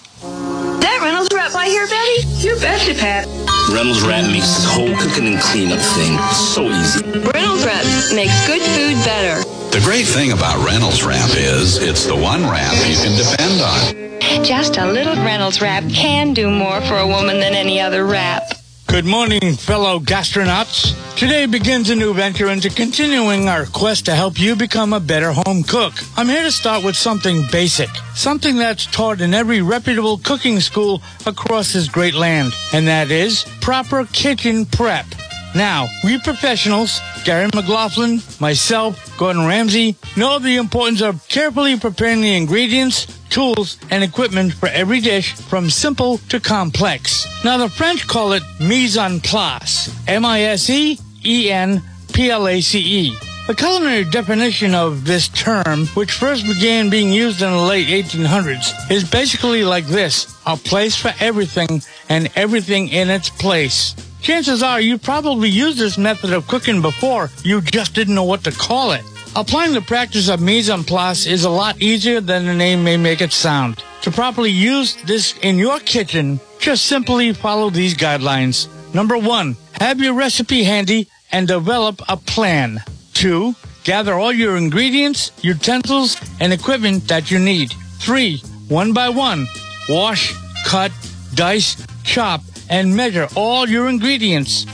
You 2.38 2.54
betcha, 2.60 2.92
Pat. 2.94 3.26
Reynolds 3.72 4.02
Wrap 4.02 4.30
makes 4.30 4.46
this 4.54 4.64
whole 4.66 4.94
cooking 4.96 5.26
and 5.26 5.40
cleanup 5.40 5.80
thing 5.80 6.18
so 6.34 6.68
easy. 6.68 7.02
Reynolds 7.32 7.64
wrap 7.64 7.84
makes 8.14 8.46
good 8.46 8.60
food 8.60 8.94
better. 9.04 9.42
The 9.70 9.80
great 9.82 10.04
thing 10.04 10.32
about 10.32 10.62
Reynolds 10.64 11.02
Wrap 11.02 11.30
is 11.30 11.78
it's 11.78 12.04
the 12.04 12.14
one 12.14 12.42
wrap 12.42 12.74
you 12.86 12.96
can 12.96 13.16
depend 13.16 13.62
on. 13.62 14.44
Just 14.44 14.76
a 14.76 14.84
little 14.84 15.16
Reynolds 15.16 15.62
wrap 15.62 15.84
can 15.90 16.34
do 16.34 16.50
more 16.50 16.82
for 16.82 16.96
a 16.96 17.06
woman 17.06 17.40
than 17.40 17.54
any 17.54 17.80
other 17.80 18.04
wrap. 18.04 18.42
Good 18.86 19.04
morning, 19.04 19.54
fellow 19.54 19.98
gastronauts. 19.98 20.94
Today 21.16 21.46
begins 21.46 21.90
a 21.90 21.96
new 21.96 22.14
venture 22.14 22.48
into 22.48 22.70
continuing 22.70 23.48
our 23.48 23.66
quest 23.66 24.06
to 24.06 24.14
help 24.14 24.38
you 24.38 24.54
become 24.54 24.92
a 24.92 25.00
better 25.00 25.32
home 25.32 25.64
cook. 25.64 25.92
I'm 26.16 26.28
here 26.28 26.44
to 26.44 26.52
start 26.52 26.84
with 26.84 26.96
something 26.96 27.42
basic, 27.50 27.90
something 28.14 28.56
that's 28.56 28.86
taught 28.86 29.20
in 29.20 29.34
every 29.34 29.60
reputable 29.60 30.18
cooking 30.18 30.60
school 30.60 31.02
across 31.26 31.72
this 31.72 31.88
great 31.88 32.14
land, 32.14 32.52
and 32.72 32.86
that 32.86 33.10
is 33.10 33.44
proper 33.60 34.06
kitchen 34.12 34.64
prep. 34.64 35.06
Now, 35.56 35.88
we 36.04 36.18
professionals, 36.18 37.00
Gary 37.24 37.48
McLaughlin, 37.54 38.20
myself, 38.40 39.16
Gordon 39.16 39.46
Ramsay, 39.46 39.96
know 40.14 40.38
the 40.38 40.56
importance 40.56 41.00
of 41.00 41.26
carefully 41.28 41.78
preparing 41.78 42.20
the 42.20 42.36
ingredients, 42.36 43.06
tools, 43.30 43.78
and 43.90 44.04
equipment 44.04 44.52
for 44.52 44.68
every 44.68 45.00
dish 45.00 45.32
from 45.32 45.70
simple 45.70 46.18
to 46.28 46.40
complex. 46.40 47.26
Now, 47.42 47.56
the 47.56 47.70
French 47.70 48.06
call 48.06 48.32
it 48.34 48.42
mise 48.60 48.98
en 48.98 49.18
place. 49.20 49.90
M-I-S-E-E-N-P-L-A-C-E. 50.06 50.96
The 53.46 53.54
culinary 53.54 54.04
definition 54.04 54.74
of 54.74 55.06
this 55.06 55.28
term, 55.28 55.86
which 55.94 56.12
first 56.12 56.46
began 56.46 56.90
being 56.90 57.10
used 57.10 57.40
in 57.40 57.50
the 57.50 57.56
late 57.56 57.86
1800s, 57.86 58.90
is 58.90 59.08
basically 59.08 59.64
like 59.64 59.86
this. 59.86 60.36
A 60.44 60.58
place 60.58 60.96
for 60.96 61.14
everything 61.18 61.80
and 62.10 62.28
everything 62.36 62.88
in 62.88 63.08
its 63.08 63.30
place. 63.30 63.94
Chances 64.26 64.60
are 64.60 64.80
you 64.80 64.98
probably 64.98 65.48
used 65.48 65.78
this 65.78 65.96
method 65.96 66.32
of 66.32 66.48
cooking 66.48 66.82
before, 66.82 67.30
you 67.44 67.60
just 67.60 67.94
didn't 67.94 68.16
know 68.16 68.24
what 68.24 68.42
to 68.42 68.50
call 68.50 68.90
it. 68.90 69.04
Applying 69.36 69.72
the 69.72 69.80
practice 69.80 70.28
of 70.28 70.40
mise 70.40 70.68
en 70.68 70.82
place 70.82 71.26
is 71.26 71.44
a 71.44 71.48
lot 71.48 71.80
easier 71.80 72.20
than 72.20 72.44
the 72.44 72.52
name 72.52 72.82
may 72.82 72.96
make 72.96 73.20
it 73.20 73.32
sound. 73.32 73.84
To 74.02 74.10
properly 74.10 74.50
use 74.50 74.96
this 75.04 75.38
in 75.42 75.60
your 75.60 75.78
kitchen, 75.78 76.40
just 76.58 76.86
simply 76.86 77.34
follow 77.34 77.70
these 77.70 77.94
guidelines. 77.94 78.66
Number 78.92 79.16
one, 79.16 79.56
have 79.80 80.00
your 80.00 80.14
recipe 80.14 80.64
handy 80.64 81.08
and 81.30 81.46
develop 81.46 82.02
a 82.08 82.16
plan. 82.16 82.82
Two, 83.14 83.54
gather 83.84 84.14
all 84.14 84.32
your 84.32 84.56
ingredients, 84.56 85.30
utensils, 85.42 86.16
and 86.40 86.52
equipment 86.52 87.06
that 87.06 87.30
you 87.30 87.38
need. 87.38 87.70
Three, 88.00 88.38
one 88.66 88.92
by 88.92 89.08
one, 89.08 89.46
wash, 89.88 90.34
cut, 90.64 90.90
dice, 91.36 91.76
chop, 92.02 92.40
and 92.70 92.94
measure 92.94 93.28
all 93.36 93.68
your 93.68 93.88
ingredients. 93.88 94.66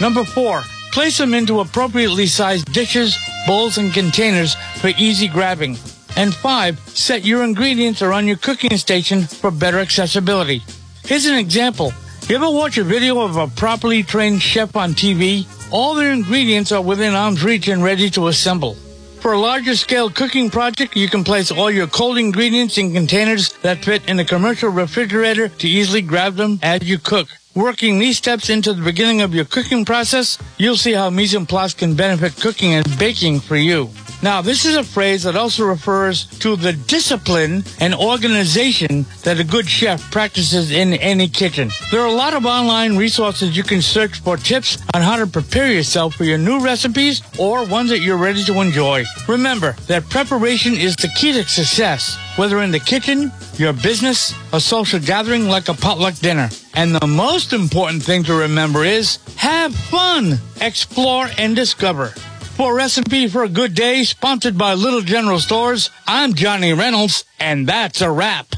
Number 0.00 0.24
four, 0.24 0.62
place 0.92 1.18
them 1.18 1.34
into 1.34 1.60
appropriately 1.60 2.26
sized 2.26 2.72
dishes, 2.72 3.16
bowls, 3.46 3.78
and 3.78 3.92
containers 3.92 4.54
for 4.80 4.88
easy 4.98 5.28
grabbing. 5.28 5.76
And 6.16 6.34
five, 6.34 6.78
set 6.88 7.24
your 7.24 7.44
ingredients 7.44 8.02
around 8.02 8.26
your 8.26 8.36
cooking 8.36 8.76
station 8.76 9.22
for 9.22 9.50
better 9.50 9.78
accessibility. 9.78 10.62
Here's 11.04 11.26
an 11.26 11.38
example. 11.38 11.92
You 12.28 12.36
ever 12.36 12.50
watch 12.50 12.78
a 12.78 12.84
video 12.84 13.20
of 13.20 13.36
a 13.36 13.48
properly 13.48 14.02
trained 14.02 14.42
chef 14.42 14.76
on 14.76 14.92
TV? 14.94 15.46
All 15.72 15.94
their 15.94 16.12
ingredients 16.12 16.72
are 16.72 16.82
within 16.82 17.14
arm's 17.14 17.44
reach 17.44 17.68
and 17.68 17.82
ready 17.82 18.10
to 18.10 18.28
assemble. 18.28 18.76
For 19.20 19.34
a 19.34 19.38
larger 19.38 19.76
scale 19.76 20.08
cooking 20.08 20.48
project, 20.48 20.96
you 20.96 21.06
can 21.06 21.24
place 21.24 21.50
all 21.50 21.70
your 21.70 21.86
cold 21.86 22.16
ingredients 22.16 22.78
in 22.78 22.94
containers 22.94 23.52
that 23.60 23.84
fit 23.84 24.08
in 24.08 24.18
a 24.18 24.24
commercial 24.24 24.70
refrigerator 24.70 25.48
to 25.48 25.68
easily 25.68 26.00
grab 26.00 26.36
them 26.36 26.58
as 26.62 26.88
you 26.88 26.96
cook. 26.96 27.28
Working 27.54 27.98
these 27.98 28.16
steps 28.16 28.48
into 28.48 28.72
the 28.72 28.82
beginning 28.82 29.20
of 29.20 29.34
your 29.34 29.44
cooking 29.44 29.84
process, 29.84 30.38
you'll 30.56 30.78
see 30.78 30.94
how 30.94 31.10
mise 31.10 31.34
en 31.34 31.44
place 31.44 31.74
can 31.74 31.94
benefit 31.94 32.40
cooking 32.40 32.72
and 32.72 32.98
baking 32.98 33.40
for 33.40 33.56
you. 33.56 33.90
Now, 34.22 34.42
this 34.42 34.66
is 34.66 34.76
a 34.76 34.84
phrase 34.84 35.22
that 35.22 35.34
also 35.34 35.64
refers 35.64 36.26
to 36.40 36.54
the 36.54 36.74
discipline 36.74 37.64
and 37.80 37.94
organization 37.94 39.06
that 39.22 39.40
a 39.40 39.44
good 39.44 39.66
chef 39.66 40.10
practices 40.10 40.70
in 40.72 40.92
any 40.94 41.26
kitchen. 41.26 41.70
There 41.90 42.02
are 42.02 42.06
a 42.06 42.12
lot 42.12 42.34
of 42.34 42.44
online 42.44 42.98
resources 42.98 43.56
you 43.56 43.62
can 43.62 43.80
search 43.80 44.20
for 44.20 44.36
tips 44.36 44.76
on 44.92 45.00
how 45.00 45.16
to 45.16 45.26
prepare 45.26 45.72
yourself 45.72 46.16
for 46.16 46.24
your 46.24 46.36
new 46.36 46.60
recipes 46.60 47.22
or 47.38 47.64
ones 47.64 47.88
that 47.88 48.00
you're 48.00 48.18
ready 48.18 48.44
to 48.44 48.60
enjoy. 48.60 49.04
Remember 49.26 49.72
that 49.86 50.10
preparation 50.10 50.74
is 50.74 50.96
the 50.96 51.08
key 51.16 51.32
to 51.32 51.48
success, 51.48 52.18
whether 52.36 52.60
in 52.60 52.72
the 52.72 52.80
kitchen, 52.80 53.32
your 53.54 53.72
business, 53.72 54.34
a 54.52 54.60
social 54.60 55.00
gathering 55.00 55.48
like 55.48 55.70
a 55.70 55.74
potluck 55.74 56.14
dinner. 56.16 56.50
And 56.74 56.94
the 56.94 57.06
most 57.06 57.54
important 57.54 58.02
thing 58.02 58.24
to 58.24 58.34
remember 58.34 58.84
is 58.84 59.18
have 59.36 59.74
fun, 59.74 60.38
explore, 60.60 61.30
and 61.38 61.56
discover. 61.56 62.12
For 62.60 62.72
a 62.72 62.74
recipe 62.74 63.26
for 63.26 63.42
a 63.42 63.48
good 63.48 63.74
day, 63.74 64.04
sponsored 64.04 64.58
by 64.58 64.74
Little 64.74 65.00
General 65.00 65.38
Stores, 65.38 65.88
I'm 66.06 66.34
Johnny 66.34 66.74
Reynolds, 66.74 67.24
and 67.38 67.66
that's 67.66 68.02
a 68.02 68.10
wrap. 68.10 68.48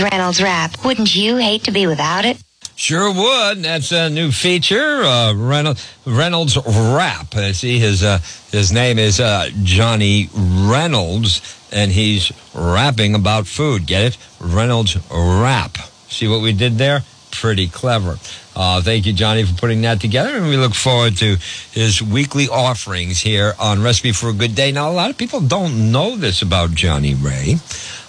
Reynolds 0.00 0.42
Wrap. 0.42 0.84
Wouldn't 0.84 1.14
you 1.14 1.36
hate 1.36 1.62
to 1.62 1.70
be 1.70 1.86
without 1.86 2.24
it? 2.24 2.42
Sure 2.74 3.14
would. 3.14 3.62
That's 3.62 3.92
a 3.92 4.10
new 4.10 4.32
feature. 4.32 5.04
Uh, 5.04 5.34
Reynolds, 5.34 5.88
Reynolds 6.04 6.56
Rap. 6.56 7.36
Uh, 7.36 7.52
see, 7.52 7.78
his 7.78 8.02
uh, 8.02 8.18
his 8.50 8.72
name 8.72 8.98
is 8.98 9.20
uh, 9.20 9.48
Johnny 9.62 10.28
Reynolds, 10.34 11.40
and 11.70 11.92
he's 11.92 12.32
rapping 12.56 13.14
about 13.14 13.46
food. 13.46 13.86
Get 13.86 14.02
it? 14.02 14.18
Reynolds 14.40 14.96
Rap. 15.08 15.78
See 16.08 16.26
what 16.26 16.42
we 16.42 16.52
did 16.52 16.78
there? 16.78 17.04
Pretty 17.30 17.68
clever. 17.68 18.18
Uh, 18.54 18.82
thank 18.82 19.06
you, 19.06 19.12
Johnny, 19.12 19.44
for 19.44 19.54
putting 19.54 19.80
that 19.82 20.00
together, 20.00 20.36
and 20.36 20.48
we 20.48 20.56
look 20.56 20.74
forward 20.74 21.16
to 21.16 21.36
his 21.70 22.02
weekly 22.02 22.48
offerings 22.48 23.20
here 23.20 23.54
on 23.58 23.82
Recipe 23.82 24.12
for 24.12 24.28
a 24.28 24.32
Good 24.34 24.54
Day. 24.54 24.72
Now, 24.72 24.90
a 24.90 24.92
lot 24.92 25.10
of 25.10 25.16
people 25.16 25.40
don't 25.40 25.90
know 25.90 26.16
this 26.16 26.42
about 26.42 26.70
Johnny 26.74 27.14
Ray, 27.14 27.56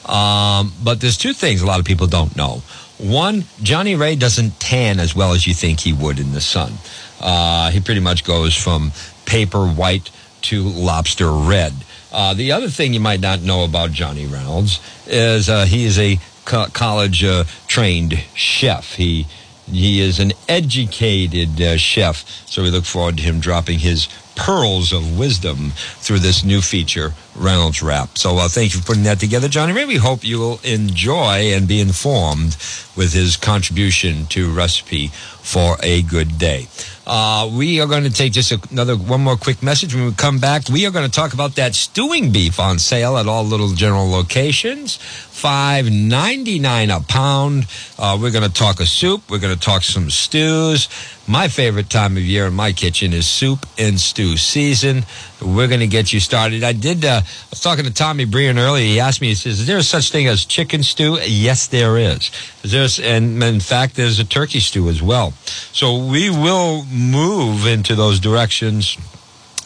um, 0.05 0.73
but 0.83 0.99
there's 0.99 1.17
two 1.17 1.33
things 1.33 1.61
a 1.61 1.65
lot 1.65 1.79
of 1.79 1.85
people 1.85 2.07
don't 2.07 2.35
know. 2.35 2.61
One, 2.97 3.45
Johnny 3.61 3.95
Ray 3.95 4.15
doesn't 4.15 4.59
tan 4.59 4.99
as 4.99 5.15
well 5.15 5.33
as 5.33 5.47
you 5.47 5.53
think 5.53 5.79
he 5.79 5.93
would 5.93 6.19
in 6.19 6.33
the 6.33 6.41
sun. 6.41 6.73
Uh, 7.21 7.71
he 7.71 7.79
pretty 7.79 8.01
much 8.01 8.23
goes 8.23 8.55
from 8.55 8.91
paper 9.25 9.65
white 9.65 10.11
to 10.43 10.63
lobster 10.63 11.31
red. 11.31 11.73
Uh, 12.11 12.33
the 12.33 12.51
other 12.51 12.67
thing 12.67 12.93
you 12.93 12.99
might 12.99 13.21
not 13.21 13.41
know 13.41 13.63
about 13.63 13.91
Johnny 13.91 14.27
Reynolds 14.27 14.79
is 15.07 15.49
uh, 15.49 15.65
he 15.65 15.85
is 15.85 15.97
a 15.97 16.19
co- 16.45 16.67
college 16.67 17.23
uh, 17.23 17.45
trained 17.67 18.23
chef. 18.35 18.95
He 18.95 19.25
he 19.69 20.01
is 20.01 20.19
an 20.19 20.33
educated 20.47 21.61
uh, 21.61 21.77
chef, 21.77 22.25
so 22.47 22.63
we 22.63 22.69
look 22.69 22.85
forward 22.85 23.17
to 23.17 23.23
him 23.23 23.39
dropping 23.39 23.79
his 23.79 24.07
pearls 24.35 24.91
of 24.91 25.17
wisdom 25.17 25.71
through 25.75 26.19
this 26.19 26.43
new 26.43 26.61
feature, 26.61 27.13
Reynolds 27.35 27.81
Wrap. 27.83 28.17
So 28.17 28.37
uh, 28.37 28.47
thank 28.47 28.73
you 28.73 28.79
for 28.79 28.87
putting 28.87 29.03
that 29.03 29.19
together, 29.19 29.47
Johnny. 29.47 29.73
We 29.85 29.97
hope 29.97 30.23
you 30.23 30.39
will 30.39 30.59
enjoy 30.63 31.53
and 31.53 31.67
be 31.67 31.79
informed 31.79 32.57
with 32.95 33.13
his 33.13 33.37
contribution 33.37 34.25
to 34.27 34.51
Recipe 34.51 35.11
for 35.53 35.77
a 35.83 36.01
Good 36.01 36.39
Day. 36.39 36.67
Uh, 37.05 37.47
we 37.55 37.79
are 37.79 37.85
going 37.85 38.05
to 38.05 38.09
take 38.09 38.33
just 38.33 38.51
another 38.71 38.95
one 38.95 39.21
more 39.21 39.37
quick 39.37 39.61
message. 39.61 39.93
When 39.93 40.05
we 40.05 40.13
come 40.13 40.39
back, 40.39 40.67
we 40.67 40.87
are 40.87 40.89
going 40.89 41.05
to 41.05 41.11
talk 41.11 41.33
about 41.33 41.55
that 41.57 41.75
stewing 41.75 42.31
beef 42.31 42.59
on 42.59 42.79
sale 42.79 43.17
at 43.17 43.27
all 43.27 43.43
Little 43.43 43.73
General 43.73 44.09
locations. 44.09 44.95
Five 44.95 45.91
ninety 45.91 46.57
nine 46.57 46.89
a 46.89 47.01
pound. 47.01 47.67
Uh, 47.99 48.17
we're 48.19 48.31
going 48.31 48.49
to 48.49 48.53
talk 48.53 48.79
a 48.79 48.87
soup. 48.87 49.29
We're 49.29 49.39
going 49.39 49.53
to 49.53 49.59
talk 49.59 49.83
some 49.83 50.09
stews. 50.09 50.89
My 51.27 51.47
favorite 51.49 51.89
time 51.89 52.17
of 52.17 52.23
year 52.23 52.47
in 52.47 52.53
my 52.53 52.71
kitchen 52.71 53.13
is 53.13 53.27
soup 53.27 53.67
and 53.77 53.99
stew 53.99 54.37
season. 54.37 55.05
We're 55.43 55.67
going 55.67 55.81
to 55.81 55.87
get 55.87 56.13
you 56.13 56.19
started. 56.19 56.63
I 56.63 56.73
did. 56.73 57.05
Uh, 57.05 57.21
I 57.23 57.49
was 57.49 57.61
talking 57.61 57.85
to 57.85 57.93
Tommy 57.93 58.25
Brian 58.25 58.57
earlier. 58.57 58.85
He 58.85 58.99
asked 58.99 59.21
me. 59.21 59.27
He 59.27 59.35
says, 59.35 59.59
"Is 59.59 59.67
there 59.67 59.81
such 59.81 60.11
thing 60.11 60.27
as 60.27 60.45
chicken 60.45 60.83
stew?" 60.83 61.19
Yes, 61.21 61.67
there 61.67 61.97
is. 61.97 62.31
There's, 62.63 62.99
and 62.99 63.43
in 63.43 63.59
fact, 63.59 63.95
there's 63.95 64.19
a 64.19 64.23
turkey 64.23 64.59
stew 64.59 64.89
as 64.89 65.01
well. 65.01 65.33
So 65.71 66.05
we 66.05 66.29
will 66.29 66.85
move 66.85 67.67
into 67.67 67.95
those 67.95 68.19
directions 68.19 68.97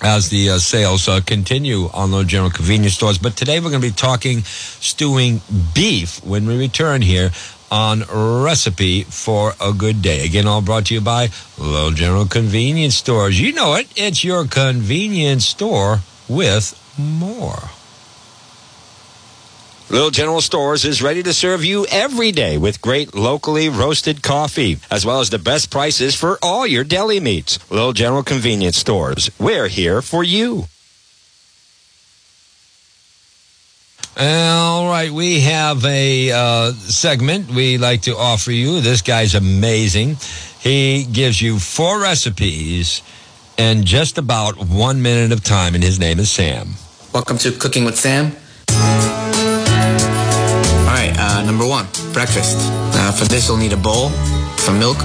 as 0.02 0.30
the 0.30 0.52
uh, 0.52 0.58
sales 0.60 1.08
uh, 1.08 1.22
continue 1.26 1.90
on 1.94 2.12
those 2.12 2.28
general 2.28 2.52
convenience 2.52 2.94
stores. 2.94 3.18
But 3.18 3.36
today 3.36 3.60
we're 3.60 3.70
going 3.70 3.82
to 3.82 3.88
be 3.88 3.94
talking 3.94 4.44
stewing 4.44 5.42
beef 5.74 6.24
when 6.24 6.46
we 6.46 6.58
return 6.58 7.02
here 7.02 7.32
on 7.72 8.03
Recipe 8.43 9.03
for 9.03 9.53
a 9.59 9.74
Good 9.74 10.01
Day. 10.01 10.26
Again, 10.26 10.47
all 10.47 10.61
brought 10.61 10.88
to 10.88 10.93
you 10.93 11.01
by 11.01 11.30
Little 11.57 11.91
General 11.91 12.26
Convenience 12.26 12.95
Stores. 12.95 13.39
You 13.39 13.53
know 13.53 13.76
it, 13.76 13.88
it's 13.95 14.24
your 14.24 14.45
convenience 14.45 15.45
store 15.45 15.99
with 16.28 16.80
more. 16.97 17.70
Little 19.89 20.09
General 20.09 20.41
Stores 20.41 20.84
is 20.84 21.01
ready 21.01 21.24
to 21.24 21.34
serve 21.34 21.63
you 21.63 21.86
every 21.89 22.34
day 22.34 22.57
with 22.57 22.82
great 22.82 23.15
locally 23.15 23.70
roasted 23.70 24.22
coffee, 24.22 24.80
as 24.91 25.05
well 25.05 25.22
as 25.22 25.30
the 25.30 25.39
best 25.39 25.72
prices 25.72 26.13
for 26.13 26.38
all 26.41 26.68
your 26.68 26.84
deli 26.84 27.22
meats. 27.22 27.57
Little 27.72 27.93
General 27.93 28.24
Convenience 28.24 28.78
Stores. 28.78 29.32
We're 29.39 29.70
here 29.70 30.01
for 30.01 30.26
you. 30.26 30.65
All 34.20 34.88
right, 34.89 35.11
we 35.11 35.41
have 35.41 35.86
a 35.86 36.32
uh, 36.32 36.72
segment 36.72 37.51
we 37.51 37.78
like 37.78 38.01
to 38.03 38.18
offer 38.18 38.51
you. 38.51 38.82
This 38.82 39.03
guy's 39.03 39.36
amazing. 39.36 40.18
He 40.59 41.03
gives 41.03 41.39
you 41.39 41.59
four 41.59 42.01
recipes 42.01 43.03
in 43.59 43.86
just 43.86 44.18
about 44.18 44.55
one 44.57 45.03
minute 45.03 45.32
of 45.32 45.43
time, 45.43 45.76
and 45.76 45.84
his 45.84 45.99
name 45.99 46.18
is 46.18 46.32
Sam. 46.32 46.70
Welcome 47.13 47.38
to 47.38 47.51
Cooking 47.51 47.86
with 47.86 47.95
Sam. 47.95 48.36
All 48.72 48.82
right, 50.88 51.13
uh, 51.20 51.43
number 51.45 51.68
one, 51.68 51.86
breakfast. 52.11 52.57
Uh, 52.95 53.11
for 53.11 53.26
this, 53.26 53.47
you'll 53.47 53.57
need 53.57 53.74
a 53.74 53.78
bowl, 53.78 54.09
some 54.57 54.80
milk, 54.80 54.97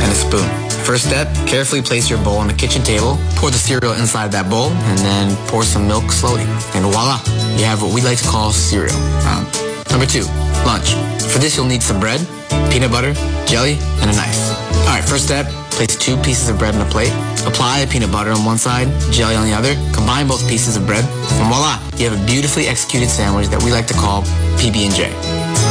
and 0.00 0.10
a 0.10 0.14
spoon. 0.14 0.46
First 0.84 1.06
step, 1.06 1.26
carefully 1.46 1.82
place 1.82 2.08
your 2.08 2.22
bowl 2.22 2.38
on 2.38 2.46
the 2.46 2.54
kitchen 2.54 2.82
table, 2.82 3.18
pour 3.34 3.50
the 3.50 3.58
cereal 3.58 3.94
inside 3.94 4.30
that 4.32 4.48
bowl, 4.48 4.70
and 4.70 4.98
then 5.00 5.34
pour 5.48 5.64
some 5.64 5.86
milk 5.88 6.12
slowly. 6.12 6.46
And 6.74 6.86
voila, 6.86 7.18
you 7.58 7.64
have 7.64 7.82
what 7.82 7.92
we 7.92 8.00
like 8.02 8.18
to 8.18 8.28
call 8.28 8.52
cereal. 8.52 8.94
Um, 9.26 9.42
number 9.90 10.06
two, 10.06 10.22
lunch. 10.62 10.94
For 11.26 11.38
this, 11.42 11.56
you'll 11.56 11.66
need 11.66 11.82
some 11.82 11.98
bread, 11.98 12.22
peanut 12.70 12.90
butter, 12.90 13.14
jelly, 13.46 13.78
and 13.98 14.10
a 14.10 14.14
knife. 14.14 14.38
All 14.86 14.94
right, 14.94 15.02
first 15.02 15.24
step, 15.26 15.46
place 15.74 15.96
two 15.96 16.16
pieces 16.22 16.48
of 16.48 16.58
bread 16.58 16.74
on 16.74 16.86
a 16.86 16.90
plate. 16.90 17.12
Apply 17.46 17.84
peanut 17.90 18.12
butter 18.12 18.30
on 18.30 18.44
one 18.44 18.58
side, 18.58 18.86
jelly 19.10 19.34
on 19.34 19.44
the 19.44 19.54
other. 19.54 19.74
Combine 19.92 20.28
both 20.28 20.46
pieces 20.48 20.76
of 20.76 20.86
bread, 20.86 21.04
and 21.04 21.46
voila, 21.50 21.82
you 21.98 22.08
have 22.08 22.14
a 22.14 22.26
beautifully 22.26 22.68
executed 22.68 23.08
sandwich 23.08 23.48
that 23.48 23.62
we 23.62 23.72
like 23.72 23.86
to 23.88 23.94
call 23.94 24.22
PB&J. 24.62 25.10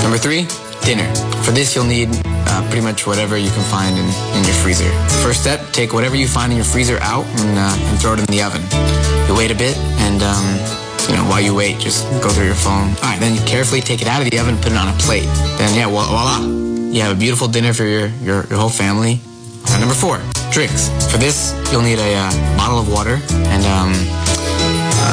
Number 0.03 0.17
three, 0.17 0.43
dinner. 0.85 1.09
For 1.43 1.51
this, 1.51 1.75
you'll 1.75 1.89
need 1.89 2.09
uh, 2.13 2.61
pretty 2.69 2.85
much 2.85 3.07
whatever 3.07 3.37
you 3.37 3.49
can 3.49 3.65
find 3.73 3.97
in, 3.97 4.05
in 4.37 4.43
your 4.45 4.53
freezer. 4.61 4.89
First 5.25 5.41
step, 5.41 5.59
take 5.73 5.93
whatever 5.93 6.15
you 6.15 6.27
find 6.27 6.51
in 6.51 6.57
your 6.57 6.65
freezer 6.65 6.99
out 7.01 7.25
and, 7.25 7.57
uh, 7.57 7.87
and 7.89 7.99
throw 7.99 8.13
it 8.13 8.19
in 8.19 8.25
the 8.29 8.43
oven. 8.43 8.61
You 9.27 9.35
wait 9.35 9.49
a 9.49 9.57
bit, 9.57 9.75
and 10.05 10.21
um, 10.21 10.45
you 11.09 11.17
know, 11.17 11.25
while 11.25 11.41
you 11.41 11.55
wait, 11.55 11.79
just 11.79 12.05
go 12.21 12.29
through 12.29 12.45
your 12.45 12.55
phone. 12.55 12.93
All 13.01 13.09
right, 13.09 13.19
then 13.19 13.33
you 13.33 13.41
carefully 13.45 13.81
take 13.81 14.01
it 14.01 14.07
out 14.07 14.21
of 14.21 14.29
the 14.29 14.37
oven, 14.37 14.55
put 14.57 14.71
it 14.71 14.77
on 14.77 14.87
a 14.87 14.97
plate. 15.01 15.25
Then 15.57 15.73
yeah, 15.75 15.89
voila, 15.89 16.45
you 16.93 17.01
have 17.01 17.17
a 17.17 17.19
beautiful 17.19 17.47
dinner 17.47 17.73
for 17.73 17.83
your 17.83 18.07
your, 18.21 18.45
your 18.45 18.59
whole 18.59 18.69
family. 18.69 19.19
Uh, 19.67 19.79
number 19.79 19.95
four, 19.95 20.21
drinks. 20.51 20.89
For 21.11 21.17
this, 21.17 21.57
you'll 21.71 21.81
need 21.81 21.97
a 21.97 22.13
uh, 22.13 22.57
bottle 22.57 22.77
of 22.77 22.91
water, 22.91 23.17
and 23.49 23.65
um, 23.65 23.91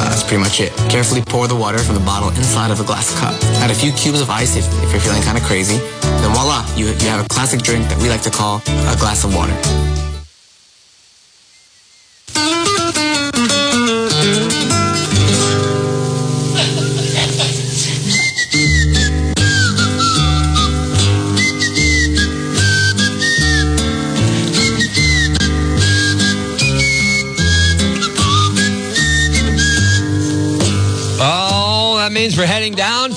that's 0.09 0.23
pretty 0.23 0.41
much 0.41 0.59
it. 0.59 0.71
Carefully 0.89 1.21
pour 1.21 1.47
the 1.47 1.55
water 1.55 1.79
from 1.79 1.95
the 1.95 2.05
bottle 2.05 2.29
inside 2.29 2.71
of 2.71 2.79
a 2.79 2.83
glass 2.83 3.17
cup. 3.19 3.33
Add 3.61 3.71
a 3.71 3.75
few 3.75 3.91
cubes 3.93 4.21
of 4.21 4.29
ice 4.29 4.55
if, 4.55 4.65
if 4.83 4.91
you're 4.91 5.01
feeling 5.01 5.21
kind 5.23 5.37
of 5.37 5.43
crazy. 5.43 5.77
Then 6.01 6.31
voila, 6.33 6.65
you, 6.75 6.87
you 6.87 7.09
have 7.09 7.25
a 7.25 7.27
classic 7.29 7.61
drink 7.61 7.87
that 7.89 8.01
we 8.01 8.09
like 8.09 8.21
to 8.23 8.31
call 8.31 8.61
a 8.67 8.95
glass 8.97 9.23
of 9.23 9.35
water. 9.35 9.53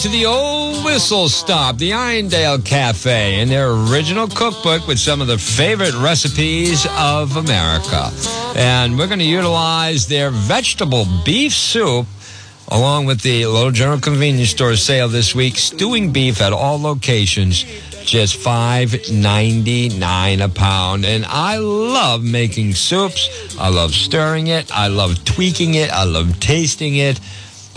To 0.07 0.13
the 0.13 0.27
old 0.27 0.85
whistle 0.85 1.29
stop, 1.29 1.79
the 1.79 1.91
Irondale 1.91 2.65
Cafe, 2.65 3.41
and 3.41 3.51
their 3.51 3.73
original 3.73 4.29
cookbook 4.29 4.87
with 4.87 5.01
some 5.01 5.21
of 5.21 5.27
the 5.27 5.37
favorite 5.37 5.95
recipes 5.95 6.87
of 6.97 7.37
America. 7.37 8.11
And 8.55 8.97
we're 8.97 9.09
going 9.09 9.19
to 9.19 9.25
utilize 9.25 10.07
their 10.07 10.31
vegetable 10.31 11.07
beef 11.25 11.53
soup 11.53 12.07
along 12.69 13.07
with 13.07 13.23
the 13.23 13.47
Little 13.47 13.73
General 13.73 13.99
Convenience 13.99 14.51
Store 14.51 14.77
sale 14.77 15.09
this 15.09 15.35
week. 15.35 15.57
Stewing 15.57 16.13
beef 16.13 16.41
at 16.41 16.53
all 16.53 16.81
locations, 16.81 17.65
just 18.05 18.37
five 18.37 19.11
ninety 19.11 19.89
nine 19.89 20.41
a 20.41 20.49
pound. 20.49 21.05
And 21.05 21.25
I 21.25 21.57
love 21.57 22.23
making 22.23 22.75
soups. 22.75 23.57
I 23.59 23.71
love 23.71 23.93
stirring 23.93 24.47
it. 24.47 24.71
I 24.73 24.87
love 24.87 25.25
tweaking 25.25 25.75
it. 25.75 25.91
I 25.91 26.05
love 26.05 26.39
tasting 26.39 26.95
it. 26.95 27.19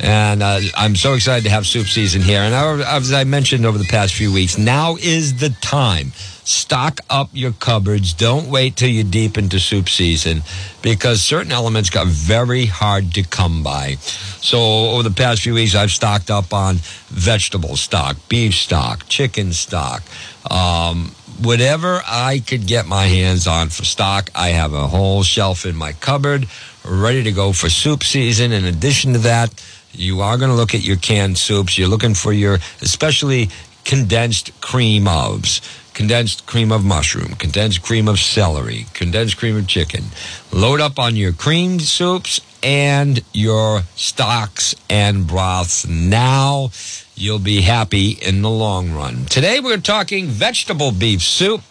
And 0.02 0.41
uh, 0.41 0.60
I'm 0.76 0.95
so 0.95 1.14
excited 1.14 1.43
to 1.43 1.50
have 1.50 1.68
soup 1.68 1.88
season 1.88 2.22
here. 2.22 2.39
And 2.39 2.54
as 2.54 3.12
I 3.12 3.24
mentioned 3.26 3.66
over 3.66 3.78
the 3.78 3.88
past 3.89 4.14
few 4.14 4.32
weeks, 4.32 4.58
now 4.58 4.95
is 4.95 5.39
the 5.39 5.50
time. 5.62 6.12
Stock 6.45 7.02
up 7.10 7.30
your 7.34 7.52
cupboards. 7.52 8.14
Don't 8.14 8.50
wait 8.50 8.76
till 8.76 8.89
you're 8.89 9.04
deep 9.04 9.38
into 9.38 9.60
soup 9.60 9.88
season 9.88 10.41
because 10.82 11.22
certain 11.22 11.52
elements 11.52 11.89
got 11.89 12.08
very 12.08 12.66
hard 12.66 13.14
to 13.16 13.24
come 13.24 13.62
by. 13.62 13.95
So 14.41 14.60
over 14.60 15.04
the 15.04 15.12
past 15.12 15.41
few 15.41 15.54
weeks, 15.54 15.76
I've 15.76 15.91
stocked 15.91 16.32
up 16.32 16.54
on 16.54 16.78
vegetable 17.10 17.76
stock, 17.76 18.18
beef 18.30 18.56
stock, 18.56 19.08
chicken 19.08 19.54
stock, 19.54 20.02
um, 20.50 21.12
whatever 21.41 22.02
I 22.08 22.39
could 22.39 22.66
get 22.66 22.88
my 22.88 23.06
hands 23.06 23.45
on 23.45 23.70
for 23.70 23.86
stock. 23.86 24.32
I 24.34 24.50
have 24.50 24.74
a 24.74 24.88
whole 24.88 25.22
shelf 25.24 25.66
in 25.66 25.76
my 25.76 25.91
cupboard 25.91 26.47
ready 26.84 27.24
to 27.24 27.32
go 27.32 27.54
for 27.54 27.70
soup 27.70 28.04
season. 28.04 28.52
In 28.52 28.66
addition 28.66 29.14
to 29.14 29.20
that, 29.20 29.54
you 29.93 30.21
are 30.21 30.37
going 30.37 30.49
to 30.49 30.55
look 30.55 30.75
at 30.75 30.83
your 30.83 30.97
canned 30.97 31.37
soups. 31.37 31.77
You're 31.77 31.87
looking 31.87 32.13
for 32.13 32.31
your, 32.31 32.59
especially 32.81 33.49
condensed 33.85 34.59
cream 34.61 35.05
ofs, 35.05 35.61
condensed 35.93 36.45
cream 36.45 36.71
of 36.71 36.85
mushroom, 36.85 37.33
condensed 37.35 37.81
cream 37.81 38.07
of 38.07 38.19
celery, 38.19 38.85
condensed 38.93 39.37
cream 39.37 39.57
of 39.57 39.67
chicken. 39.67 40.05
Load 40.51 40.79
up 40.79 40.99
on 40.99 41.15
your 41.15 41.33
cream 41.33 41.79
soups 41.79 42.39
and 42.61 43.21
your 43.33 43.81
stocks 43.95 44.75
and 44.89 45.27
broths 45.27 45.87
now. 45.87 46.69
You'll 47.15 47.39
be 47.39 47.61
happy 47.61 48.11
in 48.11 48.41
the 48.41 48.49
long 48.49 48.91
run. 48.91 49.25
Today 49.25 49.59
we're 49.59 49.77
talking 49.77 50.27
vegetable 50.27 50.91
beef 50.91 51.21
soup, 51.21 51.61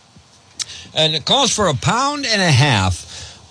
and 0.95 1.15
it 1.15 1.25
calls 1.25 1.55
for 1.55 1.69
a 1.69 1.75
pound 1.75 2.27
and 2.27 2.43
a 2.43 2.51
half 2.51 3.08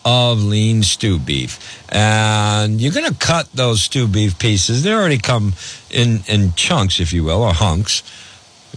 of 0.10 0.42
lean 0.42 0.84
stew 0.84 1.20
beef. 1.20 1.84
And 1.90 2.80
you're 2.80 2.94
going 2.94 3.12
to 3.12 3.20
cut 3.20 3.52
those 3.52 3.82
stew 3.82 4.08
beef 4.08 4.40
pieces. 4.40 4.84
They 4.84 4.94
already 4.94 5.18
come 5.18 5.52
in, 5.90 6.22
in 6.28 6.54
chunks, 6.54 7.02
if 7.02 7.12
you 7.12 7.26
will, 7.26 7.44
or 7.44 7.52
hunks. 7.52 8.04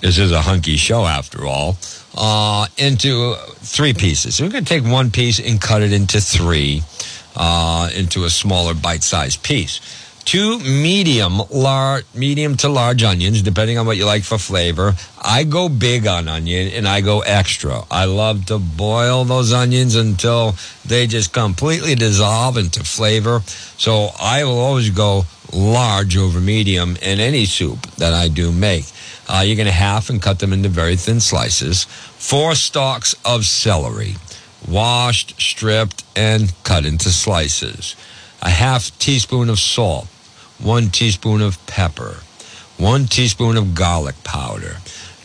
This 0.00 0.18
is 0.18 0.32
a 0.32 0.42
hunky 0.42 0.76
show 0.76 1.06
after 1.06 1.46
all. 1.46 1.76
Uh, 2.16 2.66
into 2.76 3.36
three 3.58 3.94
pieces. 3.94 4.34
So 4.34 4.44
we're 4.44 4.50
going 4.50 4.64
to 4.64 4.68
take 4.68 4.82
one 4.82 5.12
piece 5.12 5.38
and 5.38 5.60
cut 5.60 5.82
it 5.82 5.92
into 5.92 6.20
three, 6.20 6.82
uh, 7.36 7.88
into 7.94 8.24
a 8.24 8.30
smaller 8.30 8.74
bite-sized 8.74 9.44
piece. 9.44 9.80
Two 10.24 10.58
medium, 10.60 11.40
large, 11.50 12.04
medium 12.14 12.56
to 12.58 12.68
large 12.68 13.02
onions, 13.02 13.42
depending 13.42 13.78
on 13.78 13.86
what 13.86 13.96
you 13.96 14.04
like 14.04 14.22
for 14.22 14.38
flavor. 14.38 14.94
I 15.20 15.44
go 15.44 15.68
big 15.68 16.06
on 16.06 16.28
onion 16.28 16.68
and 16.68 16.86
I 16.86 17.00
go 17.00 17.20
extra. 17.20 17.82
I 17.90 18.04
love 18.04 18.46
to 18.46 18.58
boil 18.58 19.24
those 19.24 19.52
onions 19.52 19.96
until 19.96 20.54
they 20.86 21.06
just 21.06 21.32
completely 21.32 21.94
dissolve 21.94 22.58
into 22.58 22.84
flavor. 22.84 23.40
So 23.76 24.10
I 24.20 24.44
will 24.44 24.58
always 24.58 24.90
go 24.90 25.24
large 25.52 26.16
over 26.16 26.40
medium 26.40 26.96
in 27.02 27.18
any 27.18 27.44
soup 27.44 27.82
that 27.96 28.12
I 28.12 28.28
do 28.28 28.52
make. 28.52 28.84
Uh, 29.28 29.42
you're 29.44 29.56
going 29.56 29.66
to 29.66 29.72
half 29.72 30.10
and 30.10 30.22
cut 30.22 30.38
them 30.38 30.52
into 30.52 30.68
very 30.68 30.96
thin 30.96 31.20
slices. 31.20 31.84
Four 31.84 32.54
stalks 32.54 33.14
of 33.24 33.46
celery, 33.46 34.14
washed, 34.68 35.40
stripped, 35.40 36.04
and 36.14 36.52
cut 36.62 36.84
into 36.84 37.10
slices. 37.10 37.96
A 38.42 38.50
half 38.50 38.96
teaspoon 38.98 39.50
of 39.50 39.58
salt, 39.58 40.06
one 40.58 40.88
teaspoon 40.88 41.42
of 41.42 41.64
pepper, 41.66 42.16
one 42.78 43.06
teaspoon 43.06 43.56
of 43.56 43.74
garlic 43.74 44.22
powder, 44.24 44.76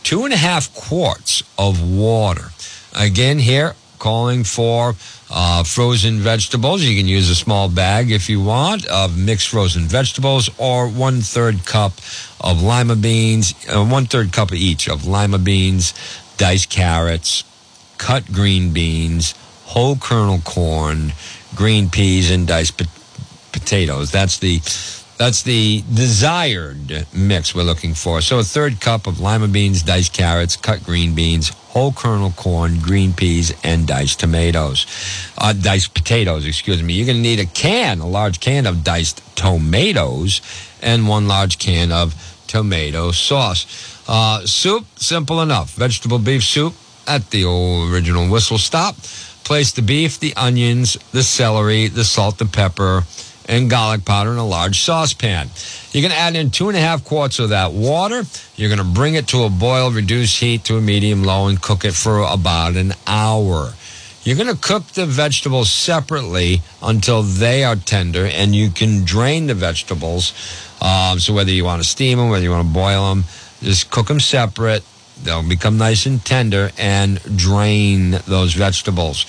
two 0.03 0.25
and 0.25 0.33
a 0.33 0.37
half 0.37 0.73
quarts 0.73 1.43
of 1.57 1.81
water. 1.81 2.51
Again, 2.93 3.39
here 3.39 3.75
calling 3.99 4.43
for 4.43 4.95
uh, 5.31 5.63
frozen 5.63 6.19
vegetables. 6.19 6.83
You 6.83 6.97
can 6.97 7.07
use 7.07 7.29
a 7.29 7.35
small 7.35 7.69
bag 7.69 8.11
if 8.11 8.29
you 8.29 8.41
want 8.41 8.85
of 8.85 9.17
mixed 9.17 9.47
frozen 9.47 9.83
vegetables, 9.83 10.49
or 10.57 10.87
one 10.87 11.21
third 11.21 11.65
cup 11.65 11.93
of 12.41 12.61
lima 12.61 12.95
beans, 12.95 13.53
uh, 13.69 13.83
one 13.83 14.05
third 14.05 14.31
cup 14.31 14.49
of 14.51 14.57
each 14.57 14.87
of 14.87 15.07
lima 15.07 15.39
beans, 15.39 15.93
diced 16.37 16.69
carrots, 16.69 17.43
cut 17.97 18.31
green 18.31 18.73
beans, 18.73 19.33
whole 19.63 19.95
kernel 19.95 20.39
corn, 20.43 21.13
green 21.55 21.89
peas, 21.89 22.29
and 22.29 22.47
diced 22.47 22.77
pot- 22.77 22.87
potatoes. 23.65 24.11
That's 24.11 24.37
the 24.37 24.59
that's 25.17 25.43
the 25.43 25.81
desired 25.93 27.07
mix 27.13 27.55
we're 27.55 27.63
looking 27.63 27.93
for. 27.93 28.21
So 28.21 28.39
a 28.39 28.43
third 28.43 28.79
cup 28.79 29.07
of 29.07 29.19
lima 29.19 29.47
beans, 29.47 29.81
diced 29.81 30.13
carrots, 30.13 30.55
cut 30.57 30.83
green 30.83 31.15
beans, 31.15 31.49
whole 31.49 31.93
kernel 31.93 32.31
corn, 32.31 32.79
green 32.79 33.13
peas, 33.13 33.53
and 33.63 33.87
diced 33.87 34.19
tomatoes. 34.19 34.85
Uh, 35.37 35.53
diced 35.53 35.93
potatoes, 35.93 36.45
excuse 36.45 36.83
me. 36.83 36.93
You're 36.93 37.05
going 37.05 37.17
to 37.17 37.23
need 37.23 37.39
a 37.39 37.45
can, 37.45 38.01
a 38.01 38.07
large 38.07 38.39
can 38.41 38.67
of 38.67 38.83
diced 38.83 39.21
tomatoes, 39.37 40.41
and 40.81 41.07
one 41.07 41.27
large 41.27 41.59
can 41.59 41.93
of 41.93 42.13
tomato 42.47 43.11
sauce. 43.11 43.65
Uh, 44.07 44.45
soup, 44.45 44.85
simple 44.97 45.41
enough. 45.41 45.73
Vegetable 45.75 46.19
beef 46.19 46.43
soup 46.43 46.73
at 47.07 47.31
the 47.31 47.45
old 47.45 47.91
original 47.91 48.29
whistle 48.29 48.57
stop. 48.57 48.95
Place 49.45 49.71
the 49.71 49.81
beef, 49.81 50.19
the 50.19 50.35
onions, 50.35 50.97
the 51.13 51.23
celery, 51.23 51.87
the 51.87 52.03
salt, 52.03 52.37
the 52.37 52.45
pepper, 52.45 53.03
and 53.47 53.69
garlic 53.69 54.05
powder 54.05 54.31
in 54.31 54.37
a 54.37 54.45
large 54.45 54.81
saucepan. 54.81 55.49
You're 55.91 56.01
going 56.01 56.11
to 56.11 56.17
add 56.17 56.35
in 56.35 56.51
two 56.51 56.67
and 56.67 56.77
a 56.77 56.81
half 56.81 57.03
quarts 57.03 57.39
of 57.39 57.49
that 57.49 57.71
water. 57.71 58.23
You're 58.55 58.69
going 58.69 58.79
to 58.79 58.93
bring 58.93 59.15
it 59.15 59.27
to 59.29 59.43
a 59.43 59.49
boil, 59.49 59.91
reduce 59.91 60.39
heat 60.39 60.63
to 60.65 60.77
a 60.77 60.81
medium 60.81 61.23
low, 61.23 61.47
and 61.47 61.61
cook 61.61 61.85
it 61.85 61.93
for 61.93 62.19
about 62.21 62.75
an 62.75 62.93
hour. 63.07 63.73
You're 64.23 64.37
going 64.37 64.53
to 64.53 64.59
cook 64.59 64.87
the 64.87 65.05
vegetables 65.05 65.69
separately 65.69 66.61
until 66.81 67.21
they 67.21 67.63
are 67.63 67.75
tender, 67.75 68.25
and 68.25 68.55
you 68.55 68.71
can 68.71 69.05
drain 69.05 69.45
the 69.45 69.53
vegetables. 69.53 70.33
Um, 70.81 71.19
so 71.19 71.33
whether 71.33 71.51
you 71.51 71.63
want 71.63 71.83
to 71.83 71.87
steam 71.87 72.17
them, 72.17 72.29
whether 72.29 72.43
you 72.43 72.49
want 72.49 72.67
to 72.67 72.73
boil 72.73 73.09
them, 73.09 73.25
just 73.61 73.91
cook 73.91 74.07
them 74.07 74.19
separate. 74.19 74.83
They'll 75.23 75.47
become 75.47 75.77
nice 75.77 76.07
and 76.07 76.23
tender 76.25 76.71
and 76.77 77.21
drain 77.37 78.11
those 78.27 78.53
vegetables. 78.53 79.25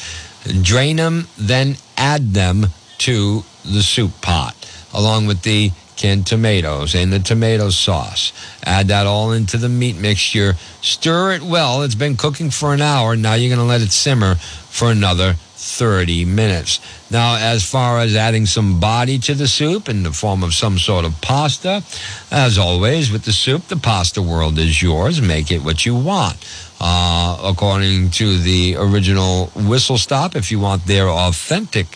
Drain 0.63 0.97
them, 0.97 1.29
then 1.37 1.77
add 1.97 2.33
them 2.33 2.67
to 2.99 3.45
the 3.67 3.83
soup 3.83 4.13
pot 4.21 4.55
along 4.97 5.27
with 5.27 5.43
the 5.43 5.71
canned 5.97 6.27
tomatoes 6.27 6.95
and 6.95 7.13
the 7.13 7.19
tomato 7.19 7.71
sauce. 7.71 8.33
Add 8.65 8.89
that 8.89 9.07
all 9.07 9.33
into 9.33 9.57
the 9.57 9.69
meat 9.69 9.97
mixture. 9.97 10.55
Stir 10.81 11.33
it 11.33 11.43
well. 11.43 11.83
It's 11.83 11.95
been 11.95 12.17
cooking 12.17 12.51
for 12.51 12.75
an 12.75 12.83
hour. 12.83 13.17
Now 13.17 13.35
you're 13.35 13.55
going 13.55 13.67
to 13.67 13.71
let 13.71 13.81
it 13.81 13.93
simmer 13.93 14.35
for 14.35 14.91
another 14.91 15.35
30 15.35 16.27
minutes. 16.27 16.81
Now, 17.11 17.37
as 17.37 17.69
far 17.69 17.99
as 18.01 18.15
adding 18.15 18.47
some 18.47 18.79
body 18.79 19.19
to 19.21 19.35
the 19.35 19.49
soup 19.49 19.89
in 19.89 20.03
the 20.03 20.13
form 20.13 20.43
of 20.43 20.55
some 20.55 20.79
sort 20.79 21.05
of 21.05 21.21
pasta, 21.23 21.83
as 22.31 22.59
always 22.59 23.11
with 23.11 23.25
the 23.25 23.33
soup, 23.33 23.67
the 23.69 23.77
pasta 23.77 24.21
world 24.21 24.59
is 24.59 24.83
yours. 24.83 25.21
Make 25.21 25.51
it 25.51 25.65
what 25.65 25.87
you 25.87 25.95
want. 25.95 26.37
Uh, 26.79 27.41
according 27.43 28.11
to 28.11 28.37
the 28.39 28.77
original 28.77 29.47
Whistle 29.57 29.97
Stop, 29.97 30.37
if 30.37 30.53
you 30.53 30.61
want 30.61 30.85
their 30.85 31.09
authentic 31.09 31.87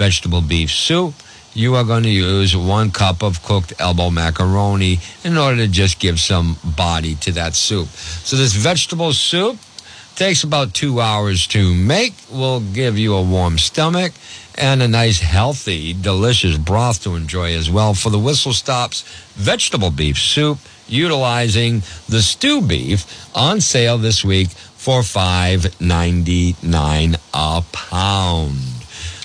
vegetable 0.00 0.40
beef 0.40 0.70
soup, 0.70 1.12
you 1.52 1.74
are 1.74 1.84
going 1.84 2.04
to 2.04 2.08
use 2.08 2.56
one 2.56 2.90
cup 2.90 3.22
of 3.22 3.42
cooked 3.42 3.74
elbow 3.78 4.08
macaroni 4.08 4.98
in 5.24 5.36
order 5.36 5.58
to 5.58 5.68
just 5.68 6.00
give 6.00 6.18
some 6.18 6.56
body 6.64 7.14
to 7.16 7.32
that 7.32 7.54
soup. 7.54 7.88
So 8.24 8.36
this 8.36 8.54
vegetable 8.54 9.12
soup 9.12 9.58
takes 10.16 10.42
about 10.42 10.72
two 10.72 11.00
hours 11.00 11.46
to 11.48 11.74
make. 11.74 12.14
Will 12.32 12.60
give 12.60 12.96
you 12.98 13.14
a 13.14 13.22
warm 13.22 13.58
stomach 13.58 14.12
and 14.56 14.80
a 14.80 14.88
nice, 14.88 15.20
healthy, 15.20 15.92
delicious 15.92 16.56
broth 16.56 17.02
to 17.04 17.14
enjoy 17.14 17.54
as 17.54 17.68
well. 17.68 17.92
For 17.92 18.10
the 18.10 18.18
Whistle 18.18 18.54
Stops 18.54 19.04
vegetable 19.34 19.90
beef 19.90 20.18
soup, 20.18 20.58
utilizing 20.88 21.82
the 22.08 22.22
stew 22.22 22.62
beef 22.62 23.04
on 23.34 23.60
sale 23.60 23.98
this 23.98 24.24
week 24.24 24.48
for 24.48 25.02
five 25.02 25.78
ninety 25.78 26.56
nine 26.62 27.16
a 27.34 27.62
pound. 27.70 28.69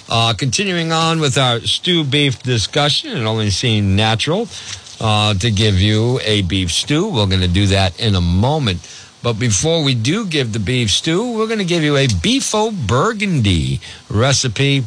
Uh, 0.07 0.33
continuing 0.33 0.91
on 0.91 1.19
with 1.19 1.37
our 1.37 1.59
stew 1.61 2.03
beef 2.03 2.41
discussion, 2.43 3.17
it 3.17 3.23
only 3.23 3.49
seemed 3.49 3.95
natural 3.95 4.47
uh, 4.99 5.33
to 5.33 5.49
give 5.49 5.79
you 5.79 6.19
a 6.23 6.43
beef 6.43 6.71
stew. 6.71 7.09
We're 7.09 7.25
going 7.25 7.41
to 7.41 7.47
do 7.47 7.67
that 7.67 7.99
in 7.99 8.15
a 8.15 8.21
moment. 8.21 8.87
But 9.23 9.39
before 9.39 9.83
we 9.83 9.95
do 9.95 10.27
give 10.27 10.53
the 10.53 10.59
beef 10.59 10.91
stew, 10.91 11.35
we're 11.35 11.47
going 11.47 11.59
to 11.59 11.65
give 11.65 11.81
you 11.81 11.97
a 11.97 12.07
beef 12.21 12.53
au 12.53 12.71
burgundy 12.71 13.79
recipe 14.07 14.83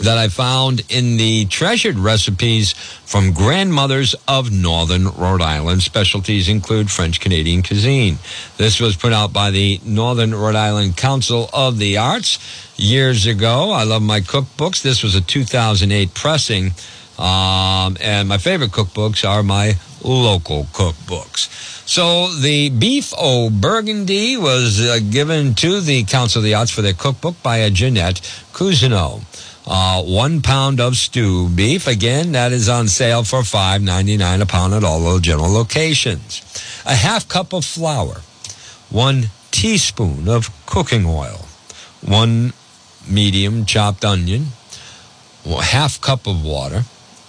that 0.00 0.18
I 0.18 0.28
found 0.28 0.82
in 0.88 1.16
the 1.16 1.44
treasured 1.46 1.96
recipes 1.98 2.72
from 2.72 3.32
grandmothers 3.32 4.14
of 4.26 4.50
Northern 4.50 5.08
Rhode 5.08 5.42
Island. 5.42 5.82
Specialties 5.82 6.48
include 6.48 6.90
French 6.90 7.20
Canadian 7.20 7.62
cuisine. 7.62 8.18
This 8.56 8.80
was 8.80 8.96
put 8.96 9.12
out 9.12 9.32
by 9.32 9.50
the 9.50 9.80
Northern 9.84 10.34
Rhode 10.34 10.56
Island 10.56 10.96
Council 10.96 11.50
of 11.52 11.78
the 11.78 11.98
Arts 11.98 12.38
years 12.76 13.26
ago. 13.26 13.70
I 13.72 13.84
love 13.84 14.02
my 14.02 14.20
cookbooks. 14.20 14.82
This 14.82 15.02
was 15.02 15.14
a 15.14 15.20
2008 15.20 16.14
pressing. 16.14 16.72
Um, 17.18 17.98
and 18.00 18.28
my 18.28 18.38
favorite 18.38 18.70
cookbooks 18.70 19.28
are 19.28 19.42
my 19.42 19.74
local 20.02 20.64
cookbooks. 20.72 21.48
So 21.86 22.28
the 22.28 22.70
beef 22.70 23.12
au 23.18 23.50
burgundy 23.50 24.36
was 24.36 24.80
uh, 24.80 25.00
given 25.10 25.54
to 25.56 25.80
the 25.80 26.04
Council 26.04 26.38
of 26.38 26.44
the 26.44 26.54
Arts 26.54 26.70
for 26.70 26.82
their 26.82 26.94
cookbook 26.94 27.42
by 27.42 27.58
a 27.58 27.70
Jeanette 27.70 28.20
Cousineau. 28.52 29.22
Uh, 29.66 30.02
one 30.02 30.40
pound 30.40 30.80
of 30.80 30.96
stew 30.96 31.48
beef. 31.48 31.86
Again, 31.86 32.32
that 32.32 32.50
is 32.50 32.68
on 32.68 32.88
sale 32.88 33.22
for 33.22 33.44
five 33.44 33.82
ninety 33.82 34.16
nine 34.16 34.40
a 34.40 34.46
pound 34.46 34.74
at 34.74 34.84
all 34.84 35.18
general 35.18 35.52
locations. 35.52 36.42
A 36.86 36.94
half 36.94 37.28
cup 37.28 37.52
of 37.52 37.64
flour, 37.64 38.22
one 38.88 39.26
teaspoon 39.50 40.28
of 40.28 40.50
cooking 40.66 41.04
oil, 41.04 41.46
one 42.00 42.52
medium 43.06 43.66
chopped 43.66 44.04
onion, 44.04 44.46
half 45.44 46.00
cup 46.00 46.26
of 46.26 46.42
water, 46.42 46.84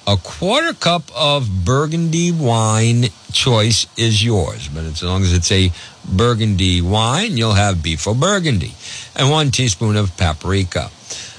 a 0.08 0.16
quarter 0.18 0.74
cup 0.74 1.04
of 1.16 1.66
burgundy 1.66 2.32
wine. 2.32 3.06
Choice 3.34 3.88
is 3.98 4.24
yours, 4.24 4.68
but 4.70 4.84
as 4.84 5.04
long 5.04 5.22
as 5.22 5.34
it's 5.34 5.52
a 5.52 5.72
burgundy 6.06 6.82
wine, 6.82 7.38
you'll 7.38 7.54
have 7.54 7.84
beef 7.84 8.08
or 8.08 8.16
burgundy, 8.16 8.74
and 9.16 9.30
one 9.30 9.52
teaspoon 9.52 9.96
of 9.96 10.16
paprika. 10.18 10.90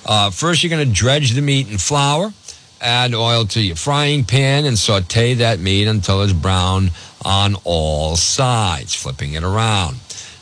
Uh, 0.05 0.31
first, 0.31 0.63
you're 0.63 0.71
going 0.71 0.87
to 0.87 0.93
dredge 0.93 1.33
the 1.33 1.43
meat 1.43 1.71
in 1.71 1.79
flour. 1.79 2.33
Add 2.81 3.15
oil 3.15 3.47
to 3.47 3.63
your 3.63 3.77
frying 3.77 4.25
pan 4.25 4.65
and 4.65 4.77
saute 4.77 5.35
that 5.35 5.61
meat 5.61 5.87
until 5.87 6.23
it's 6.23 6.33
brown 6.33 6.91
on 7.25 7.55
all 7.63 8.17
sides, 8.17 8.95
flipping 8.95 9.35
it 9.35 9.45
around. 9.45 9.99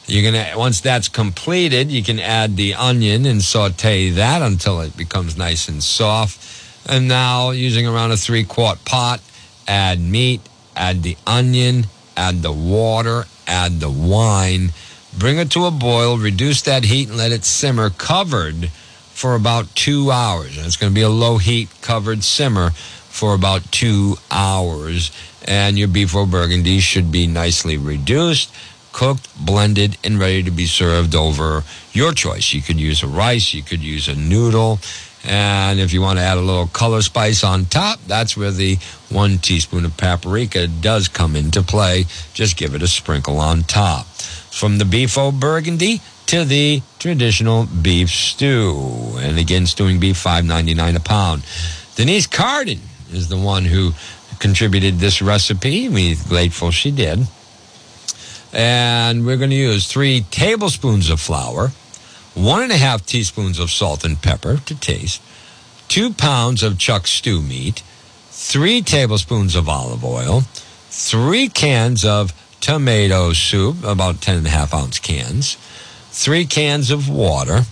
You're 0.06 0.32
gonna 0.32 0.58
once 0.58 0.80
that's 0.80 1.08
completed, 1.08 1.92
you 1.92 2.02
can 2.02 2.18
add 2.18 2.56
the 2.56 2.74
onion 2.74 3.26
and 3.26 3.40
saute 3.42 4.10
that 4.10 4.42
until 4.42 4.80
it 4.80 4.96
becomes 4.96 5.36
nice 5.36 5.68
and 5.68 5.82
soft. 5.82 6.88
And 6.88 7.06
now, 7.06 7.50
using 7.50 7.86
around 7.86 8.10
a 8.10 8.16
three 8.16 8.42
quart 8.42 8.84
pot, 8.84 9.20
add 9.68 10.00
meat, 10.00 10.40
add 10.74 11.02
the 11.02 11.16
onion, 11.26 11.86
add 12.16 12.42
the 12.42 12.50
water, 12.50 13.26
add 13.46 13.78
the 13.78 13.90
wine. 13.90 14.72
Bring 15.16 15.38
it 15.38 15.50
to 15.52 15.66
a 15.66 15.70
boil, 15.70 16.18
reduce 16.18 16.62
that 16.62 16.84
heat, 16.84 17.08
and 17.08 17.18
let 17.18 17.32
it 17.32 17.44
simmer 17.44 17.90
covered 17.90 18.70
for 19.20 19.34
about 19.34 19.74
two 19.74 20.10
hours. 20.10 20.56
And 20.56 20.64
it's 20.64 20.78
going 20.78 20.90
to 20.90 20.94
be 20.94 21.02
a 21.02 21.10
low 21.10 21.36
heat 21.36 21.68
covered 21.82 22.24
simmer 22.24 22.70
for 22.70 23.34
about 23.34 23.70
two 23.70 24.16
hours. 24.30 25.12
And 25.46 25.78
your 25.78 25.88
beef 25.88 26.16
au 26.16 26.24
burgundy 26.24 26.80
should 26.80 27.12
be 27.12 27.26
nicely 27.26 27.76
reduced, 27.76 28.50
cooked, 28.92 29.28
blended, 29.44 29.98
and 30.02 30.18
ready 30.18 30.42
to 30.44 30.50
be 30.50 30.64
served 30.64 31.14
over 31.14 31.64
your 31.92 32.12
choice. 32.14 32.54
You 32.54 32.62
could 32.62 32.80
use 32.80 33.02
a 33.02 33.08
rice, 33.08 33.52
you 33.52 33.62
could 33.62 33.82
use 33.82 34.08
a 34.08 34.14
noodle. 34.14 34.78
And 35.22 35.80
if 35.80 35.92
you 35.92 36.00
want 36.00 36.18
to 36.18 36.24
add 36.24 36.38
a 36.38 36.40
little 36.40 36.68
color 36.68 37.02
spice 37.02 37.44
on 37.44 37.66
top, 37.66 38.00
that's 38.06 38.38
where 38.38 38.50
the 38.50 38.78
one 39.10 39.36
teaspoon 39.36 39.84
of 39.84 39.98
paprika 39.98 40.66
does 40.66 41.08
come 41.08 41.36
into 41.36 41.62
play. 41.62 42.06
Just 42.32 42.56
give 42.56 42.74
it 42.74 42.80
a 42.80 42.88
sprinkle 42.88 43.36
on 43.36 43.64
top. 43.64 44.06
From 44.06 44.78
the 44.78 44.86
beef 44.86 45.18
au 45.18 45.30
burgundy 45.30 46.00
to 46.30 46.44
the 46.44 46.80
traditional 47.00 47.66
beef 47.82 48.08
stew. 48.08 49.16
And 49.18 49.36
again, 49.36 49.66
stewing 49.66 49.98
beef, 49.98 50.16
five 50.16 50.44
ninety 50.44 50.74
nine 50.74 50.94
a 50.94 51.00
pound. 51.00 51.42
Denise 51.96 52.28
Carden 52.28 52.78
is 53.10 53.28
the 53.28 53.36
one 53.36 53.64
who 53.64 53.94
contributed 54.38 55.00
this 55.00 55.20
recipe. 55.20 55.88
We're 55.88 56.14
grateful 56.28 56.70
she 56.70 56.92
did. 56.92 57.26
And 58.52 59.26
we're 59.26 59.38
going 59.38 59.50
to 59.50 59.56
use 59.56 59.88
three 59.88 60.24
tablespoons 60.30 61.10
of 61.10 61.20
flour, 61.20 61.72
one 62.34 62.62
and 62.62 62.70
a 62.70 62.76
half 62.76 63.04
teaspoons 63.04 63.58
of 63.58 63.72
salt 63.72 64.04
and 64.04 64.22
pepper 64.22 64.58
to 64.66 64.78
taste, 64.78 65.20
two 65.88 66.12
pounds 66.12 66.62
of 66.62 66.78
chuck 66.78 67.08
stew 67.08 67.42
meat, 67.42 67.82
three 68.28 68.82
tablespoons 68.82 69.56
of 69.56 69.68
olive 69.68 70.04
oil, 70.04 70.42
three 70.90 71.48
cans 71.48 72.04
of 72.04 72.32
tomato 72.60 73.32
soup, 73.32 73.82
about 73.82 74.20
10 74.20 74.38
and 74.38 74.46
a 74.46 74.50
half 74.50 74.72
ounce 74.72 75.00
cans, 75.00 75.56
three 76.10 76.44
cans 76.44 76.90
of 76.90 77.08
water. 77.08 77.62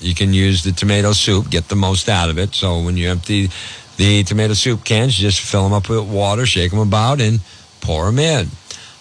You 0.00 0.14
can 0.14 0.32
use 0.32 0.62
the 0.62 0.72
tomato 0.72 1.12
soup, 1.12 1.50
get 1.50 1.68
the 1.68 1.76
most 1.76 2.08
out 2.08 2.28
of 2.28 2.38
it. 2.38 2.54
So 2.54 2.82
when 2.82 2.96
you 2.96 3.08
empty 3.10 3.48
the 3.96 4.24
tomato 4.24 4.52
soup 4.52 4.84
cans, 4.84 5.14
just 5.14 5.40
fill 5.40 5.64
them 5.64 5.72
up 5.72 5.88
with 5.88 6.08
water, 6.08 6.44
shake 6.44 6.70
them 6.70 6.80
about, 6.80 7.20
and 7.20 7.40
pour 7.80 8.06
them 8.06 8.18
in. 8.18 8.48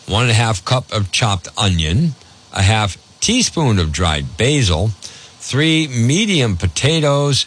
One 0.07 0.23
and 0.23 0.31
a 0.31 0.35
half 0.35 0.63
cup 0.63 0.91
of 0.93 1.11
chopped 1.11 1.47
onion, 1.57 2.15
a 2.53 2.61
half 2.61 2.97
teaspoon 3.19 3.79
of 3.79 3.91
dried 3.91 4.37
basil, 4.37 4.89
three 5.39 5.87
medium 5.87 6.55
potatoes, 6.55 7.45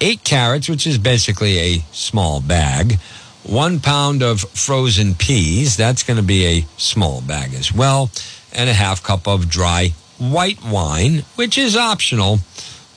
eight 0.00 0.24
carrots, 0.24 0.68
which 0.68 0.86
is 0.86 0.98
basically 0.98 1.58
a 1.58 1.78
small 1.92 2.40
bag, 2.40 2.98
one 3.42 3.78
pound 3.78 4.22
of 4.22 4.40
frozen 4.40 5.14
peas, 5.14 5.76
that's 5.76 6.02
going 6.02 6.16
to 6.16 6.22
be 6.22 6.46
a 6.46 6.66
small 6.78 7.20
bag 7.20 7.52
as 7.54 7.72
well, 7.74 8.10
and 8.52 8.70
a 8.70 8.72
half 8.72 9.02
cup 9.02 9.28
of 9.28 9.50
dry 9.50 9.92
white 10.32 10.64
wine, 10.64 11.24
which 11.36 11.58
is 11.58 11.76
optional 11.76 12.38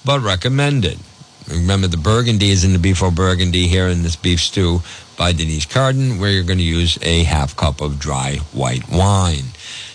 but 0.06 0.22
recommended. 0.22 1.00
Remember, 1.50 1.88
the 1.88 1.98
burgundy 1.98 2.50
is 2.50 2.64
in 2.64 2.74
the 2.74 2.80
beef 2.80 3.02
au 3.02 3.12
burgundy 3.12 3.68
here 3.68 3.88
in 3.88 4.04
this 4.04 4.16
beef 4.16 4.42
stew 4.42 4.82
by 5.18 5.32
Denise 5.32 5.66
Carden, 5.66 6.20
where 6.20 6.30
you're 6.30 6.44
going 6.44 6.60
to 6.60 6.64
use 6.64 6.98
a 7.02 7.24
half 7.24 7.56
cup 7.56 7.82
of 7.82 8.00
dry 8.00 8.38
white 8.54 8.90
wine. 8.90 9.46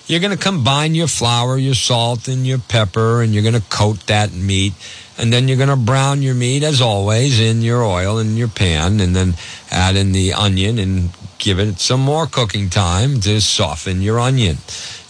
You're 0.06 0.20
going 0.20 0.36
to 0.36 0.42
combine 0.42 0.94
your 0.94 1.06
flour, 1.06 1.56
your 1.56 1.74
salt, 1.74 2.26
and 2.26 2.46
your 2.46 2.58
pepper, 2.58 3.22
and 3.22 3.32
you're 3.32 3.42
going 3.42 3.54
to 3.54 3.68
coat 3.68 4.06
that 4.06 4.32
meat. 4.32 4.72
And 5.18 5.32
then 5.32 5.46
you're 5.46 5.58
going 5.58 5.68
to 5.68 5.76
brown 5.76 6.22
your 6.22 6.34
meat, 6.34 6.62
as 6.62 6.80
always, 6.80 7.38
in 7.38 7.62
your 7.62 7.84
oil 7.84 8.18
in 8.18 8.36
your 8.36 8.48
pan, 8.48 9.00
and 9.00 9.14
then 9.14 9.34
add 9.70 9.94
in 9.94 10.12
the 10.12 10.32
onion 10.32 10.78
and 10.78 11.10
give 11.42 11.58
it 11.58 11.80
some 11.80 12.00
more 12.00 12.26
cooking 12.26 12.70
time 12.70 13.20
to 13.20 13.40
soften 13.40 14.00
your 14.00 14.20
onion. 14.20 14.56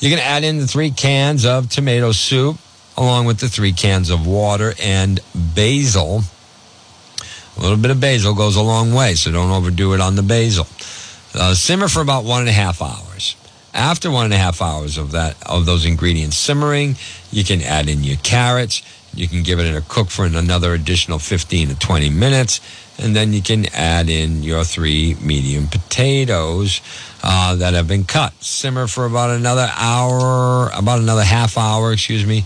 Going 0.01 0.16
to 0.16 0.22
add 0.22 0.43
in 0.43 0.59
the 0.59 0.66
three 0.66 0.91
cans 0.91 1.45
of 1.45 1.68
tomato 1.68 2.11
soup, 2.12 2.57
along 2.97 3.26
with 3.26 3.39
the 3.39 3.49
three 3.49 3.72
cans 3.72 4.11
of 4.11 4.26
water 4.26 4.72
and 4.83 5.20
basil. 5.35 6.22
A 7.57 7.61
little 7.61 7.76
bit 7.76 7.91
of 7.91 8.01
basil 8.01 8.35
goes 8.35 8.57
a 8.57 8.62
long 8.62 8.95
way, 8.95 9.14
so 9.14 9.30
don't 9.30 9.51
overdo 9.51 9.93
it 9.93 10.01
on 10.01 10.16
the 10.16 10.22
basil. 10.22 10.66
Uh, 11.35 11.55
simmer 11.55 11.87
for 11.87 12.01
about 12.01 12.24
one 12.24 12.41
and 12.41 12.49
a 12.49 12.53
half 12.53 12.80
hours. 12.80 13.37
after 13.74 14.11
one 14.11 14.24
and 14.24 14.35
a 14.35 14.39
half 14.39 14.61
hours 14.61 14.99
of 14.99 15.12
that 15.12 15.37
of 15.47 15.64
those 15.66 15.85
ingredients 15.87 16.37
simmering, 16.37 16.97
you 17.30 17.45
can 17.45 17.62
add 17.62 17.89
in 17.89 18.03
your 18.03 18.18
carrots. 18.18 18.83
You 19.14 19.28
can 19.28 19.43
give 19.43 19.61
it 19.61 19.74
a 19.74 19.83
cook 19.83 20.09
for 20.09 20.24
another 20.24 20.72
additional 20.72 21.18
15 21.18 21.68
to 21.68 21.78
20 21.78 22.11
minutes, 22.11 22.61
and 22.99 23.16
then 23.16 23.32
you 23.32 23.43
can 23.43 23.66
add 23.74 24.09
in 24.09 24.43
your 24.43 24.64
three 24.64 25.16
medium 25.20 25.66
potatoes 25.66 26.80
uh, 27.22 27.57
that 27.57 27.74
have 27.74 27.88
been 27.88 28.05
cut. 28.05 28.32
Simmer 28.43 28.86
for 28.86 29.07
about 29.07 29.30
another 29.30 29.68
hour, 29.76 30.70
about 30.74 31.01
another 31.01 31.24
half 31.24 31.57
hour, 31.57 31.93
excuse 31.93 32.26
me. 32.26 32.45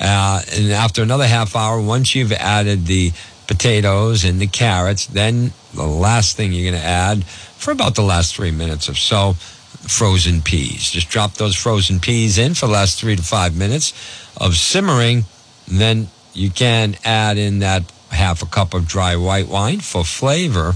Uh, 0.00 0.40
and 0.52 0.70
after 0.72 1.02
another 1.02 1.26
half 1.26 1.56
hour, 1.56 1.80
once 1.80 2.14
you've 2.14 2.32
added 2.32 2.86
the 2.86 3.12
potatoes 3.46 4.24
and 4.24 4.40
the 4.40 4.46
carrots, 4.46 5.06
then 5.06 5.52
the 5.74 5.86
last 5.86 6.36
thing 6.36 6.52
you're 6.52 6.70
going 6.70 6.80
to 6.80 6.88
add 6.88 7.24
for 7.24 7.72
about 7.72 7.94
the 7.96 8.02
last 8.02 8.36
three 8.36 8.52
minutes 8.52 8.88
or 8.88 8.94
so, 8.94 9.32
frozen 9.32 10.42
peas. 10.42 10.90
Just 10.90 11.08
drop 11.08 11.34
those 11.34 11.56
frozen 11.56 11.98
peas 11.98 12.38
in 12.38 12.54
for 12.54 12.66
the 12.66 12.72
last 12.72 13.00
three 13.00 13.16
to 13.16 13.22
five 13.22 13.56
minutes 13.56 13.92
of 14.36 14.54
simmering. 14.54 15.24
Then 15.66 16.08
you 16.34 16.50
can 16.50 16.96
add 17.04 17.36
in 17.36 17.60
that 17.60 17.90
half 18.10 18.42
a 18.42 18.46
cup 18.46 18.74
of 18.74 18.86
dry 18.86 19.16
white 19.16 19.48
wine 19.48 19.80
for 19.80 20.04
flavor. 20.04 20.74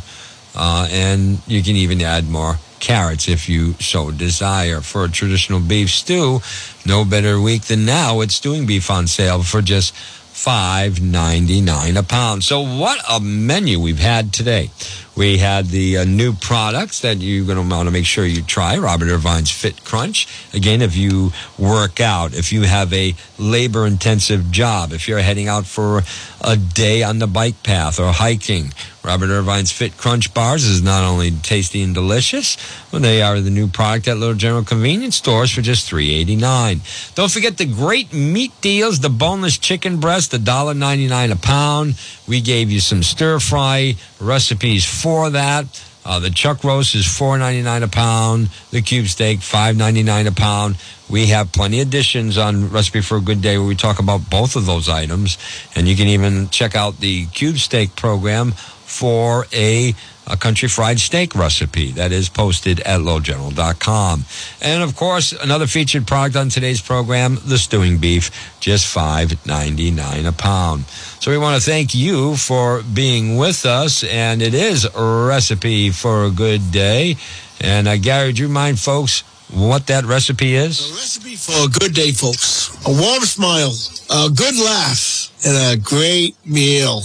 Uh, 0.55 0.87
and 0.91 1.41
you 1.47 1.63
can 1.63 1.77
even 1.77 2.03
add 2.03 2.29
more 2.29 2.57
carrots 2.79 3.29
if 3.29 3.49
you 3.49 3.73
so 3.75 4.11
desire. 4.11 4.81
For 4.81 5.05
a 5.05 5.09
traditional 5.09 5.61
beef 5.61 5.91
stew, 5.91 6.41
no 6.85 7.05
better 7.05 7.41
week 7.41 7.63
than 7.63 7.87
now. 7.87 8.21
It's 8.21 8.35
stewing 8.35 8.67
beef 8.67 8.91
on 8.91 9.07
sale 9.07 9.43
for 9.43 9.63
just 9.63 9.95
five 9.95 11.01
ninety 11.01 11.61
nine 11.61 11.97
a 11.97 12.03
pound. 12.03 12.43
So 12.45 12.61
what 12.61 13.01
a 13.09 13.21
menu 13.21 13.81
we've 13.81 13.99
had 13.99 14.33
today. 14.33 14.71
We 15.15 15.39
had 15.39 15.67
the 15.67 15.99
uh, 15.99 16.05
new 16.05 16.33
products 16.33 17.01
that 17.01 17.19
you're 17.19 17.45
going 17.45 17.59
to 17.59 17.75
want 17.75 17.87
to 17.87 17.91
make 17.91 18.07
sure 18.07 18.25
you 18.25 18.43
try. 18.43 18.79
Robert 18.79 19.09
Irvine's 19.09 19.51
Fit 19.51 19.85
Crunch. 19.85 20.27
Again, 20.55 20.81
if 20.81 20.97
you 20.97 21.33
work 21.59 22.01
out, 22.01 22.33
if 22.33 22.51
you 22.51 22.63
have 22.63 22.93
a 22.95 23.15
labor 23.39 23.87
intensive 23.87 24.51
job, 24.51 24.93
if 24.93 25.09
you're 25.09 25.19
heading 25.19 25.49
out 25.49 25.67
for 25.67 26.03
a 26.41 26.57
day 26.57 27.03
on 27.03 27.19
the 27.19 27.27
bike 27.27 27.63
path 27.63 28.01
or 28.01 28.11
hiking, 28.11 28.73
Robert 29.05 29.31
Irvine's 29.31 29.73
Fit 29.73 29.97
Crunch 29.99 30.33
bars 30.33 30.65
is 30.65 30.81
not 30.81 31.03
only 31.03 31.33
tasty 31.33 31.83
and 31.83 31.93
delicious, 31.93 32.57
but 32.91 33.03
they 33.03 33.21
are 33.21 33.41
the 33.41 33.51
new 33.51 33.67
product 33.67 34.07
at 34.07 34.17
Little 34.17 34.37
General 34.37 34.63
Convenience 34.63 35.17
stores 35.17 35.51
for 35.51 35.61
just 35.61 35.91
$3.89. 35.91 37.15
Don't 37.15 37.31
forget 37.31 37.59
the 37.59 37.67
great 37.67 38.13
meat 38.13 38.53
deals, 38.61 39.01
the 39.01 39.11
boneless 39.11 39.59
chicken 39.59 39.99
breast, 39.99 40.31
$1.99 40.31 41.33
a 41.33 41.37
pound. 41.37 41.97
We 42.29 42.41
gave 42.41 42.71
you 42.71 42.79
some 42.79 43.03
stir 43.03 43.41
fry 43.41 43.97
recipes 44.23 44.85
for 44.85 45.31
that. 45.31 45.67
Uh, 46.05 46.19
the 46.19 46.31
chuck 46.31 46.65
roast 46.65 46.95
is 46.95 47.07
four 47.07 47.39
ninety 47.39 47.63
nine 47.63 47.83
a 47.83 47.89
pound. 47.89 48.49
The 48.71 48.83
cube 48.83 49.07
steak 49.07 49.41
five 49.41 49.77
ninety 49.77 50.03
nine 50.03 50.27
a 50.27 50.33
pound. 50.33 50.77
We 51.09 51.27
have 51.27 51.53
plenty 51.53 51.81
of 51.81 51.89
editions 51.89 52.39
on 52.39 52.71
Recipe 52.71 53.03
for 53.03 53.19
a 53.19 53.21
Good 53.21 53.41
Day 53.41 53.59
where 53.59 53.67
we 53.67 53.77
talk 53.77 53.99
about 53.99 54.29
both 54.29 54.57
of 54.57 54.67
those 54.67 54.89
items, 54.89 55.39
and 55.77 55.87
you 55.87 55.95
can 55.95 56.09
even 56.09 56.49
check 56.49 56.75
out 56.75 56.99
the 56.99 57.27
cube 57.27 57.59
steak 57.59 57.95
program 57.95 58.53
for 58.93 59.47
a, 59.53 59.95
a 60.27 60.37
country 60.37 60.69
fried 60.69 61.01
steak 61.01 61.35
recipe 61.35 61.93
that 61.93 62.13
is 62.13 62.29
posted 62.29 62.81
at 62.81 63.01
littlegeneral.com. 63.01 64.25
And 64.61 64.83
of 64.83 64.97
course, 64.97 65.33
another 65.33 65.67
featured 65.67 66.07
product 66.07 66.37
on 66.37 66.49
today's 66.49 66.81
program, 66.81 67.39
the 67.47 67.59
stewing 67.59 67.99
beef, 67.99 68.31
just 68.61 68.87
five 68.87 69.47
ninety 69.47 69.91
nine 69.91 70.27
a 70.27 70.33
pound. 70.33 70.85
So 71.23 71.31
we 71.31 71.39
want 71.39 71.63
to 71.63 71.65
thank 71.65 71.95
you 71.95 72.35
for 72.35 72.83
being 72.83 73.37
with 73.37 73.65
us, 73.65 74.03
and 74.03 74.43
it 74.43 74.55
is 74.55 74.85
a 74.85 75.27
recipe 75.29 75.91
for 75.91 76.25
a 76.25 76.31
good 76.33 76.73
day. 76.73 77.15
And 77.61 77.87
uh, 77.87 77.97
Gary, 77.97 78.33
do 78.33 78.43
you 78.43 78.49
mind, 78.49 78.81
folks, 78.81 79.21
what 79.49 79.87
that 79.87 80.05
recipe 80.05 80.57
is? 80.57 80.81
A 80.81 80.95
recipe 80.95 81.37
for 81.37 81.67
a 81.67 81.69
good 81.69 81.95
day, 81.95 82.11
folks. 82.11 82.75
A 82.85 82.91
warm 82.91 83.23
smile, 83.23 83.71
a 84.11 84.31
good 84.31 84.59
laugh, 84.59 85.31
and 85.47 85.79
a 85.79 85.81
great 85.81 86.35
meal. 86.45 87.03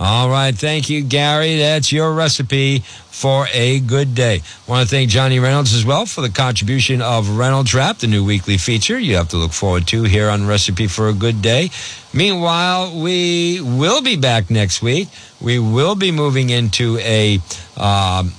All 0.00 0.28
right. 0.28 0.52
Thank 0.52 0.90
you, 0.90 1.04
Gary. 1.04 1.56
That's 1.58 1.92
your 1.92 2.12
recipe 2.12 2.80
for 2.80 3.46
a 3.52 3.78
good 3.78 4.14
day. 4.14 4.40
I 4.66 4.70
Want 4.70 4.88
to 4.88 4.92
thank 4.92 5.08
Johnny 5.08 5.38
Reynolds 5.38 5.72
as 5.72 5.84
well 5.84 6.04
for 6.04 6.20
the 6.20 6.28
contribution 6.28 7.00
of 7.00 7.38
Reynolds 7.38 7.74
Wrap, 7.74 7.98
the 7.98 8.08
new 8.08 8.24
weekly 8.24 8.58
feature 8.58 8.98
you 8.98 9.14
have 9.14 9.28
to 9.28 9.36
look 9.36 9.52
forward 9.52 9.86
to 9.88 10.02
here 10.02 10.28
on 10.28 10.48
Recipe 10.48 10.88
for 10.88 11.08
a 11.08 11.12
Good 11.12 11.40
Day. 11.42 11.70
Meanwhile, 12.12 13.00
we 13.00 13.60
will 13.60 14.02
be 14.02 14.16
back 14.16 14.50
next 14.50 14.82
week. 14.82 15.08
We 15.40 15.60
will 15.60 15.94
be 15.94 16.10
moving 16.10 16.50
into 16.50 16.98
a, 16.98 17.36
um, 17.76 18.32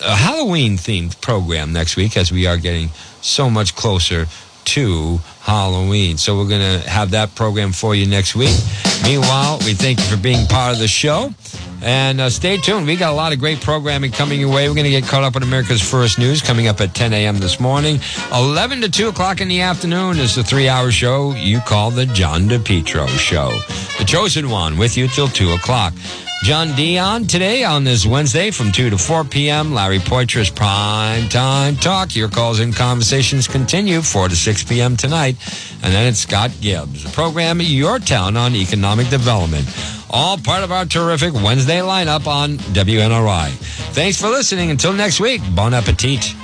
a 0.00 0.16
Halloween 0.16 0.76
themed 0.76 1.20
program 1.20 1.72
next 1.72 1.96
week 1.96 2.16
as 2.16 2.32
we 2.32 2.46
are 2.46 2.56
getting 2.56 2.88
so 3.20 3.48
much 3.48 3.76
closer 3.76 4.26
to 4.68 5.18
Halloween. 5.40 6.18
So 6.18 6.36
we're 6.36 6.48
going 6.48 6.80
to 6.80 6.88
have 6.88 7.12
that 7.12 7.34
program 7.34 7.72
for 7.72 7.94
you 7.94 8.06
next 8.06 8.36
week. 8.36 8.54
Meanwhile, 9.02 9.58
we 9.64 9.72
thank 9.74 9.98
you 9.98 10.04
for 10.04 10.16
being 10.16 10.46
part 10.46 10.74
of 10.74 10.78
the 10.78 10.88
show. 10.88 11.32
And 11.80 12.20
uh, 12.20 12.28
stay 12.28 12.58
tuned. 12.58 12.86
We 12.86 12.96
got 12.96 13.12
a 13.12 13.16
lot 13.16 13.32
of 13.32 13.38
great 13.38 13.60
programming 13.60 14.12
coming 14.12 14.40
your 14.40 14.52
way. 14.52 14.68
We're 14.68 14.74
going 14.74 14.84
to 14.84 14.90
get 14.90 15.04
caught 15.04 15.22
up 15.22 15.34
with 15.34 15.42
America's 15.42 15.80
First 15.80 16.18
News 16.18 16.42
coming 16.42 16.66
up 16.66 16.80
at 16.80 16.94
10 16.94 17.12
a.m. 17.12 17.38
this 17.38 17.60
morning. 17.60 18.00
11 18.32 18.80
to 18.82 18.90
2 18.90 19.08
o'clock 19.08 19.40
in 19.40 19.48
the 19.48 19.60
afternoon 19.60 20.18
is 20.18 20.34
the 20.34 20.44
three 20.44 20.68
hour 20.68 20.90
show 20.90 21.32
you 21.34 21.60
call 21.60 21.90
the 21.90 22.06
John 22.06 22.42
DePetro 22.42 23.08
Show. 23.08 23.50
The 23.98 24.04
Chosen 24.04 24.50
One 24.50 24.76
with 24.76 24.96
you 24.96 25.08
till 25.08 25.28
2 25.28 25.52
o'clock. 25.52 25.94
John 26.42 26.74
Dion 26.76 27.26
today 27.26 27.64
on 27.64 27.84
this 27.84 28.06
Wednesday 28.06 28.50
from 28.50 28.72
2 28.72 28.90
to 28.90 28.98
4 28.98 29.24
p.m. 29.24 29.74
Larry 29.74 29.98
Poitras 29.98 30.54
Prime 30.54 31.28
Time 31.28 31.76
Talk. 31.76 32.14
Your 32.14 32.28
calls 32.28 32.60
and 32.60 32.74
conversations 32.74 33.48
continue 33.48 34.00
4 34.00 34.28
to 34.28 34.36
6 34.36 34.64
p.m. 34.64 34.96
tonight. 34.96 35.36
And 35.82 35.92
then 35.92 36.06
it's 36.06 36.20
Scott 36.20 36.52
Gibbs, 36.60 37.04
the 37.04 37.10
program 37.10 37.60
Your 37.60 37.98
Town 37.98 38.36
on 38.36 38.54
Economic 38.54 39.08
Development. 39.08 39.66
All 40.10 40.38
part 40.38 40.62
of 40.62 40.72
our 40.72 40.86
terrific 40.86 41.34
Wednesday 41.34 41.80
lineup 41.80 42.26
on 42.26 42.56
WNRI. 42.56 43.50
Thanks 43.92 44.18
for 44.18 44.28
listening. 44.28 44.70
Until 44.70 44.92
next 44.92 45.20
week, 45.20 45.42
bon 45.54 45.74
appetit. 45.74 46.34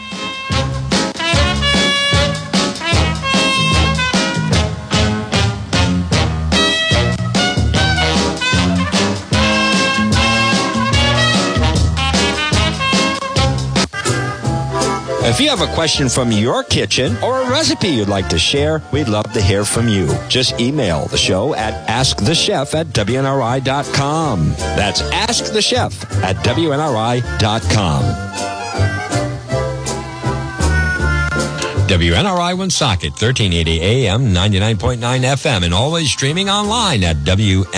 If 15.27 15.41
you 15.41 15.49
have 15.49 15.63
a 15.63 15.75
question 15.75 16.11
from 16.11 16.31
your 16.31 16.63
kitchen 16.63 17.17
or 17.23 17.41
a 17.41 17.51
recipe 17.51 17.89
you'd 17.89 18.09
like 18.09 18.29
to 18.29 18.39
share, 18.39 18.83
we'd 18.93 19.09
love 19.09 19.33
to 19.33 19.41
hear 19.41 19.65
from 19.65 19.89
you. 19.89 20.07
Just 20.29 20.61
email 20.61 21.07
the 21.07 21.17
show 21.17 21.55
at 21.55 21.89
askthechef 21.89 22.75
at 22.75 22.89
WNRI.com. 22.89 24.51
That's 24.51 25.01
askthechef 25.01 26.23
at 26.23 26.37
WNRI.com. 26.45 28.03
WNRI 31.89 32.59
Woonsocket, 32.59 33.13
1380 33.13 33.81
AM, 33.81 34.35
99.9 34.35 34.99
FM, 34.99 35.65
and 35.65 35.73
always 35.73 36.11
streaming 36.11 36.51
online 36.51 37.03
at 37.03 37.17
WNRI.com. 37.19 37.75